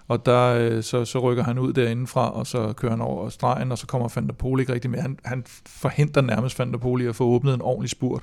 [0.07, 3.71] Og der, øh, så, så rykker han ud derindefra, og så kører han over stregen,
[3.71, 4.99] og så kommer Van der Pol ikke rigtig med.
[4.99, 8.21] Han, han forhindrer nærmest Van der Pol i at få åbnet en ordentlig spurt.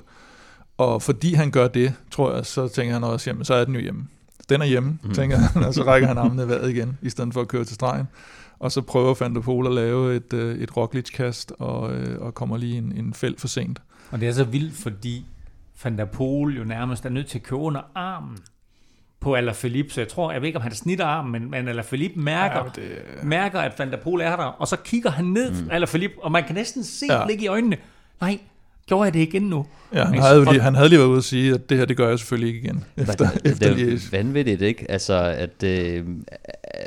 [0.77, 3.75] Og fordi han gør det, tror jeg, så tænker han også, jamen så er den
[3.75, 4.07] jo hjemme.
[4.49, 5.13] Den er hjemme, mm.
[5.13, 7.75] tænker han, og så rækker han armene vejret igen, i stedet for at køre til
[7.75, 8.07] stregen.
[8.59, 12.33] Og så prøver Van der Pol at lave et, øh, et Roglic-kast, og, øh, og
[12.33, 13.81] kommer lige en, en felt for sent.
[14.11, 15.25] Og det er så vildt, fordi
[15.83, 18.37] Van der Pol jo nærmest er nødt til at køre under armen
[19.19, 22.19] på Alaphilippe, så jeg tror, jeg ved ikke, om han snitter armen, men, men Alaphilippe
[22.19, 23.23] mærker, ja, det...
[23.23, 25.69] mærker, at Van der Pol er der, og så kigger han ned mm.
[25.71, 27.27] Alaphilippe, og man kan næsten se ja.
[27.27, 27.77] ligge i øjnene.
[28.21, 28.39] Nej,
[28.87, 29.65] gjorde jeg det igen nu?
[29.93, 31.97] Ja, han havde, lige, han havde lige været ude at sige, at det her, det
[31.97, 32.83] gør jeg selvfølgelig ikke igen.
[32.97, 34.91] Efter, det, efter det er vanvittigt, ikke?
[34.91, 36.05] Altså, at øh,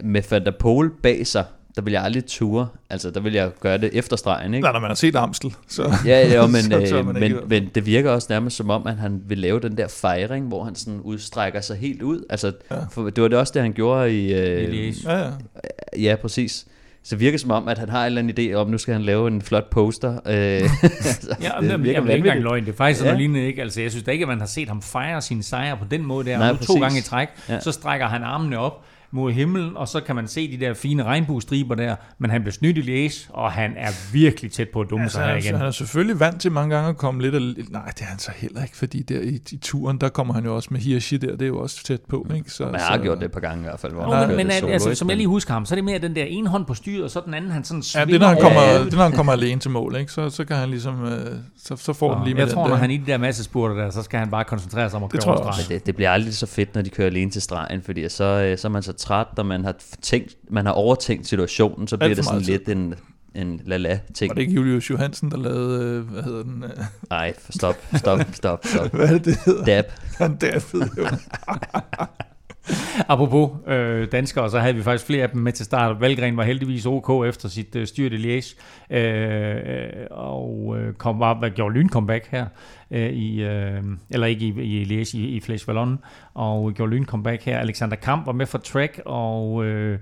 [0.03, 1.44] med Van der Pol bag sig,
[1.76, 2.68] der vil jeg aldrig ture.
[2.90, 4.64] Altså, der vil jeg gøre det efter stregen, ikke?
[4.64, 5.92] Nej, når man har set Amstel, så...
[6.05, 8.97] Ja, ja men, så, så øh, men, men det virker også nærmest som om, at
[8.97, 12.24] han vil lave den der fejring, hvor han sådan udstrækker sig helt ud.
[12.30, 12.76] Altså, ja.
[12.90, 14.34] for, det var det også det, han gjorde i...
[14.34, 15.30] Øh, ja, ja.
[15.99, 16.66] Ja, præcis.
[17.07, 18.94] Så det virker som om, at han har en eller anden idé om, nu skal
[18.94, 20.12] han lave en flot poster.
[20.12, 20.22] Øh,
[20.82, 22.64] altså, ja, det, det virker jamen, ikke engang løgn.
[22.64, 23.18] Det er faktisk sådan ja.
[23.18, 23.62] lignende, ikke?
[23.62, 26.02] Altså, jeg synes da ikke, at man har set ham fejre sine sejre på den
[26.02, 26.38] måde der.
[26.38, 27.61] Nej, to gange i træk, ja.
[27.61, 31.02] så strækker han armene op mod himlen, og så kan man se de der fine
[31.02, 34.90] regnbuestriber der, men han blev snydt i læs, og han er virkelig tæt på at
[34.90, 35.54] dumme altså, sig her igen.
[35.54, 38.18] Han er selvfølgelig vant til mange gange at komme lidt af, nej, det er han
[38.18, 41.16] så heller ikke, fordi der i, i turen, der kommer han jo også med Hirschi
[41.16, 42.50] der, det er jo også tæt på, ikke?
[42.50, 43.92] Så, men jeg har så, gjort det et par gange i hvert fald.
[43.92, 45.98] Hvor Nå, men, men det altså, som jeg lige husker ham, så er det mere
[45.98, 48.20] den der ene hånd på styret, og så den anden, han sådan svinger Ja, det
[48.20, 50.12] når han kommer, ja, det, når han kommer alene til mål, ikke?
[50.12, 51.26] Så, så kan han ligesom, øh,
[51.64, 52.80] så, så får han lige med Jeg tror, når der.
[52.80, 55.12] han i de der masse spurter der, så skal han bare koncentrere sig om at
[55.12, 58.09] det køre det, det bliver aldrig så fedt, når de kører alene til stregen, fordi
[58.09, 61.88] så, øh, så er man så træt, når man har tænkt, man har overtænkt situationen,
[61.88, 62.94] så bliver det sådan lidt en,
[63.34, 64.30] en la-la-ting.
[64.30, 66.64] Var det ikke Julius Johansen, der lavede, øh, hvad hedder den?
[66.64, 66.70] Øh?
[67.11, 68.90] Nej, stop, stop, stop, stop.
[68.94, 69.64] hvad er det, det hedder?
[69.64, 69.92] Dab.
[70.18, 71.07] Han dabbede jo.
[73.09, 76.01] Apropos øh, danskere, så havde vi faktisk flere af dem med til start.
[76.01, 78.57] Valgren var heldigvis OK efter sit øh, styrt i Liège,
[78.97, 82.47] øh, og øh, kom, var, gjorde lyn comeback her,
[82.91, 85.99] øh, i, øh, eller ikke i, i Liège, i, i Flesh Vallon,
[86.34, 87.59] og gjorde lyn comeback her.
[87.59, 89.64] Alexander Kamp var med for track, og...
[89.64, 89.99] Øh,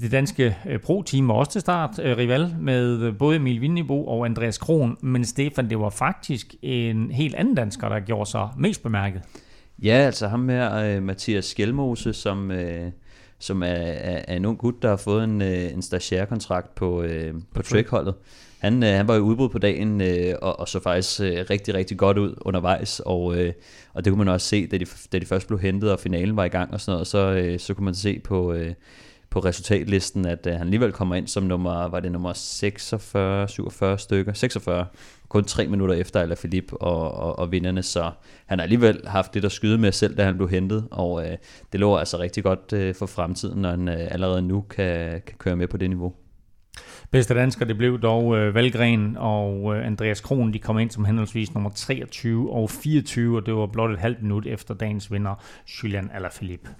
[0.00, 4.06] det danske øh, pro-team var også til start øh, rival med øh, både Emil Vindebo
[4.06, 8.48] og Andreas Kron, men Stefan, det var faktisk en helt anden dansker, der gjorde sig
[8.58, 9.22] mest bemærket.
[9.82, 12.56] Ja, altså ham her, Mathias Skjelmose, som, uh,
[13.38, 17.42] som er, er, er en ung gut, der har fået en, en stagiaire-kontrakt på, uh,
[17.54, 18.14] på trackholdet.
[18.58, 21.74] Han, øh, han var i udbud på dagen, øh, og, og så faktisk øh, rigtig,
[21.74, 23.52] rigtig godt ud undervejs, og, øh,
[23.94, 26.36] og det kunne man også se, da de, da de først blev hentet, og finalen
[26.36, 28.74] var i gang og sådan noget, så, øh, så kunne man se på, øh,
[29.30, 33.98] på resultatlisten, at øh, han alligevel kommer ind som nummer, var det nummer 46, 47
[33.98, 34.86] stykker, 46,
[35.28, 38.10] kun tre minutter efter eller Philip og, og, og vinderne, så
[38.46, 41.36] han har alligevel haft lidt at skyde med selv, da han blev hentet, og øh,
[41.72, 45.36] det lå altså rigtig godt øh, for fremtiden, når han øh, allerede nu kan, kan
[45.38, 46.14] køre med på det niveau.
[47.10, 51.04] Bedste dansker, det blev dog øh, Valgren og øh, Andreas Kron, de kom ind som
[51.04, 55.34] henholdsvis nummer 23 og 24, og det var blot et halvt minut efter dagens vinder,
[55.82, 56.70] Julian Alaphilippe.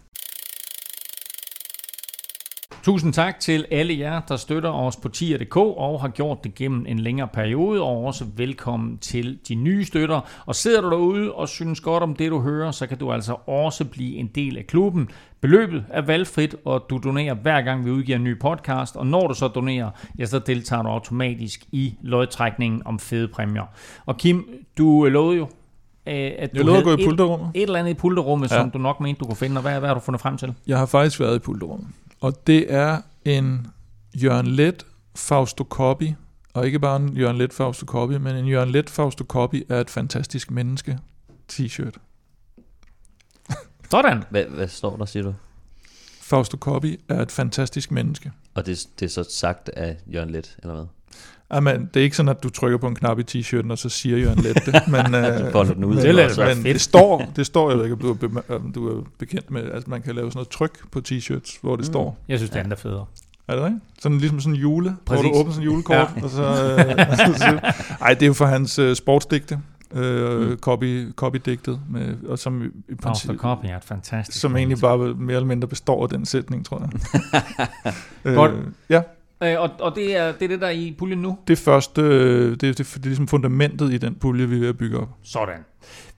[2.88, 6.86] Tusind tak til alle jer, der støtter os på tier.dk og har gjort det gennem
[6.88, 10.20] en længere periode, og også velkommen til de nye støtter.
[10.46, 13.36] Og sidder du derude og synes godt om det, du hører, så kan du altså
[13.46, 15.08] også blive en del af klubben.
[15.40, 19.26] Beløbet er valgfrit, og du donerer hver gang vi udgiver en ny podcast, og når
[19.26, 23.66] du så donerer, ja, så deltager du automatisk i lodtrækningen om fede præmier.
[24.06, 25.42] Og Kim, du lovede jo,
[26.06, 28.50] øh, at du Jeg lovede at gå havde i et, et eller andet i pulterummet.
[28.50, 28.56] Ja.
[28.56, 30.54] som du nok mente, du kunne finde, og hvad, hvad har du fundet frem til?
[30.66, 31.88] Jeg har faktisk været i pulterummet.
[32.20, 33.66] Og det er en
[34.14, 36.14] Jørgen Let Fausto Coppi,
[36.54, 39.80] og ikke bare en Jørgen Let Fausto Coppi, men en Jørgen Let Fausto Coppi er
[39.80, 40.98] et fantastisk menneske
[41.52, 41.98] t-shirt.
[43.90, 44.24] Sådan.
[44.30, 45.34] Hvad, hvad står der, siger du?
[46.20, 48.32] Fausto Coppi er et fantastisk menneske.
[48.54, 50.86] Og det, det er så sagt af Jørgen Let, eller hvad?
[51.50, 53.88] Amen, det er ikke sådan, at du trykker på en knap i t-shirten, og så
[53.88, 54.74] siger Jørgen Let det.
[54.88, 55.94] Men, øh, folder den ud.
[55.94, 58.72] Men, Det men, det, står, det står, jeg ved ikke, om du er, bem- om
[58.72, 61.84] du er bekendt med, at man kan lave sådan noget tryk på t-shirts, hvor det
[61.84, 61.92] mm.
[61.92, 62.18] står.
[62.28, 63.06] Jeg synes, det er endda federe.
[63.48, 63.84] Er det rigtigt?
[63.98, 65.22] Sådan ligesom sådan en jule, Præcis.
[65.22, 66.22] hvor du åbner sådan en julekort, ja.
[66.22, 66.42] og så...
[66.42, 67.72] Øh, så
[68.04, 69.60] ej, det er jo for hans øh, sportsdigte,
[69.94, 70.56] øh, mm.
[70.56, 75.36] copy, copy-digtet, med, og som i, princippet, Coppi er et fantastisk som egentlig bare mere
[75.36, 76.90] eller mindre består af den sætning, tror jeg.
[78.34, 78.52] Godt.
[78.52, 78.58] Øh,
[78.90, 79.02] ja,
[79.42, 81.38] Øh, og, og det, er, det er det, der er i puljen nu?
[81.48, 84.68] det første, øh, det, det, det er ligesom fundamentet i den pulje, vi er ved
[84.68, 85.08] at bygge op.
[85.22, 85.64] Sådan.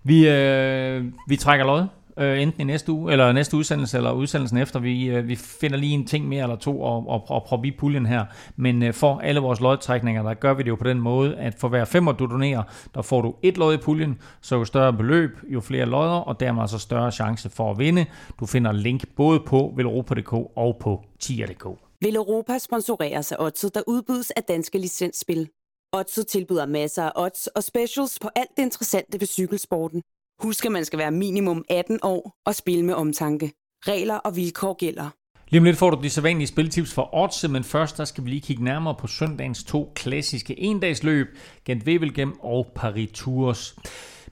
[0.04, 1.84] Vi, øh, vi trækker lod,
[2.20, 4.80] øh, enten i næste uge, eller næste udsendelse, eller udsendelsen efter.
[4.80, 7.70] Vi, øh, vi finder lige en ting mere eller to og, og, og proppe i
[7.70, 8.24] puljen her.
[8.56, 11.54] Men øh, for alle vores lodtrækninger, der gør vi det jo på den måde, at
[11.58, 12.62] for hver femmer du donerer,
[12.94, 16.40] der får du et lod i puljen, så jo større beløb, jo flere lodder, og
[16.40, 18.06] dermed altså større chance for at vinde.
[18.40, 21.89] Du finder link både på velropa.dk og på tier.dk.
[22.02, 25.48] Vil Europa sponsoreres af Odset, der udbydes af danske licensspil.
[25.92, 30.02] Odset tilbyder masser af odds og specials på alt det interessante ved cykelsporten.
[30.42, 33.52] Husk, at man skal være minimum 18 år og spille med omtanke.
[33.86, 35.10] Regler og vilkår gælder.
[35.48, 38.30] Lige om lidt får du de sædvanlige spiltips for Otse, men først der skal vi
[38.30, 41.26] lige kigge nærmere på søndagens to klassiske endagsløb,
[41.64, 43.76] Gent Wevelgem og Paris Tours.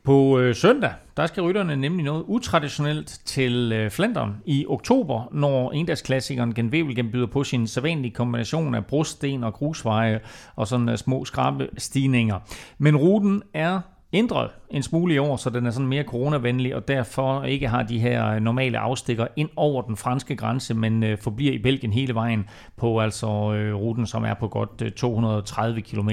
[0.09, 5.73] På øh, søndag, der skal rytterne nemlig noget utraditionelt til øh, Flandern i oktober, når
[5.73, 10.21] endagsklassikeren Gent Wevelgem byder på sin sædvanlige kombination af brosten og grusveje
[10.57, 12.39] og sådan øh, små skrabe stigninger.
[12.79, 13.81] Men ruten er
[14.13, 17.83] ændret en smule i år, så den er sådan mere coronavenlig, og derfor ikke har
[17.83, 21.93] de her øh, normale afstikker ind over den franske grænse, men øh, forbliver i Belgien
[21.93, 26.11] hele vejen på altså øh, ruten, som er på godt øh, 230 km.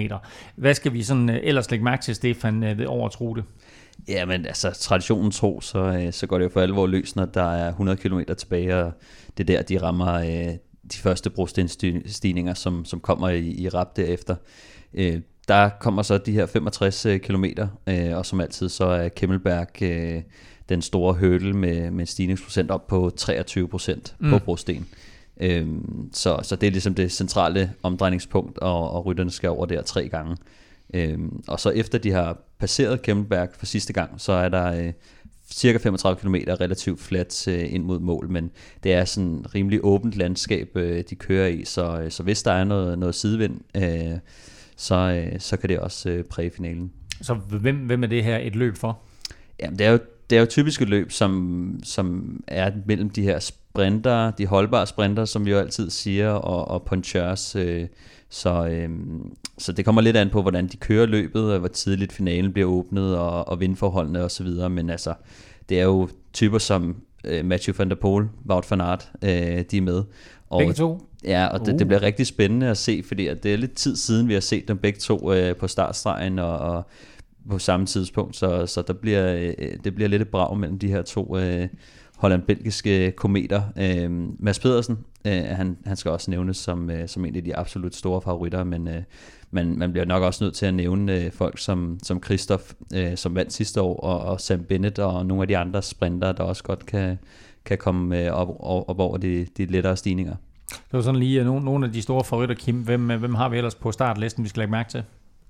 [0.56, 3.44] Hvad skal vi sådan øh, ellers lægge mærke til, Stefan, øh, ved årets rute?
[4.08, 7.26] Ja, men altså traditionen tro, så, øh, så går det jo for alvor løs, når
[7.26, 8.92] der er 100 km tilbage, og
[9.38, 10.54] det er der, de rammer øh,
[10.92, 14.36] de første brostenstigninger, som, som kommer i, i rap derefter.
[14.94, 17.46] Øh, der kommer så de her 65 km,
[17.88, 20.22] øh, og som altid så er Kemmelberg øh,
[20.70, 24.30] den store hurdle med, med en stigningsprocent op på 23 procent mm.
[24.30, 24.88] på brosten.
[25.42, 29.82] Øhm, så, så det er ligesom det centrale omdrejningspunkt, og, og rytterne skal over der
[29.82, 30.38] tre gange.
[30.94, 34.94] Øhm, og så efter de har passeret Kemmelberg for sidste gang, så er der øh,
[35.52, 38.52] cirka 35 km relativt fladt øh, ind mod mål, men
[38.84, 42.52] det er sådan rimelig åbent landskab, øh, de kører i, så, øh, så hvis der
[42.52, 44.18] er noget, noget sidevind, øh,
[44.76, 46.92] så, øh, så kan det også øh, præge finalen.
[47.22, 49.00] Så hvem, hvem er det her et løb for?
[49.60, 50.00] Jamen, det er jo,
[50.30, 54.88] det er jo typisk et løb, som, som er mellem de her sprinter, de holdbare
[54.88, 57.56] sprinter, som vi jo altid siger, og, og punchers.
[57.56, 57.88] Øh,
[58.30, 58.90] så, øh,
[59.58, 62.70] så det kommer lidt an på, hvordan de kører løbet, og hvor tidligt finalen bliver
[62.70, 64.48] åbnet, og, og vindforholdene osv.
[64.70, 65.14] Men altså,
[65.70, 69.78] det er jo typer som øh, Matthew van der Poel, Wout van Aert, øh, de
[69.78, 70.04] er med.
[70.50, 71.08] Og, Begge to?
[71.24, 71.80] Ja, og det, Uh.
[71.80, 74.42] det bliver rigtig spændende at se, fordi at det er lidt tid siden, vi har
[74.42, 76.84] set dem begge to øh, på startstregen, og, og
[77.50, 80.88] på samme tidspunkt, så, så der bliver, øh, det bliver lidt et brag mellem de
[80.88, 81.68] her to øh,
[82.26, 83.62] holland-belgiske kometer.
[83.78, 84.98] Øh, Mads Pedersen,
[85.28, 88.64] øh, han, han skal også nævnes som, øh, som en af de absolut store favoritter,
[88.64, 89.04] men øh,
[89.52, 92.64] man, man bliver nok også nødt til at nævne øh, folk som, som Christoph,
[92.96, 96.32] øh, som vandt sidste år, og, og Sam Bennett, og nogle af de andre sprinter,
[96.32, 97.18] der også godt kan,
[97.66, 100.36] kan komme øh, op, op, op over de, de lettere stigninger.
[100.70, 102.76] Det var sådan lige øh, nogle, nogle af de store favoritter, Kim.
[102.76, 105.04] Hvem, øh, hvem har vi ellers på startlisten, vi skal lægge mærke til?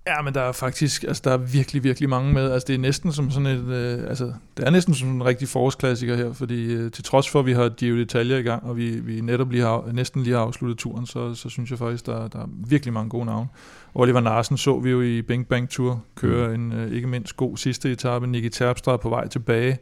[0.08, 2.52] Ja, men der er faktisk, altså der er virkelig, virkelig mange med.
[2.52, 5.48] Altså det er næsten som sådan et, øh, altså det er næsten som en rigtig
[5.48, 8.78] forårsklassiker her, fordi øh, til trods for, at vi har Giro d'Italia i gang, og
[8.78, 12.06] vi, vi netop lige har, næsten lige har afsluttet turen, så, så synes jeg faktisk,
[12.06, 13.48] der, der er virkelig mange gode navne.
[13.94, 16.54] Oliver Narsen så vi jo i Bing Bang Tour køre mm.
[16.54, 18.28] en øh, ikke mindst god sidste etape.
[18.28, 19.78] Nicky Terpstra på vej tilbage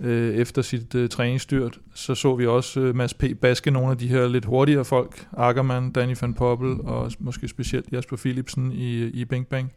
[0.00, 1.78] øh, efter sit øh, træningsstyrt.
[1.94, 3.24] Så så vi også øh, Mads P.
[3.40, 5.26] baske nogle af de her lidt hurtigere folk.
[5.36, 9.72] Ackermann, Danny van Poppel og måske specielt Jasper Philipsen i, i Bing Bang.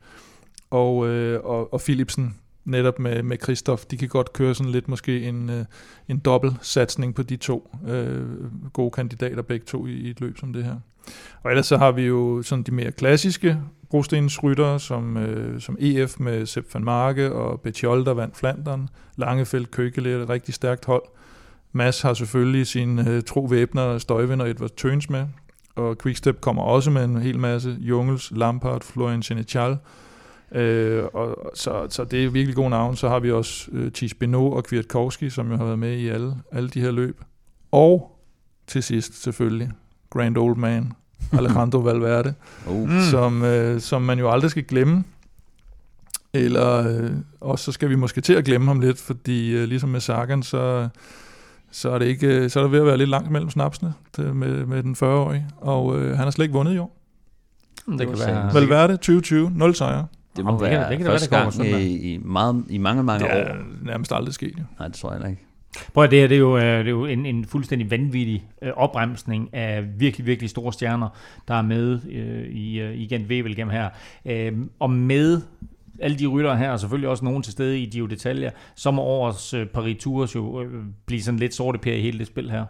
[0.70, 4.88] Og, øh, og, og Philipsen netop med, med Christoph, de kan godt køre sådan lidt
[4.88, 5.66] måske en, øh,
[6.08, 8.26] en dobbelt satsning på de to øh,
[8.74, 10.76] gode kandidater, begge to i, i et løb som det her.
[11.44, 13.58] Og ellers så har vi jo sådan de mere klassiske
[13.90, 18.90] brostenens ryttere, som, øh, som EF med Sepp van Marke og Betjol, der vandt Flandern.
[19.16, 21.04] Langefeldt, Køkele er et rigtig stærkt hold.
[21.72, 25.26] Mass har selvfølgelig sin øh, tro væbner, Støjvind og Edvard Tøns med.
[25.76, 27.78] Og Quickstep kommer også med en hel masse.
[27.80, 29.78] Jungels, Lampard, Florian Senechal.
[30.52, 32.96] Øh, og, så, så det er virkelig god navn.
[32.96, 36.08] Så har vi også øh, Tis Beno og Kwiatkowski, som jo har været med i
[36.08, 37.22] alle, alle de her løb.
[37.72, 38.20] Og
[38.68, 39.72] til sidst selvfølgelig
[40.10, 40.92] Grand Old Man,
[41.38, 42.34] Alejandro Valverde,
[42.68, 43.02] uh.
[43.12, 45.04] som, øh, som man jo aldrig skal glemme.
[46.34, 47.12] Eller øh,
[47.42, 50.44] også så skal vi måske til at glemme ham lidt, fordi øh, ligesom med Sagan,
[50.44, 50.88] så,
[51.72, 53.94] så, er det ikke, øh, så er der ved at være lidt langt mellem snapsene
[54.18, 56.96] det, med, med den 40-årige, og øh, han har slet ikke vundet i år.
[57.86, 58.54] Det, det kan være...
[58.54, 60.08] Valverde 2020, 0 sejre.
[60.36, 62.78] Det må Jamen, være det kan, det kan første det gang i, i, meget, i
[62.78, 63.58] mange, mange det er år.
[63.82, 64.54] nærmest aldrig sket.
[64.58, 64.64] Jo.
[64.80, 65.49] Nej, det tror jeg ikke.
[65.94, 68.48] Prøv at det her, det er jo, øh, det er jo en, en fuldstændig vanvittig
[68.62, 71.10] opbremsning opremsning af virkelig, virkelig store stjerner,
[71.48, 73.90] der er med øh, i, igen i gennem her.
[74.26, 75.42] Øh, og med
[76.00, 79.02] alle de ryttere her, og selvfølgelig også nogen til stede i Giro Detaljer, så må
[79.02, 82.52] årets øh, Paris Tours jo øh, blive sådan lidt sorte per i hele det spil
[82.52, 82.66] her.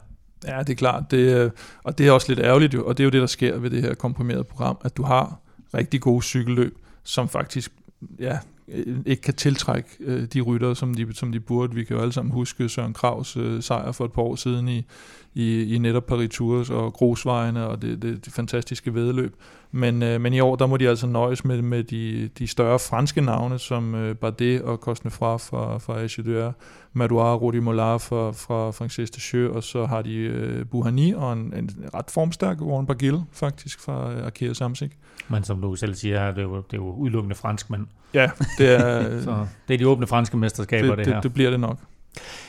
[0.48, 1.12] Ja, det er klart.
[1.12, 1.52] Det,
[1.84, 3.70] og det er også lidt ærgerligt jo, og det er jo det, der sker ved
[3.70, 5.40] det her komprimerede program, at du har
[5.74, 7.72] rigtig gode cykelløb, som faktisk
[8.20, 8.38] ja,
[8.72, 11.76] Øh, ikke kan tiltrække øh, de ryttere, som de, som de burde.
[11.76, 14.68] Vi kan jo alle sammen huske Søren Kravs øh, sejr for et par år siden
[14.68, 14.86] i,
[15.34, 19.36] i, i netop Paris Tours og Grosvejene og det, det, det fantastiske vedløb.
[19.72, 22.80] Men, øh, men i år, der må de altså nøjes med, med de, de større
[22.80, 26.52] franske navne, som øh, Bardet og Cosnefra fra, fra Acheduer,
[26.94, 31.34] Madouar, Rudi Mollard fra, fra Frances de Chaux, og så har de øh, Buhani og
[31.34, 34.92] en, en ret formstærk Warren Barguil, faktisk, fra øh, Arkea Samsic.
[35.28, 37.88] Men som du selv siger, det er jo, det er jo udelukkende fransk, men...
[38.14, 39.04] Ja, det er...
[39.24, 41.22] så det er de åbne franske mesterskaber, det, det, det her.
[41.22, 41.78] Det bliver det nok.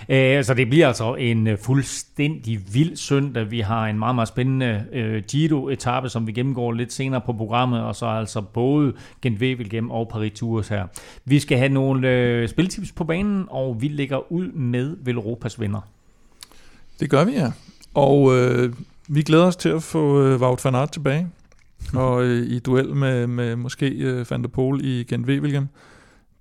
[0.09, 3.51] Øh, så det bliver altså en øh, fuldstændig vild søndag.
[3.51, 7.83] Vi har en meget, meget spændende øh, Giro-etappe, som vi gennemgår lidt senere på programmet,
[7.83, 8.93] og så altså både
[9.23, 10.87] Gent Wevelgem og Paris Tours her.
[11.25, 15.81] Vi skal have nogle øh, spiltips på banen, og vi lægger ud med Velropas vinder.
[17.01, 17.53] Det gør vi, ja.
[17.95, 18.73] Og øh,
[19.09, 21.29] vi glæder os til at få øh, Wout van Aert tilbage,
[21.95, 25.69] og øh, i duel med, med måske øh, Van der Pol i Gent Wevelgem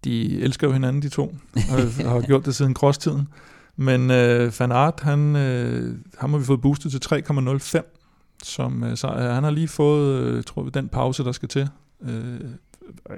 [0.03, 3.27] de elsker jo hinanden, de to, og har gjort det siden crosstiden.
[3.75, 8.97] Men øh, Van Aert, han, øh, ham har vi fået boostet til 3,05, som øh,
[8.97, 11.69] så, øh, han har lige fået, øh, tror vi, den pause, der skal til.
[12.01, 12.39] Øh,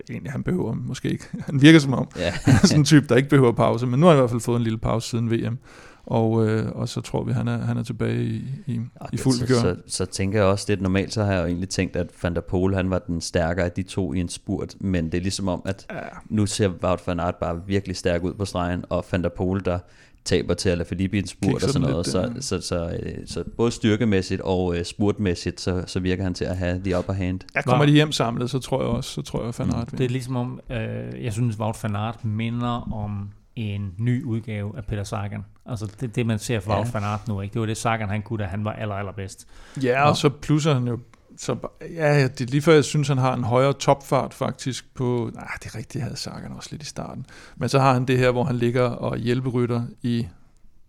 [0.10, 1.26] egentlig, han behøver måske ikke.
[1.46, 2.32] Han virker som om, ja.
[2.46, 4.30] han er sådan en type, der ikke behøver pause, men nu har han i hvert
[4.30, 5.58] fald fået en lille pause siden VM.
[6.06, 9.18] Og, øh, og så tror vi, han er, han er tilbage i, i, ja, i
[9.18, 11.70] fuld så, så, så tænker jeg også, det er normalt, så har jeg jo egentlig
[11.70, 14.76] tænkt, at Van der Pol, han var den stærkere af de to i en spurt,
[14.80, 16.00] men det er ligesom om, at ja.
[16.30, 19.66] nu ser Wout van Aert bare virkelig stærk ud på stregen, og Van der Pol,
[19.66, 19.80] der
[20.26, 23.28] taber til Alaphilippe i en spurt og sådan noget, lidt, så, så, så, så, øh,
[23.28, 27.14] så både styrkemæssigt og uh, spurtmæssigt, så, så virker han til at have de upper
[27.14, 27.40] hand.
[27.56, 29.98] Ja, kommer de hjem samlet, så tror jeg også, så tror jeg Van Aert mm.
[29.98, 34.78] Det er ligesom om, øh, jeg synes, Wout van Aert minder om en ny udgave
[34.78, 35.46] af Peter Sagan.
[35.66, 36.86] Altså det, det man ser fra ja.
[36.94, 37.54] Van Aert nu, ikke?
[37.54, 39.48] det var det Sagan han kunne, da han var aller, allerbedst.
[39.84, 41.00] Ja, og, så plusser han jo
[41.38, 41.56] så,
[41.96, 45.48] ja, det er lige før jeg synes, han har en højere topfart faktisk på, nej,
[45.64, 47.26] det er rigtigt, havde Sagan også lidt i starten.
[47.56, 50.28] Men så har han det her, hvor han ligger og hjælperytter i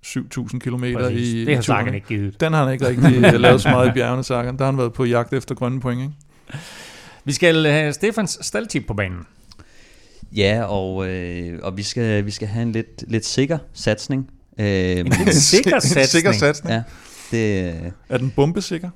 [0.06, 2.40] 7.000 km i Det har Sagan ikke givet.
[2.40, 4.56] Den har han ikke rigtig lavet så meget i bjergene, Sagan.
[4.56, 6.14] Der har han været på jagt efter grønne point, ikke?
[7.24, 9.26] Vi skal have Stefans staldtip på banen.
[10.32, 14.30] Ja, og, øh, og vi, skal, vi skal have en lidt, lidt sikker satsning.
[14.58, 16.06] Øh, en sikker satsning?
[16.06, 16.74] sikker satsning?
[16.74, 16.82] Ja.
[17.30, 18.90] Det, er den bombesikker?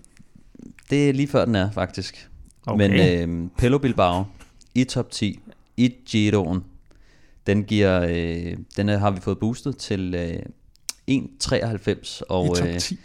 [0.91, 2.29] Det er lige før den er, faktisk.
[2.67, 2.89] Okay.
[2.89, 3.01] Men
[3.45, 4.25] øh, Pello Bilbao
[4.75, 5.41] i top 10
[5.77, 6.61] i Giroen,
[7.47, 10.39] den giver, øh, den har vi fået boostet til øh,
[11.11, 12.21] 1,93.
[12.29, 12.95] Og, I top 10?
[12.95, 12.99] Øh,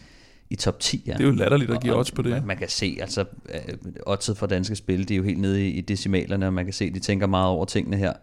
[0.50, 1.14] i top 10, ja.
[1.14, 2.32] Det er jo latterligt at give odds på det.
[2.32, 5.68] Man, man kan se, altså uh, oddset for danske spil, de er jo helt nede
[5.68, 8.14] i, i decimalerne, og man kan se, de tænker meget over tingene her.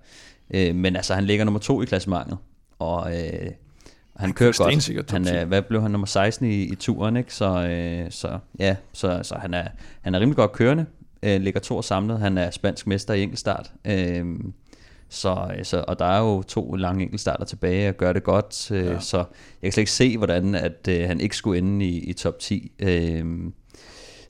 [0.55, 2.39] Uh, men altså, han ligger nummer to i klassementet,
[2.79, 3.53] og uh,
[4.18, 4.52] han, kører
[4.96, 5.10] godt.
[5.10, 7.34] Han, uh, hvad blev han nummer 16 i, i turen, ikke?
[7.34, 7.48] Så,
[8.04, 9.64] uh, så ja, så, så han, er,
[10.00, 10.86] han er rimelig godt kørende.
[11.22, 12.18] øh, ligger to samlet.
[12.18, 13.70] Han er spansk mester i enkeltstart.
[13.84, 14.24] Øh,
[15.10, 18.86] så, så, og der er jo to lange enkeltstarter tilbage og gør det godt, øh,
[18.86, 19.00] ja.
[19.00, 19.24] så jeg
[19.62, 22.72] kan slet ikke se, hvordan at, øh, han ikke skulle ende i, i top 10.
[22.78, 23.24] Øh,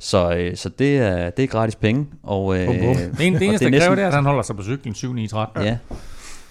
[0.01, 2.07] så, øh, så det, er, det er gratis penge.
[2.23, 2.97] Og, øh, Bum, bum.
[2.97, 4.95] Det, en, det eneste, det næsten, kræver, det er, at han holder sig på cyklen
[4.95, 5.63] 7 9 13.
[5.65, 5.79] Ja,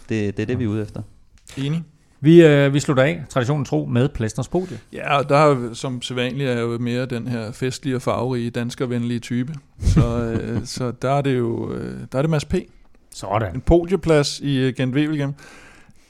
[0.09, 1.01] det, det er det, vi er ude efter.
[1.57, 1.83] Enig.
[2.22, 4.80] Vi, øh, vi slutter af, traditionen tro, med Plæstners podie.
[4.93, 9.20] Ja, og der er som sædvanligt er jo mere den her festlige og farverige, danskervenlige
[9.20, 9.53] type.
[9.80, 12.55] Så, øh, så der er det jo øh, der er det Mads P.
[13.11, 13.55] Sådan.
[13.55, 15.34] En podieplads i øh, Gent Wevelgem.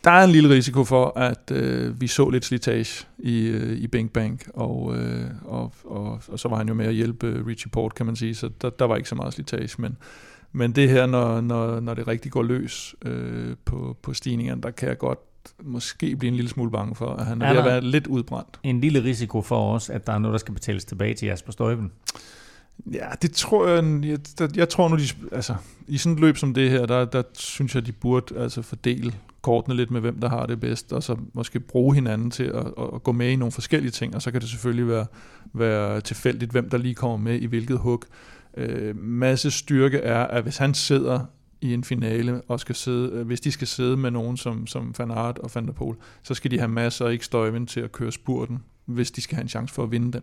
[0.03, 3.87] Der er en lille risiko for, at øh, vi så lidt slitage i, øh, i
[3.87, 7.45] Bing Bank, og, øh, og, og, og så var han jo med at hjælpe øh,
[7.45, 9.97] Richie Port, kan man sige, så der, der var ikke så meget slitage, men,
[10.51, 14.71] men det her, når, når, når det rigtig går løs øh, på, på stigningerne, der
[14.71, 15.19] kan jeg godt
[15.63, 18.07] måske blive en lille smule bange for, at han er, er ved at være lidt
[18.07, 18.59] udbrændt.
[18.63, 21.51] En lille risiko for os, at der er noget, der skal betales tilbage til Jasper
[21.51, 21.91] Støjben.
[22.93, 24.05] Ja, det tror jeg,
[24.39, 25.55] jeg, jeg, tror nu, de, altså,
[25.87, 29.13] i sådan et løb som det her, der, der synes jeg, de burde altså fordele
[29.41, 32.65] kortene lidt med, hvem der har det bedst, og så måske bruge hinanden til at,
[32.93, 35.05] at gå med i nogle forskellige ting, og så kan det selvfølgelig være,
[35.53, 38.03] være tilfældigt, hvem der lige kommer med i hvilket hug.
[38.57, 41.19] Øh, masse styrke er, at hvis han sidder
[41.61, 44.93] i en finale, og skal sidde, øh, hvis de skal sidde med nogen som, som
[44.97, 47.79] Van Aert og Van der Poel, så skal de have masser og ikke støjvind til
[47.79, 50.21] at køre spurten, hvis de skal have en chance for at vinde den.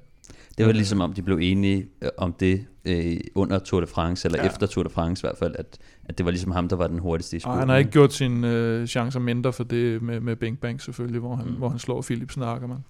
[0.58, 4.28] Det var ligesom om de blev enige øh, om det øh, under Tour de France,
[4.28, 4.48] eller ja.
[4.48, 6.86] efter Tour de France i hvert fald, at, at det var ligesom ham, der var
[6.86, 7.52] den hurtigste i spurten.
[7.52, 10.82] Og han har ikke gjort sine øh, chancer mindre for det med, med Bing Bang
[10.82, 11.54] selvfølgelig, hvor han, mm.
[11.54, 12.84] hvor han slår Philipsen og Ackermann.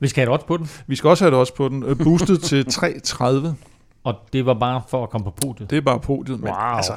[0.00, 0.68] Vi skal have et odds på den.
[0.86, 1.82] Vi skal også have et odds på den.
[1.82, 3.48] Øh, boostet til 3,30.
[4.04, 5.70] Og det var bare for at komme på podiet?
[5.70, 6.58] Det er bare podiet, men wow.
[6.58, 6.96] altså,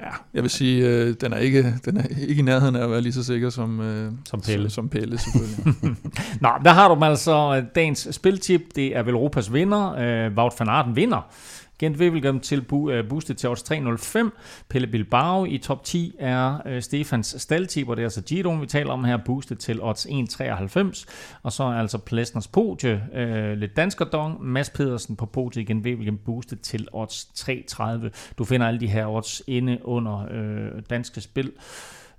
[0.00, 2.90] Ja, jeg vil sige, øh, den, er ikke, den er ikke i nærheden af at
[2.90, 4.70] være lige så sikker som, øh, som Pelle.
[4.70, 5.96] Som, som Pelle, selvfølgelig.
[6.40, 8.62] Nå, der har du altså dagens spiltip.
[8.74, 9.94] Det er vel Europas vinder.
[9.94, 11.30] Øh, Wout van Aert vinder
[11.78, 14.32] Gent Wevelgem til bu- øh, boostet til odds 305.
[14.68, 18.66] Pelle Bilbao i top 10 er øh, Stefans staldtip, og det er altså Giroen, vi
[18.66, 21.04] taler om her, boostet til odds 1,93.
[21.42, 26.18] Og så er altså Plesners podie, øh, lidt danskerdong, Mads Pedersen på podiet igen, Wevelgem
[26.18, 28.34] boostet til odds 3,30.
[28.38, 31.52] Du finder alle de her odds inde under øh, danske spil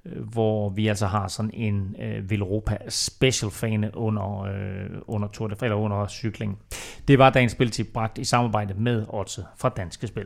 [0.05, 5.47] Øh, hvor vi altså har sådan en øh, Villeuropa special fan under, øh, under, Tour
[5.47, 6.59] de, eller under cykling.
[7.07, 10.25] Det var dagens spiltip bragt i samarbejde med Otze fra Danske Spil.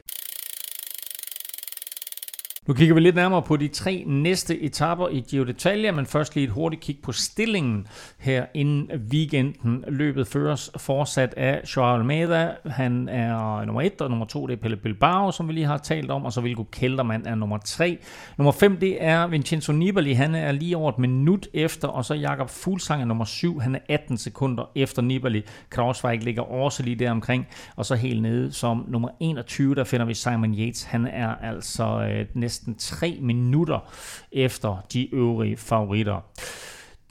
[2.67, 6.35] Nu kigger vi lidt nærmere på de tre næste etapper i Giro d'Italia, men først
[6.35, 7.87] lige et hurtigt kig på stillingen
[8.17, 9.83] her inden weekenden.
[9.87, 12.51] Løbet føres fortsat af Joao Almeida.
[12.65, 15.77] Han er nummer et, og nummer to det er Pelle Bilbao, som vi lige har
[15.77, 17.97] talt om, og så Vilko Kelderman er nummer tre.
[18.37, 22.13] Nummer fem det er Vincenzo Nibali, han er lige over et minut efter, og så
[22.13, 25.43] Jakob Fuglsang er nummer syv, han er 18 sekunder efter Nibali.
[25.69, 30.05] Krausweig ligger også lige der omkring, og så helt nede som nummer 21, der finder
[30.05, 30.83] vi Simon Yates.
[30.83, 33.91] Han er altså øh, næsten 3 minutter
[34.31, 36.21] efter de øvrige favoritter.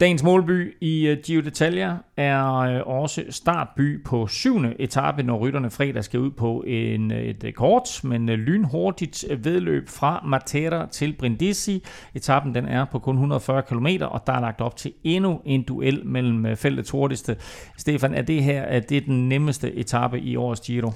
[0.01, 5.71] Dagens målby i øh, Giro d'Italia er øh, også startby på syvende etape, når rytterne
[5.71, 11.13] fredag skal ud på en, øh, et øh, kort, men lynhurtigt vedløb fra Matera til
[11.19, 11.85] Brindisi.
[12.15, 15.63] Etappen den er på kun 140 km, og der er lagt op til endnu en
[15.63, 17.37] duel mellem feltets hurtigste.
[17.79, 20.93] Stefan, er det her er det den nemmeste etape i årets Giro?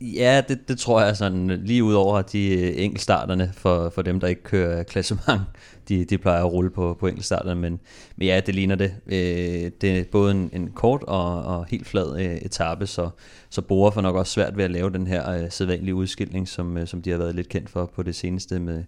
[0.00, 4.02] Ja, det, det tror jeg sådan øh, lige ud over de øh, enkeltstarterne for, for
[4.02, 5.42] dem, der ikke kører klassement.
[5.88, 7.80] De, de plejer at rulle på, på enkeltstarterne, men,
[8.16, 8.94] men ja, det ligner det.
[9.06, 13.10] Øh, det er både en, en kort og, og helt flad øh, etape, så,
[13.50, 16.76] så Bora får nok også svært ved at lave den her øh, sædvanlige udskilling, som,
[16.78, 18.84] øh, som de har været lidt kendt for på det seneste med,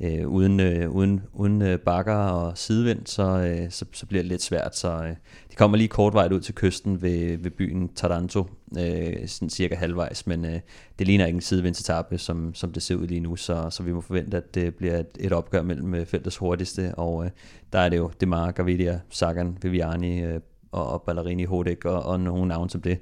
[0.00, 4.28] øh, uden, øh, uden, uden øh, bakker og sidevind, så, øh, så, så bliver det
[4.28, 4.76] lidt svært.
[4.76, 5.16] Så øh,
[5.50, 8.46] de kommer lige kort vej ud til kysten ved, ved byen Taranto,
[8.78, 10.60] øh, sådan cirka halvvejs, men øh,
[10.98, 13.92] det ligner ikke en sidevindetappe, som, som det ser ud lige nu, så, så vi
[13.92, 17.30] må forvente, at det bliver et, et opgør mellem øh, feltets hurtigste, og øh,
[17.72, 20.40] der er det jo Demar, Gavidia, Sagan, Viviani øh,
[20.72, 22.98] og, og Ballerini, Hodek og, og nogle navne som det.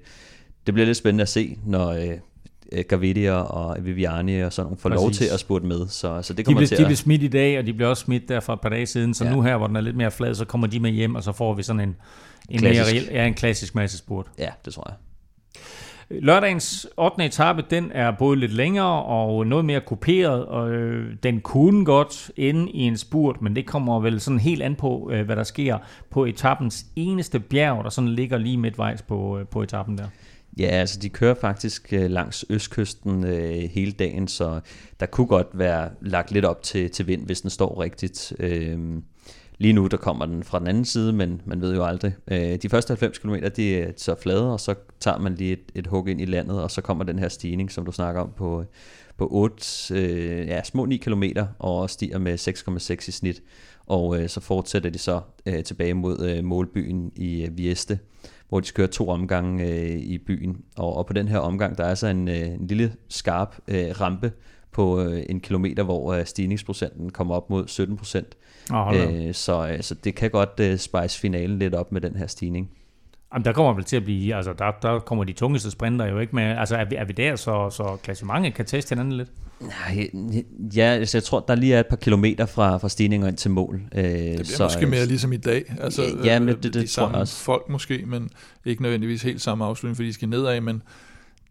[0.66, 2.18] Det bliver lidt spændende at se, når, Øh,
[2.88, 5.02] Gavidia og Viviani og sådan nogle får Præcis.
[5.02, 5.88] lov til at spurte med.
[5.88, 7.88] Så, så det kommer de blev, til de blev smidt i dag, og de blev
[7.88, 9.34] også smidt der for et par dage siden, så ja.
[9.34, 11.32] nu her, hvor den er lidt mere flad, så kommer de med hjem, og så
[11.32, 11.96] får vi sådan en,
[12.48, 14.26] en, mere real, ja, en klassisk masse spurt.
[14.38, 14.96] Ja, det tror jeg.
[16.20, 17.24] Lørdagens 8.
[17.24, 22.30] etape, den er både lidt længere og noget mere kuperet, og øh, den kunne godt
[22.36, 25.44] ende i en spurt, men det kommer vel sådan helt an på, øh, hvad der
[25.44, 25.78] sker
[26.10, 30.06] på etapens eneste bjerg, der sådan ligger lige midtvejs på, øh, på etappen der.
[30.59, 34.61] Ja, altså de kører faktisk øh, langs østkysten øh, hele dagen, så
[35.00, 38.32] der kunne godt være lagt lidt op til, til vind, hvis den står rigtigt.
[38.38, 38.78] Øh,
[39.59, 42.14] lige nu der kommer den fra den anden side, men man ved jo aldrig.
[42.28, 45.72] Øh, de første 90 km, de er så flade, og så tager man lige et,
[45.74, 48.30] et hug ind i landet, og så kommer den her stigning, som du snakker om,
[48.36, 48.64] på,
[49.16, 51.24] på 8, øh, ja, små 9 km,
[51.59, 52.38] og stiger med
[52.98, 53.42] 6,6 i snit.
[53.87, 57.99] Og øh, så fortsætter de så øh, tilbage mod øh, målbyen i øh, Vieste,
[58.49, 60.57] hvor de kører to omgange øh, i byen.
[60.76, 64.01] Og, og på den her omgang, der er så en, øh, en lille skarp øh,
[64.01, 64.33] rampe
[64.72, 68.37] på øh, en kilometer, hvor øh, stigningsprocenten kommer op mod 17 procent.
[68.72, 72.16] Oh, øh, så, øh, så det kan godt øh, spice finalen lidt op med den
[72.16, 72.70] her stigning.
[73.33, 76.18] Jamen, der kommer vel til at blive, altså der, der kommer de tungeste sprinter jo
[76.18, 79.28] ikke med, altså er vi, er vi der, så, så klassementet kan teste hinanden lidt?
[79.61, 80.11] Nej,
[80.76, 83.51] ja, altså jeg tror, der lige er et par kilometer fra, fra stigninger ind til
[83.51, 83.83] mål.
[83.95, 85.74] Øh, det bliver så, måske mere ligesom i dag.
[85.80, 87.45] Altså, ja, men det, det, de det samme tror jeg også.
[87.45, 88.30] folk måske, men
[88.64, 90.83] ikke nødvendigvis helt samme afslutning, fordi de skal nedad, men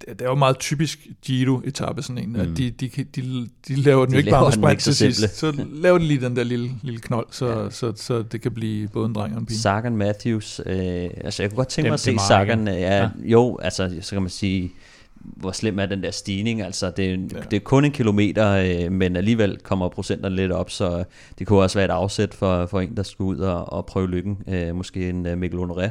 [0.10, 2.40] det, er jo meget typisk Giro-etappe sådan en, mm.
[2.40, 4.96] at de, de, de, de laver den De jo ikke laver bare med sprint til
[4.96, 7.70] sidst, så laver de lige den der lille, lille knold, så, ja.
[7.70, 9.58] så, så, så det kan blive både en dreng og en pige.
[9.60, 12.18] Sagan Matthews, øh, altså jeg kunne godt tænke Dem mig at se.
[12.28, 13.10] Sagan, ja, Ja.
[13.24, 14.72] jo, altså så kan man sige,
[15.16, 17.16] hvor slem er den der stigning, altså det, er, Ja.
[17.16, 17.42] ja.
[17.52, 18.50] det er kun en kilometer,
[18.86, 21.04] øh, men alligevel kommer procenterne lidt op, så
[21.40, 24.10] det kunne også være et afsæt for, for en, der skulle ud og, og prøve
[24.10, 25.90] lykken, øh, måske en øh, Mikkel Honoré,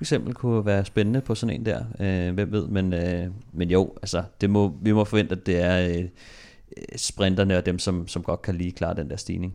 [0.00, 3.70] for eksempel kunne være spændende på sådan en der, øh, hvem ved, men, øh, men
[3.70, 6.04] jo, altså det må, vi må forvente, at det er øh,
[6.96, 9.54] sprinterne og dem, som, som godt kan lige klare den der stigning.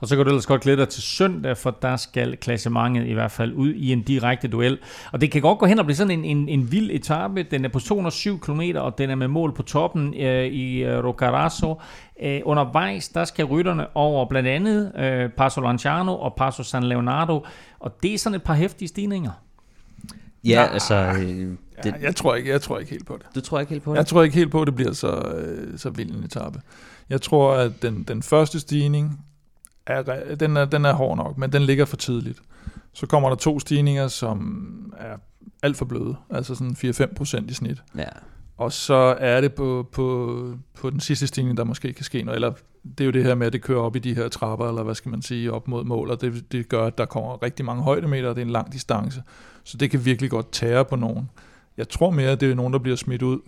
[0.00, 3.12] Og så kan du ellers godt glæde dig til søndag, for der skal klassementet i
[3.12, 4.78] hvert fald ud i en direkte duel.
[5.12, 7.42] Og det kan godt gå hen og blive sådan en, en, en vild etape.
[7.42, 11.04] Den er på 207 km, og den er med mål på toppen øh, i øh,
[11.04, 11.80] Roccaraso.
[12.22, 17.46] Øh, undervejs, der skal rytterne over blandt andet øh, Passo Lanciano og Passo San Leonardo.
[17.80, 19.30] Og det er sådan et par hæftige stigninger.
[20.44, 20.72] Ja, Nej.
[20.72, 23.26] altså, øh, det, Ja, jeg, tror ikke, jeg tror ikke helt på det.
[23.34, 23.96] du tror ikke helt på det?
[23.96, 26.60] Jeg tror ikke helt på, at det bliver så, øh, så vild en etape.
[27.08, 29.20] Jeg tror, at den, den første stigning,
[29.86, 30.02] er,
[30.34, 32.38] den, er, den er hård nok, men den ligger for tidligt.
[32.92, 35.16] Så kommer der to stigninger, som er
[35.62, 36.76] alt for bløde, altså sådan
[37.10, 37.82] 4-5 procent i snit.
[37.96, 38.04] Ja.
[38.56, 42.36] Og så er det på, på, på den sidste stigning, der måske kan ske noget.
[42.36, 42.52] Eller
[42.98, 44.82] det er jo det her med, at det kører op i de her trapper, eller
[44.82, 47.64] hvad skal man sige, op mod mål, og det, det gør, at der kommer rigtig
[47.64, 49.22] mange højdemeter, og det er en lang distance.
[49.64, 51.30] Så det kan virkelig godt tære på nogen.
[51.76, 53.38] Jeg tror mere, at det er nogen, der bliver smidt ud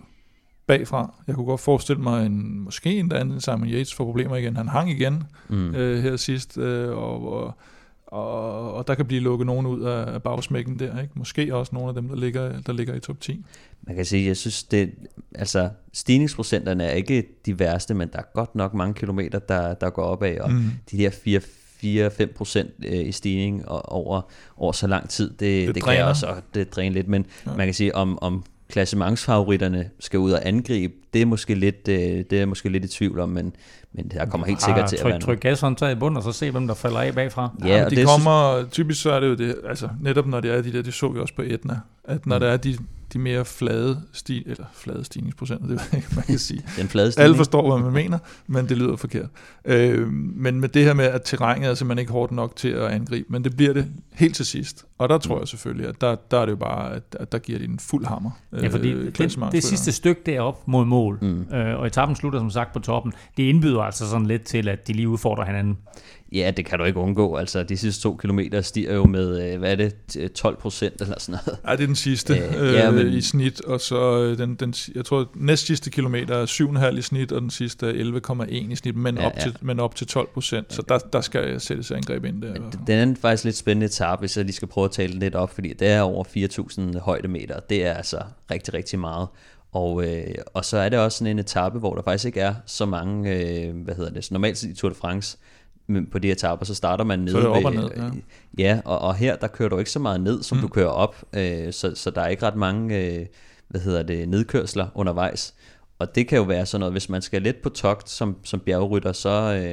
[0.67, 1.13] bagfra.
[1.27, 4.57] Jeg kunne godt forestille mig, en, måske en anden Simon Yates får problemer igen.
[4.57, 5.75] Han hang igen Mm.
[5.75, 7.53] øh, her sidst, øh, og, og,
[8.07, 11.01] og, og der kan blive lukket nogen ud af, af bagsmækken der.
[11.01, 11.13] Ikke?
[11.15, 13.45] Måske også nogle af dem, der ligger, der ligger i top 10.
[13.81, 14.93] Man kan sige, jeg synes, det,
[15.35, 19.89] altså, stigningsprocenterne er ikke de værste, men der er godt nok mange kilometer, der, der
[19.89, 20.63] går opad, og mm.
[20.91, 21.09] de der
[21.85, 24.21] 4-5 procent øh, i stigning og over,
[24.57, 27.51] over så lang tid, det, det, det kan også og det dræner lidt, men Ja.
[27.57, 31.97] man kan sige, om, om klassementsfavoritterne skal ud og angribe, det er måske lidt, øh,
[32.29, 33.55] det er måske lidt i tvivl om, men,
[33.93, 36.51] men der kommer helt sikkert til at være tryk gashåndtaget i bunden, og så se,
[36.51, 37.55] hvem der falder af bagfra.
[37.63, 40.51] Ja, Ja, de det kommer, typisk så er det jo det, altså netop når det
[40.51, 42.39] er de der, det så vi også på Etna, at når Mm.
[42.39, 42.77] der er de,
[43.13, 46.61] de mere flade, sti, eller flade stigningsprocenter, det ved jeg ikke, man kan sige.
[46.79, 47.37] den flade Alle stigning.
[47.37, 49.29] forstår, hvad man mener, men det lyder forkert.
[49.65, 52.83] Øh, men med det her med, at terrænet er simpelthen ikke hårdt nok til at
[52.87, 54.85] angribe, men det bliver det helt til sidst.
[54.97, 57.37] Og der tror jeg selvfølgelig, at der, der er det jo bare, at, at der
[57.37, 58.31] giver de en fuld hammer.
[58.61, 61.27] Ja, fordi øh, det, det sidste stykke derop mod mål, Mm.
[61.49, 61.55] mm.
[61.55, 64.87] øh, og etappen slutter som sagt på toppen, det indbyder altså sådan lidt til, at
[64.87, 65.77] de lige udfordrer hinanden.
[66.33, 67.35] Ja, det kan du ikke undgå.
[67.35, 71.19] Altså, de sidste to kilometer stiger jo med, øh, hvad er det, 12 procent eller
[71.19, 71.59] sådan noget.
[71.67, 74.55] Ja, det er den sidste Øh, øh, ja, men- i snit, og så øh, den,
[74.55, 78.71] den, jeg tror, næst sidste kilometer er 7,5 i snit, og den sidste er 11,1
[78.71, 79.41] i snit, men, Ja, op, ja.
[79.41, 82.53] Til, men op til 12 procent, så der, der skal sættes angreb ind der.
[82.87, 85.53] Den er faktisk lidt spændende etape, hvis jeg lige skal prøve at tale lidt op,
[85.53, 86.23] fordi det er over
[86.93, 87.59] 4.000 højdemeter.
[87.59, 88.17] Det er altså
[88.51, 89.27] rigtig, rigtig meget.
[89.71, 90.23] Og, øh,
[90.53, 93.31] og så er det også sådan en etape, hvor der faktisk ikke er så mange,
[93.35, 95.37] øh, hvad hedder det, så normalt i Tour de France,
[96.11, 98.09] på de etapper, så starter man nede Så er det op og ned, ja.
[98.57, 100.61] ja og, og her, der kører du ikke så meget ned, som mm.
[100.61, 103.25] du kører op, øh, så, så der er ikke ret mange, øh,
[103.67, 105.53] hvad hedder det, nedkørsler undervejs.
[106.03, 108.59] Og det kan jo være sådan noget, hvis man skal lidt på togt som, som
[108.59, 109.29] bjergrytter, så,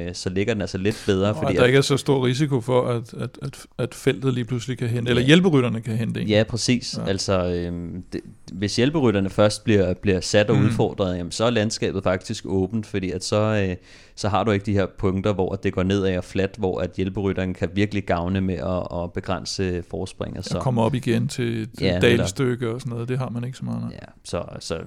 [0.07, 1.29] øh, så ligger den altså lidt bedre.
[1.29, 4.33] Og fordi at der ikke er så stor risiko for, at, at, at, at feltet
[4.33, 5.27] lige pludselig kan hente, eller Ja.
[5.27, 6.27] hjælperytterne kan hente en.
[6.27, 6.97] Ja, præcis.
[6.97, 7.09] Ja.
[7.09, 8.21] Altså, øhm, det,
[8.51, 10.65] hvis hjælperytterne først bliver, bliver sat og Mm.
[10.65, 13.75] udfordret, jamen, så er landskabet faktisk åbent, fordi at så, øh,
[14.15, 16.91] så har du ikke de her punkter, hvor det går nedad og fladt, hvor at
[16.97, 20.37] hjælperytteren kan virkelig gavne med at, at begrænse forspring.
[20.37, 23.29] Og så, Og komme op igen til et Ja, dalstykke og sådan noget, det har
[23.29, 23.83] man ikke så meget.
[23.83, 23.95] af.
[23.95, 24.77] Ja, så, så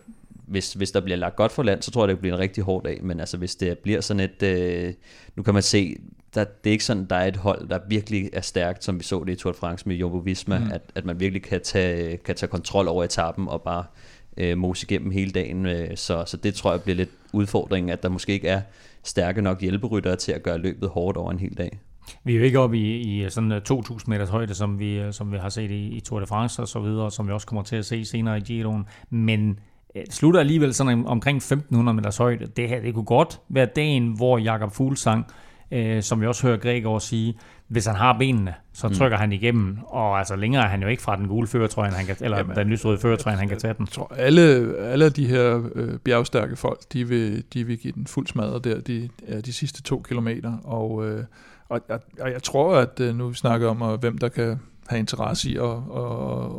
[0.55, 2.65] hvis, hvis der bliver lagt godt for land, så tror jeg, det bliver en rigtig
[2.65, 2.99] hård dag.
[3.03, 4.43] Men altså, hvis det bliver sådan et...
[4.43, 4.93] Øh,
[5.37, 5.97] nu kan man se,
[6.35, 9.05] der, det er ikke sådan, der er et hold, der virkelig er stærkt, som vi
[9.05, 10.71] så det i Tour de France med Jumbo Visma, Mm.
[10.73, 13.85] at, at man virkelig kan tage, kan tage kontrol over etappen og bare
[14.37, 15.67] øh, mose igennem hele dagen.
[15.67, 18.61] Øh, så, så det tror jeg bliver lidt udfordringen, at der måske ikke er
[19.03, 21.79] stærke nok hjælperyttere til at gøre løbet hårdt over en hel dag.
[22.25, 25.37] Vi er jo ikke oppe i, i sådan 2.000 meters højde, som vi, som vi
[25.39, 27.77] har set i, i Tour de France og så videre, som vi også kommer til
[27.77, 28.87] at se senere i Giroen.
[29.11, 29.59] Men
[30.11, 32.47] slutter alligevel sådan omkring 1.500 meters højde.
[32.47, 35.27] Det her, det kunne godt være dagen, hvor Jakob Fuglsang,
[35.71, 37.35] øh, som vi også hører Gregor sige,
[37.69, 38.95] hvis han har benene, så mm.
[38.95, 39.21] trykker mm.
[39.21, 42.17] han igennem, og altså længere er han jo ikke fra den gule føretrøje, han kan,
[42.21, 43.87] eller Jamen, den lysrøde føretrøje, han kan tage den.
[43.87, 48.07] Jeg tror, alle, alle de her øh, bjergstærke folk, de vil, de vil give den
[48.07, 51.25] fuld smadret der de, ja, de sidste to kilometer, og, øh,
[51.69, 54.59] og, og, og jeg tror, at øh, nu vi snakker om, at hvem der kan
[54.87, 55.77] have interesse i at, at,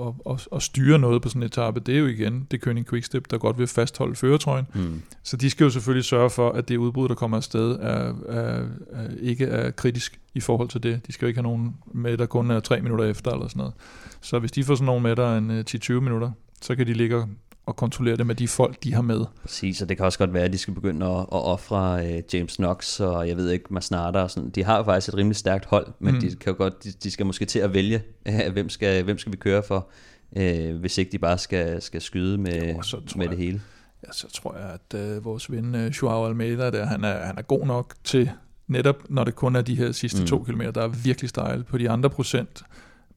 [0.07, 2.89] at, at, at styre noget på sådan en etape, det er jo igen det König
[2.89, 4.67] Quickstep, der godt vil fastholde føretrøjen.
[4.73, 5.01] Mm.
[5.23, 8.65] Så de skal jo selvfølgelig sørge for, at det udbrud, der kommer afsted, er, er,
[8.91, 11.07] er, ikke er kritisk i forhold til det.
[11.07, 13.59] De skal jo ikke have nogen med, der kun er tre minutter efter eller sådan
[13.59, 13.73] noget.
[14.21, 16.31] Så hvis de får sådan nogen med, der en 10-20 minutter,
[16.61, 17.27] så kan de ligge og
[17.73, 19.25] kontrollere det med de folk, de har med.
[19.41, 22.33] Præcis, og det kan også godt være, at de skal begynde at, at ofre uh,
[22.33, 24.49] James Knox og jeg ved ikke, Masnada og sådan.
[24.49, 26.21] De har jo faktisk et rimelig stærkt hold, men mm.
[26.21, 28.03] de, kan jo godt, de, de skal måske til at vælge,
[28.53, 29.87] hvem, skal, hvem skal vi køre for,
[30.31, 33.61] uh, hvis ikke de bare skal, skal skyde med, jo, så med jeg, det hele.
[34.07, 37.37] Ja, så tror jeg, at uh, vores ven uh, Joao Almeida, der, han, er, han
[37.37, 38.31] er god nok til,
[38.67, 40.27] netop når det kun er de her sidste mm.
[40.27, 41.63] to kilometer, der er virkelig stejle.
[41.63, 42.63] På de andre procent,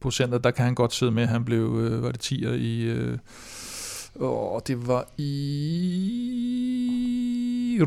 [0.01, 1.27] procenter, der kan han godt sidde med.
[1.27, 2.93] Han blev, uh, var det 10'er i...
[2.93, 3.19] Uh,
[4.20, 5.28] og det var i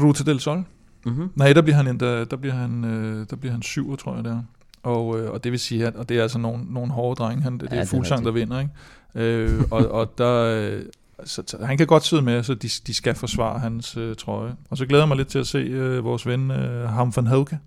[0.02, 0.64] Ruta del Sol.
[1.06, 1.30] Mm-hmm.
[1.36, 4.24] Nej, der bliver han, der, der bliver han, øh, der bliver han syv, tror jeg,
[4.24, 4.42] der.
[4.84, 7.44] Og, øh, og det vil sige, at og det er altså nogle, nogle hårde drenge.
[7.44, 8.72] Han, det, ja, er Fuglsang, der vinder, ikke?
[9.16, 10.82] Øh, og, og der, øh,
[11.26, 14.56] så, så, han kan godt sidde med, så de, de skal forsvare hans øh, trøje.
[14.70, 17.28] Og så glæder jeg mig lidt til at se øh, vores ven øh, Ham van
[17.28, 17.60] Heuke.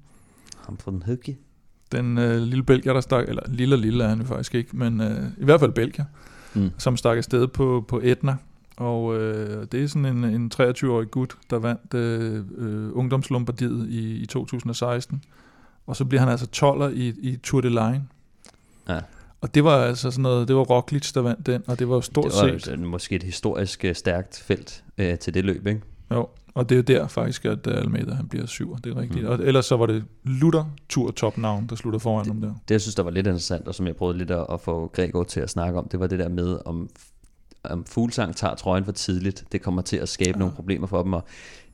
[0.66, 1.39] Ham van Heuke?
[1.93, 4.77] Den øh, lille belgier, der stak, eller lille og lille er han jo faktisk ikke,
[4.77, 6.05] men øh, i hvert fald belgier,
[6.55, 6.70] mm.
[6.78, 8.36] som stak afsted på, på Etna
[8.77, 14.23] og øh, det er sådan en, en 23-årig gut, der vandt øh, øh, ungdomslombardiet i,
[14.23, 15.23] i 2016.
[15.87, 18.07] Og så bliver han altså 12'er i, i Tour de Line.
[18.89, 19.01] Ja.
[19.41, 22.01] Og det var altså sådan noget, det var Roglic, der vandt den, og det var
[22.01, 22.43] stort set...
[22.43, 22.81] Det var set.
[22.81, 25.81] måske et historisk øh, stærkt felt øh, til det løb, ikke?
[26.11, 29.25] Jo, og det er der faktisk, at øh, Almeida han bliver syv, det er rigtigt.
[29.25, 29.31] Mm.
[29.31, 32.49] Og ellers så var det Luther Tour topnavn, der slutter foran det, dem der.
[32.49, 34.91] Det, jeg synes, der var lidt interessant, og som jeg prøvede lidt at, at få
[34.95, 36.89] Gregor til at snakke om, det var det der med, om
[37.65, 40.39] om Fuglsang tager trøjen for tidligt, det kommer til at skabe ja.
[40.39, 41.24] nogle problemer for dem, og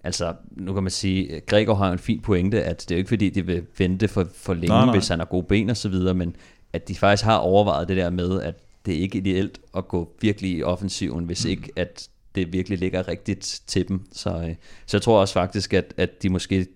[0.04, 3.08] altså, nu kan man sige, Gregor har en fin pointe, at det er jo ikke
[3.08, 4.94] fordi, de vil vente for, for længe, nej, nej.
[4.94, 6.36] hvis han har gode ben og så videre, men
[6.72, 8.54] at de faktisk har overvejet det der med, at
[8.86, 11.50] det er ikke ideelt at gå virkelig i offensiven, hvis mm.
[11.50, 14.06] ikke at det virkelig ligger rigtigt til dem.
[14.12, 14.54] Så, øh,
[14.86, 16.66] så jeg tror også faktisk, at, at de måske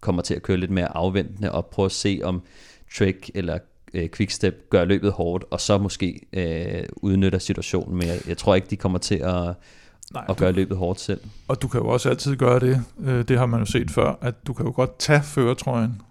[0.00, 2.42] kommer til at køre lidt mere afventende og prøve at se om
[2.96, 3.58] Trek eller
[3.94, 8.54] øh, Quickstep gør løbet hårdt, og så måske øh, udnytter situationen, men jeg, jeg tror
[8.54, 9.54] ikke, de kommer til at,
[10.14, 11.20] Nej, at gøre du, løbet hårdt selv.
[11.48, 14.14] Og du kan jo også altid gøre det, øh, det har man jo set før,
[14.20, 16.02] at du kan jo godt tage føretrøjen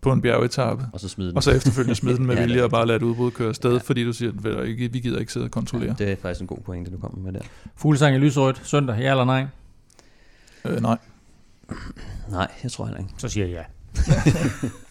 [0.00, 1.36] på en bjergetappe, og så, smide den.
[1.36, 3.72] og så efterfølgende smide den med ja, vilje og bare lade et udbrud køre afsted,
[3.72, 3.78] ja.
[3.78, 5.96] fordi du siger, at vi, vi gider ikke sidde og kontrollere.
[5.98, 7.46] Ja, det er faktisk en god pointe, du kommer med der.
[7.76, 9.46] Fuglsang i lysrødt søndag, ja eller nej?
[10.64, 10.98] Øh, nej.
[12.30, 13.12] Nej, jeg tror heller ikke.
[13.18, 13.64] Så siger jeg ja.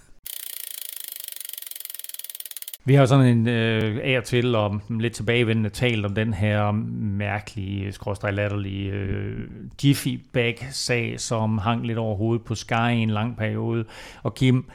[2.87, 6.71] Vi har sådan en øh, af og til, og lidt tilbagevendende talt om den her
[7.01, 9.47] mærkelige, øh, skråstrej latterlige øh,
[9.83, 13.85] Jiffy Bag-sag, som hang lidt over hovedet på Sky i en lang periode.
[14.23, 14.65] Og Kim,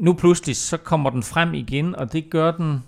[0.00, 2.82] nu pludselig så kommer den frem igen, og det gør den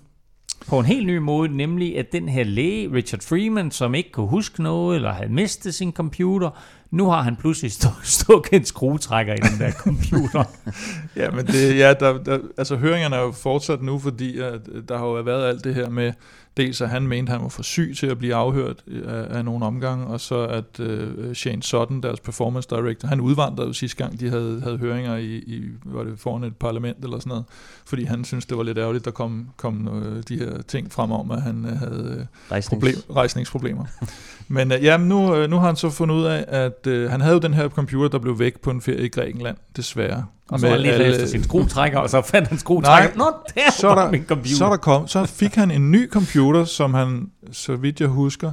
[0.67, 4.27] på en helt ny måde, nemlig at den her læge, Richard Freeman, som ikke kunne
[4.27, 6.49] huske noget, eller havde mistet sin computer,
[6.95, 7.71] nu har han pludselig
[8.03, 10.43] stukket en skruetrækker i den der computer.
[11.21, 14.83] ja, men det, ja, der, der, altså høringerne er jo fortsat nu, fordi at øh,
[14.87, 16.13] der har jo været alt det her med,
[16.57, 19.45] dels at han mente, at han var for syg til at blive afhørt af, af
[19.45, 23.97] nogle omgange, og så at uh, Shane Sutton, deres performance director, han udvandrede jo sidste
[23.97, 27.45] gang, de havde, havde høringer i, i, var det foran et parlament eller sådan noget,
[27.85, 31.11] fordi han synes det var lidt ærgerligt, der kom, kom uh, de her ting frem
[31.11, 33.85] om, at han uh, havde uh, problem, rejsningsproblemer.
[34.47, 37.21] Men uh, ja, nu, uh, nu har han så fundet ud af, at uh, han
[37.21, 40.25] havde jo den her computer, der blev væk på en ferie i Grækenland, desværre.
[40.49, 41.05] Og så han lige alle...
[41.05, 43.17] efter sin skruetrækker, og så fandt han skruetrækker.
[43.17, 44.55] Nå, der så var der, min computer.
[44.55, 48.51] Så, der kom, så fik han en ny computer, som han, så vidt jeg husker,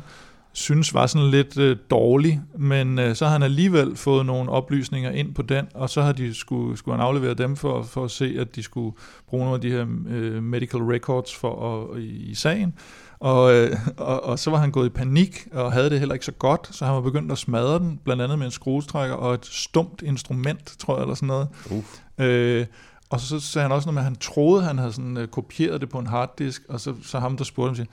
[0.53, 5.11] synes var sådan lidt øh, dårlig, men øh, så har han alligevel fået nogle oplysninger
[5.11, 8.11] ind på den, og så har de skulle, skulle han aflevere dem for, for at
[8.11, 8.97] se, at de skulle
[9.29, 12.75] bruge nogle af de her øh, medical records for at, i, i sagen.
[13.23, 16.25] Og, øh, og, og så var han gået i panik og havde det heller ikke
[16.25, 19.35] så godt, så han var begyndt at smadre den, blandt andet med en skruestrækker og
[19.35, 21.49] et stumt instrument, tror jeg, eller sådan noget.
[21.71, 21.85] Uh.
[22.19, 22.67] Øh,
[23.11, 25.81] og så sagde han også noget med, at han troede, han havde sådan, uh, kopieret
[25.81, 27.87] det på en harddisk, og så, så ham, der spurgte ham, siger,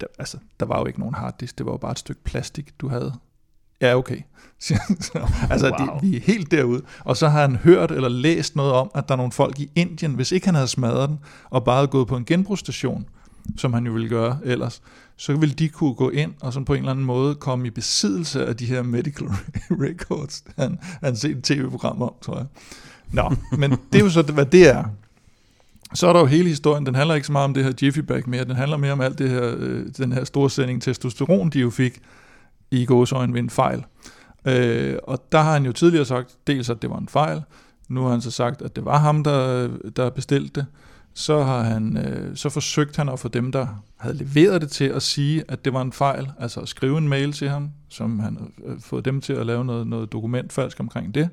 [0.00, 2.80] der, altså, der var jo ikke nogen harddisk, det var jo bare et stykke plastik,
[2.80, 3.12] du havde
[3.80, 4.16] Ja, okay.
[5.50, 5.98] altså, wow.
[6.00, 6.82] de, de er helt derude.
[7.04, 9.70] Og så har han hørt eller læst noget om, at der er nogle folk i
[9.74, 11.18] Indien, hvis ikke han havde smadret den,
[11.50, 13.06] og bare gået på en genbrugsstation,
[13.56, 14.82] som han jo ville gøre ellers,
[15.16, 17.70] så ville de kunne gå ind og sådan på en eller anden måde komme i
[17.70, 19.28] besiddelse af de her medical
[19.86, 20.44] records.
[20.56, 22.46] Han, han set et tv-program om, tror jeg.
[23.12, 24.84] Nå, men det er jo så, hvad det er.
[25.94, 27.98] Så er der jo hele historien, den handler ikke så meget om det her Jiffy
[27.98, 31.50] Bag mere, den handler mere om alt det her, øh, den her store sending testosteron,
[31.50, 32.00] de jo fik
[32.70, 33.84] i gåsøjne ved en fejl.
[34.44, 37.42] Øh, og der har han jo tidligere sagt, dels at det var en fejl,
[37.88, 40.66] nu har han så sagt, at det var ham, der, der bestilte det,
[41.18, 43.66] så har han øh, så forsøgte han at få dem, der
[43.96, 47.08] havde leveret det til at sige, at det var en fejl, altså at skrive en
[47.08, 50.52] mail til ham, som han havde øh, fået dem til at lave noget, noget dokument
[50.52, 51.28] falsk omkring det.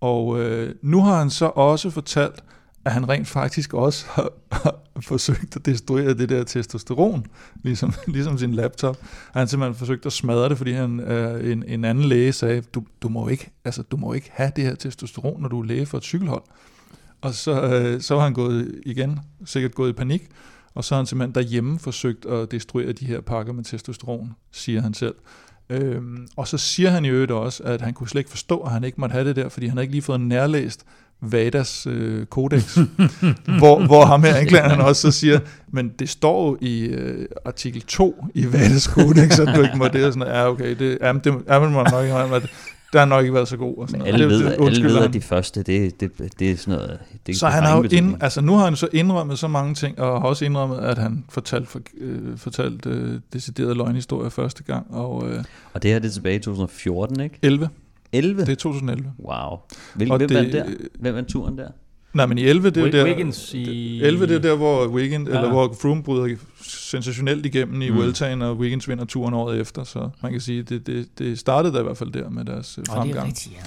[0.00, 2.44] Og øh, nu har han så også fortalt,
[2.84, 7.26] at han rent faktisk også har, har forsøgt at destruere det der testosteron,
[7.62, 8.96] ligesom, ligesom sin laptop.
[9.32, 12.60] Han har simpelthen forsøgt at smadre det, fordi han, øh, en, en anden læge sagde,
[12.60, 15.64] du, du, må ikke, altså, du må ikke have det her testosteron, når du er
[15.64, 16.42] læge for et cykelhold.
[17.26, 20.22] Og så, øh, så var han gået igen, sikkert gået i panik,
[20.74, 24.82] og så har han simpelthen derhjemme forsøgt at destruere de her pakker med testosteron, siger
[24.82, 25.14] han selv.
[25.70, 28.72] Øhm, og så siger han i øvrigt også, at han kunne slet ikke forstå, at
[28.72, 30.84] han ikke måtte have det der, fordi han ikke lige fået nærlæst
[31.20, 32.78] Vadas øh, kodex,
[33.58, 35.38] hvor, hvor ham her anklageren han også så siger,
[35.68, 39.88] men det står jo i øh, artikel 2 i Vadas kodex, at du ikke må
[39.88, 42.50] det, og sådan, ja okay, det, ja, det er man nok ikke, at
[42.92, 43.78] der har nok ikke været så god.
[43.78, 44.44] Og sådan alle, noget.
[44.44, 46.98] ved, det, det, alle ved, at de første, det, det, det er sådan noget...
[47.26, 49.98] Det så han har jo ind, altså nu har han så indrømmet så mange ting,
[50.00, 54.94] og har også indrømmet, at han fortalt, for, øh, fortalt øh, deciderede løgnhistorier første gang.
[54.94, 57.38] Og, øh, og det her det er tilbage i 2014, ikke?
[57.42, 57.68] 11.
[58.12, 58.40] 11?
[58.40, 59.12] Det er 2011.
[59.18, 59.58] Wow.
[59.94, 60.64] Hvem, hvem vandt der?
[61.00, 61.68] Hvem vandt turen der?
[62.16, 63.04] Nej, men i 11, det er der...
[63.04, 64.02] Wiggins i...
[64.02, 65.34] 11, det er der, hvor Wiggins, ja.
[65.34, 67.96] eller hvor Froome bryder sensationelt igennem i mm.
[67.96, 71.74] Vueltaen, og Wiggins vinder turen året efter, så man kan sige, det, det, det startede
[71.74, 73.12] da i hvert fald der med deres oh, fremgang.
[73.12, 73.62] Det er rigtigt, ja.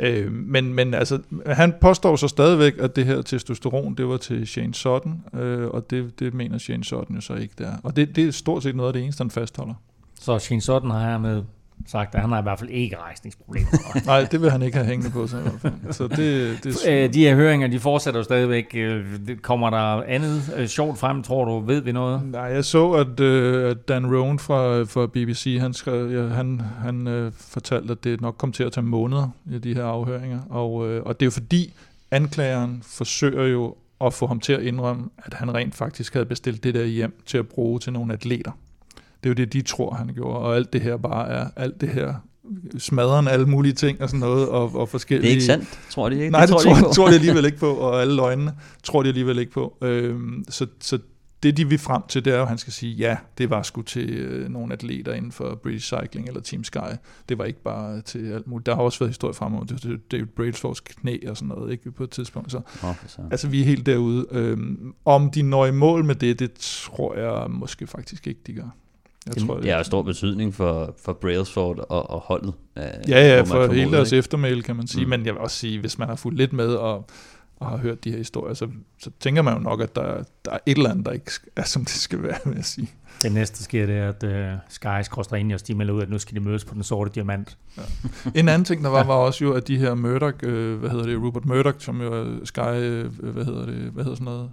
[0.00, 4.46] Øh, men, men altså, han påstår så stadigvæk, at det her testosteron, det var til
[4.46, 7.72] Shane Sutton, øh, og det, det mener Shane Sutton jo så ikke der.
[7.82, 9.74] Og det, det er stort set noget af det eneste, han fastholder.
[10.20, 11.42] Så Shane Sutton har her med
[11.86, 13.68] sagt, at han har i hvert fald ikke rejsningsproblemer.
[14.06, 15.92] Nej, det vil han ikke have hængende på sig i hvert fald.
[15.92, 18.74] Så det, det øh, de her høringer, de fortsætter jo stadigvæk.
[18.74, 19.04] Øh,
[19.42, 21.58] kommer der andet øh, sjovt frem, tror du?
[21.60, 22.22] Ved vi noget?
[22.24, 27.06] Nej, jeg så, at, at Dan Rohn fra, fra BBC, han, skrev, ja, han, han
[27.06, 30.40] uh, fortalte, at det nok kom til at tage måneder i de her afhøringer.
[30.50, 31.72] Og, uh, og det er jo fordi,
[32.10, 36.64] anklageren forsøger jo at få ham til at indrømme, at han rent faktisk havde bestilt
[36.64, 38.52] det der hjem til at bruge til nogle atleter.
[39.24, 41.80] Det er jo det, de tror, han gjorde, og alt det her bare er, alt
[41.80, 42.14] det her
[42.78, 45.22] smadren alle mulige ting og sådan noget, og, og forskellige...
[45.22, 46.30] Det er ikke sandt, tror de ikke?
[46.30, 49.02] Nej, det, det tror, de, ikke tror de alligevel ikke på, og alle løgnene tror
[49.02, 49.76] de alligevel ikke på.
[49.82, 50.98] Øhm, så, så
[51.42, 53.62] det, de vil frem til, det er jo, at han skal sige, ja, det var
[53.62, 56.78] sgu til øh, nogle atleter inden for British Cycling eller Team Sky.
[57.28, 58.66] Det var ikke bare til alt muligt.
[58.66, 59.66] Der har også været historie frem om
[60.10, 62.52] David Brailsfords knæ og sådan noget, ikke på et tidspunkt.
[62.52, 63.20] Så, oh, så.
[63.30, 64.26] Altså, vi er helt derude.
[64.30, 68.52] Øhm, om de når i mål med det, det tror jeg måske faktisk ikke, de
[68.52, 68.68] gør.
[69.26, 72.54] Jeg det, tror, det har stor betydning for, for Brailsford og, og holdet.
[72.76, 75.04] Ja, ja, for hele deres eftermæl, kan man sige.
[75.04, 75.10] Mm.
[75.10, 77.06] Men jeg vil også sige, hvis man har fulgt lidt med og,
[77.56, 78.68] og har hørt de her historier, så,
[78.98, 81.62] så tænker man jo nok, at der, der er et eller andet, der ikke er,
[81.62, 82.90] som det skal være, vil jeg sige.
[83.22, 85.94] Det næste, der sker, det er, at uh, Sky skrosser ind i os, de melder
[85.94, 87.58] ud, at nu skal de mødes på den sorte diamant.
[87.76, 87.82] Ja.
[88.34, 91.06] En anden ting, der var, var også jo, at de her Murdoch, øh, hvad hedder
[91.06, 94.50] det, Rupert Murdoch, som jo er Sky, øh, hvad hedder det, hvad hedder sådan noget,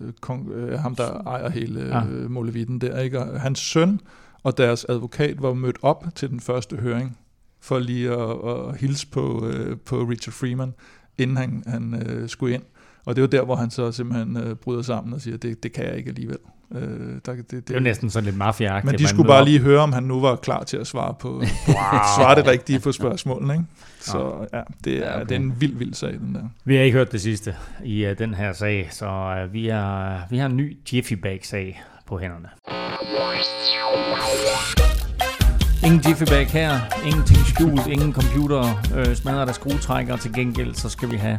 [0.00, 2.06] øh, kong, øh, ham der ejer hele ja.
[2.06, 3.18] øh, Molevitten der, ikke?
[3.20, 4.00] Og hans søn
[4.42, 7.18] og deres advokat var mødt op til den første høring,
[7.60, 10.74] for lige at, at hilse på, øh, på Richard Freeman,
[11.18, 12.62] inden han, han øh, skulle ind.
[13.04, 15.72] Og det var der, hvor han så simpelthen øh, bryder sammen og siger, det, det
[15.72, 16.38] kan jeg ikke alligevel.
[16.74, 19.40] Øh, der, det, det, det er jo næsten sådan lidt mafia Men de skulle bare
[19.40, 19.46] op.
[19.46, 21.44] lige høre, om han nu var klar til at svare på wow.
[22.18, 23.54] svare det rigtige på spørgsmålene.
[23.54, 23.64] Ikke?
[24.00, 25.24] Så ja, det er, ja, okay.
[25.24, 26.42] det er en vild, vild sag, den der.
[26.64, 29.06] Vi har ikke hørt det sidste i uh, den her sag, så
[29.44, 32.48] uh, vi, har, vi har en ny Jiffy Bag-sag på hænderne.
[35.84, 40.16] Ingen Jiffy Bag her, ingenting skjult, ingen computer øh, smadrer der skruetrækker.
[40.16, 41.38] Til gengæld så skal vi have,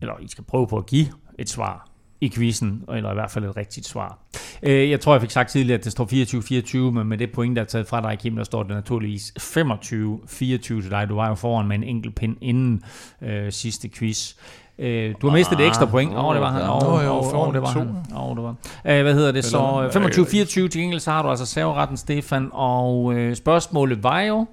[0.00, 1.06] eller I skal prøve på at give
[1.38, 1.91] et svar
[2.22, 4.18] i quizzen, eller i hvert fald et rigtigt svar.
[4.62, 7.56] Øh, jeg tror, jeg fik sagt tidligere, at det står 24-24, men med det point,
[7.56, 11.06] der er taget fra dig, Kim, der står det naturligvis 25-24 til dig.
[11.08, 12.82] Du var jo foran med en enkelt pind inden
[13.22, 14.34] øh, sidste quiz.
[14.78, 16.14] Øh, du har mistet et ekstra point.
[16.14, 16.62] Åh, oh, det var han.
[16.62, 17.96] Åh, oh, oh, oh, det var han.
[18.14, 18.54] Oh, det var.
[18.84, 19.88] Øh, hvad hedder det så?
[19.88, 22.48] 25-24 til gengæld, så har du altså serveretten, Stefan.
[22.52, 24.46] Og øh, spørgsmålet var jo,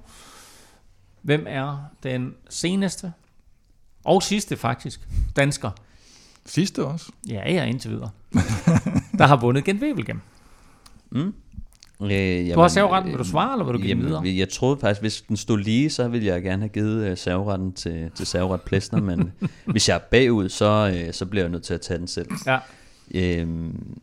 [1.22, 3.12] hvem er den seneste
[4.04, 5.00] og sidste faktisk
[5.36, 5.70] dansker,
[6.50, 7.12] Sidste også?
[7.28, 8.10] Ja, ja, indtil videre.
[9.18, 10.20] der har vundet Gent Wevelgem.
[11.10, 11.34] Mm.
[12.02, 14.22] Øh, jamen, Du har serveretten, vil du svare, eller vil du give den videre?
[14.24, 17.16] jamen, Jeg troede faktisk, hvis den stod lige, så ville jeg gerne have givet øh,
[17.16, 19.32] serveretten til, til serveret Plesner, men
[19.72, 22.28] hvis jeg er bagud, så, øh, så bliver jeg nødt til at tage den selv.
[22.46, 22.58] Ja.
[23.14, 23.98] Øhm,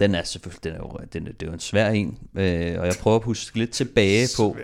[0.00, 2.80] den er selvfølgelig, den er jo, den, er- det er jo en svær en, øh,
[2.80, 4.56] og jeg prøver at huske lidt tilbage på,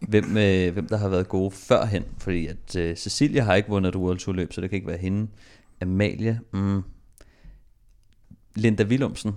[0.00, 3.88] hvem, øh, hvem der har været gode førhen, fordi at øh, Cecilia har ikke vundet
[3.88, 5.26] et World Tour løb, så det kan ikke være hende.
[5.82, 6.82] Amalie, mm,
[8.56, 9.36] Linda Willumsen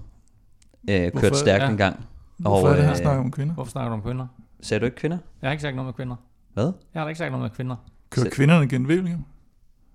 [0.90, 1.70] øh, Hvorfor- kørte stærkt ja.
[1.70, 2.06] en gang.
[2.38, 3.54] Hvorfor er det, han øh, snakker om kvinder?
[3.54, 4.28] Hvorfor snakker du om kvinder?
[4.62, 5.18] Sagde du ikke kvinder?
[5.42, 6.16] Jeg har ikke sagt noget med kvinder.
[6.54, 6.72] Hvad?
[6.94, 7.76] Jeg har da ikke sagt noget med kvinder.
[8.10, 9.20] Kører Se- kvinderne gennem Wevelgem?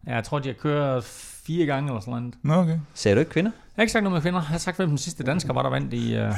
[0.06, 2.34] Ja, jeg tror, de har kørt fire gange eller sådan noget.
[2.42, 2.78] Nå, okay.
[2.94, 3.50] Sagde du ikke kvinder?
[3.50, 4.38] Jeg har ikke sagt noget med kvinder.
[4.40, 6.34] Jeg har sagt, hvem den sidste dansker var, der vandt i uh,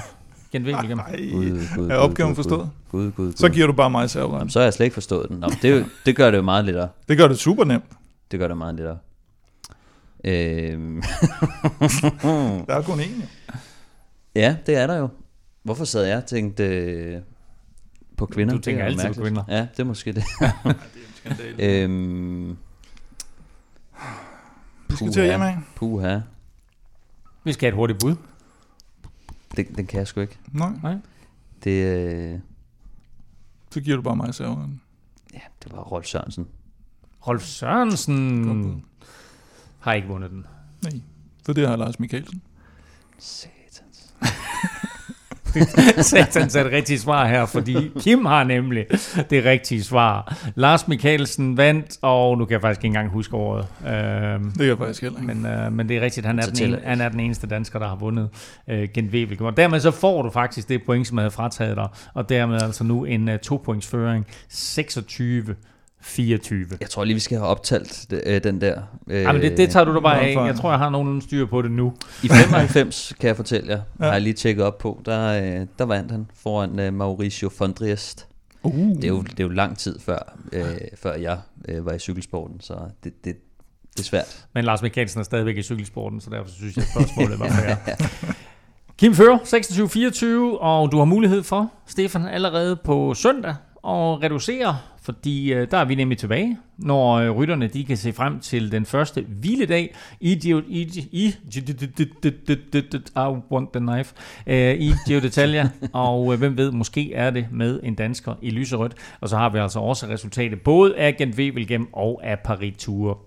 [0.52, 0.98] genvæg igennem.
[0.98, 2.70] Ej, Gud, gud, er opgaven gud, forstået?
[2.90, 3.32] Gud, gud, gud.
[3.32, 4.38] Så giver du bare mig serveretten.
[4.38, 5.36] Jamen, så har jeg slet ikke forstået den.
[5.38, 6.88] Nå, det, det gør det jo meget lettere.
[7.08, 7.84] Det gør det super nemt.
[8.30, 8.98] Det gør det meget lettere.
[10.24, 11.02] Øhm,
[12.68, 13.20] Der er kun én.
[13.20, 13.26] jo.
[14.34, 15.08] ja, det er der jo.
[15.62, 17.20] Hvorfor sad jeg og tænkte øh,
[18.16, 18.54] på kvinder?
[18.54, 19.44] Du tænker Det er altid på kvinder.
[19.48, 20.24] Ja, det er måske det.
[21.58, 22.56] øhm,
[24.88, 25.58] Vi skal til hjem af.
[25.76, 26.18] Puha.
[27.44, 28.14] Vi skal have et hurtigt bud.
[29.56, 30.38] Det, den kan jeg sgu ikke.
[30.52, 30.96] Nej,
[31.64, 32.38] Det, øh,
[33.70, 34.80] så giver du bare mig serveretten.
[35.34, 36.46] ja, det var Rolf Sørensen.
[37.26, 38.80] Rolf Godt Sørensen bud.
[39.80, 40.46] Har ikke vundet den.
[40.82, 40.92] Nej,
[41.46, 42.42] for det har Lars Mikkelsen.
[43.18, 44.14] Satans.
[46.10, 48.86] Satans er det rigtige svar her, fordi Kim har nemlig
[49.30, 50.38] det rigtige svar.
[50.54, 53.66] Lars Mikkelsen vandt, og nu kan jeg faktisk ikke engang huske året.
[53.86, 55.34] Øhm, Det kan jeg faktisk heller ikke.
[55.34, 57.78] men, øh, men det er rigtigt, han er, den, en, han er den eneste dansker,
[57.78, 58.28] der har vundet
[58.68, 59.40] øh, Gent.
[59.40, 62.62] Og dermed så får du faktisk det point, som jeg havde frataget dig, og dermed
[62.62, 65.56] altså nu en uh, to-pointsføring 26
[66.02, 66.66] 24.
[66.80, 68.82] Jeg tror lige, vi skal have optalt øh, den der.
[69.10, 70.46] Øh, Ja, men det, det tager du da bare af.
[70.46, 71.92] Jeg tror, jeg har nogenlunde styr på det nu.
[72.22, 74.04] I 95, kan jeg fortælle jer, Ja.
[74.04, 77.72] har jeg lige tjekket op på, der, øh, der vandt han foran øh, Mauricio von
[77.72, 78.26] Driest.
[78.62, 78.74] Uh.
[78.96, 80.64] Det er jo, det er jo lang tid før, øh,
[81.02, 82.74] før jeg øh, var i cykelsporten, så
[83.04, 83.36] det, det,
[83.94, 84.44] det er svært.
[84.54, 87.74] Men Lars Mikkelsen er stadigvæk i cykelsporten, så derfor synes jeg, at spørgsmålet var fair.
[88.98, 89.38] Kim fører
[90.56, 93.50] 26-24, og du har mulighed for, Stefan, allerede på søndag
[93.84, 94.78] at reducere,
[95.14, 98.72] fordi øh, der er vi nemlig tilbage, når øh, rytterne de kan se frem til
[98.72, 101.34] den første hviledag i Gio, i, i,
[103.16, 104.14] I want the knife,
[104.46, 105.20] øh, i Gio
[105.92, 109.48] og øh, hvem ved, måske er det med en dansker i lyserødt, og så har
[109.48, 113.18] vi altså også resultatet både af Gent Wevelgem og af Paris Tour.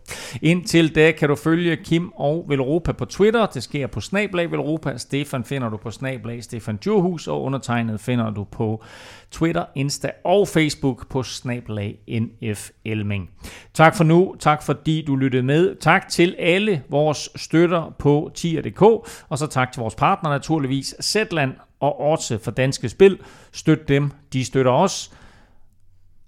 [0.41, 3.45] Indtil da kan du følge Kim og Velropa på Twitter.
[3.45, 4.97] Det sker på Snablag Velropa.
[4.97, 8.83] Stefan finder du på Snablag Stefan Djurhus, og undertegnet finder du på
[9.31, 11.72] Twitter, Insta og Facebook på Snablag
[12.07, 13.29] NF Elming.
[13.73, 14.35] Tak for nu.
[14.39, 15.75] Tak fordi du lyttede med.
[15.75, 18.81] Tak til alle vores støtter på tier.dk,
[19.29, 23.19] og så tak til vores partner naturligvis, Zetland og Orte for Danske Spil.
[23.51, 25.11] Støt dem, de støtter os.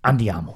[0.04, 0.52] Andiamo.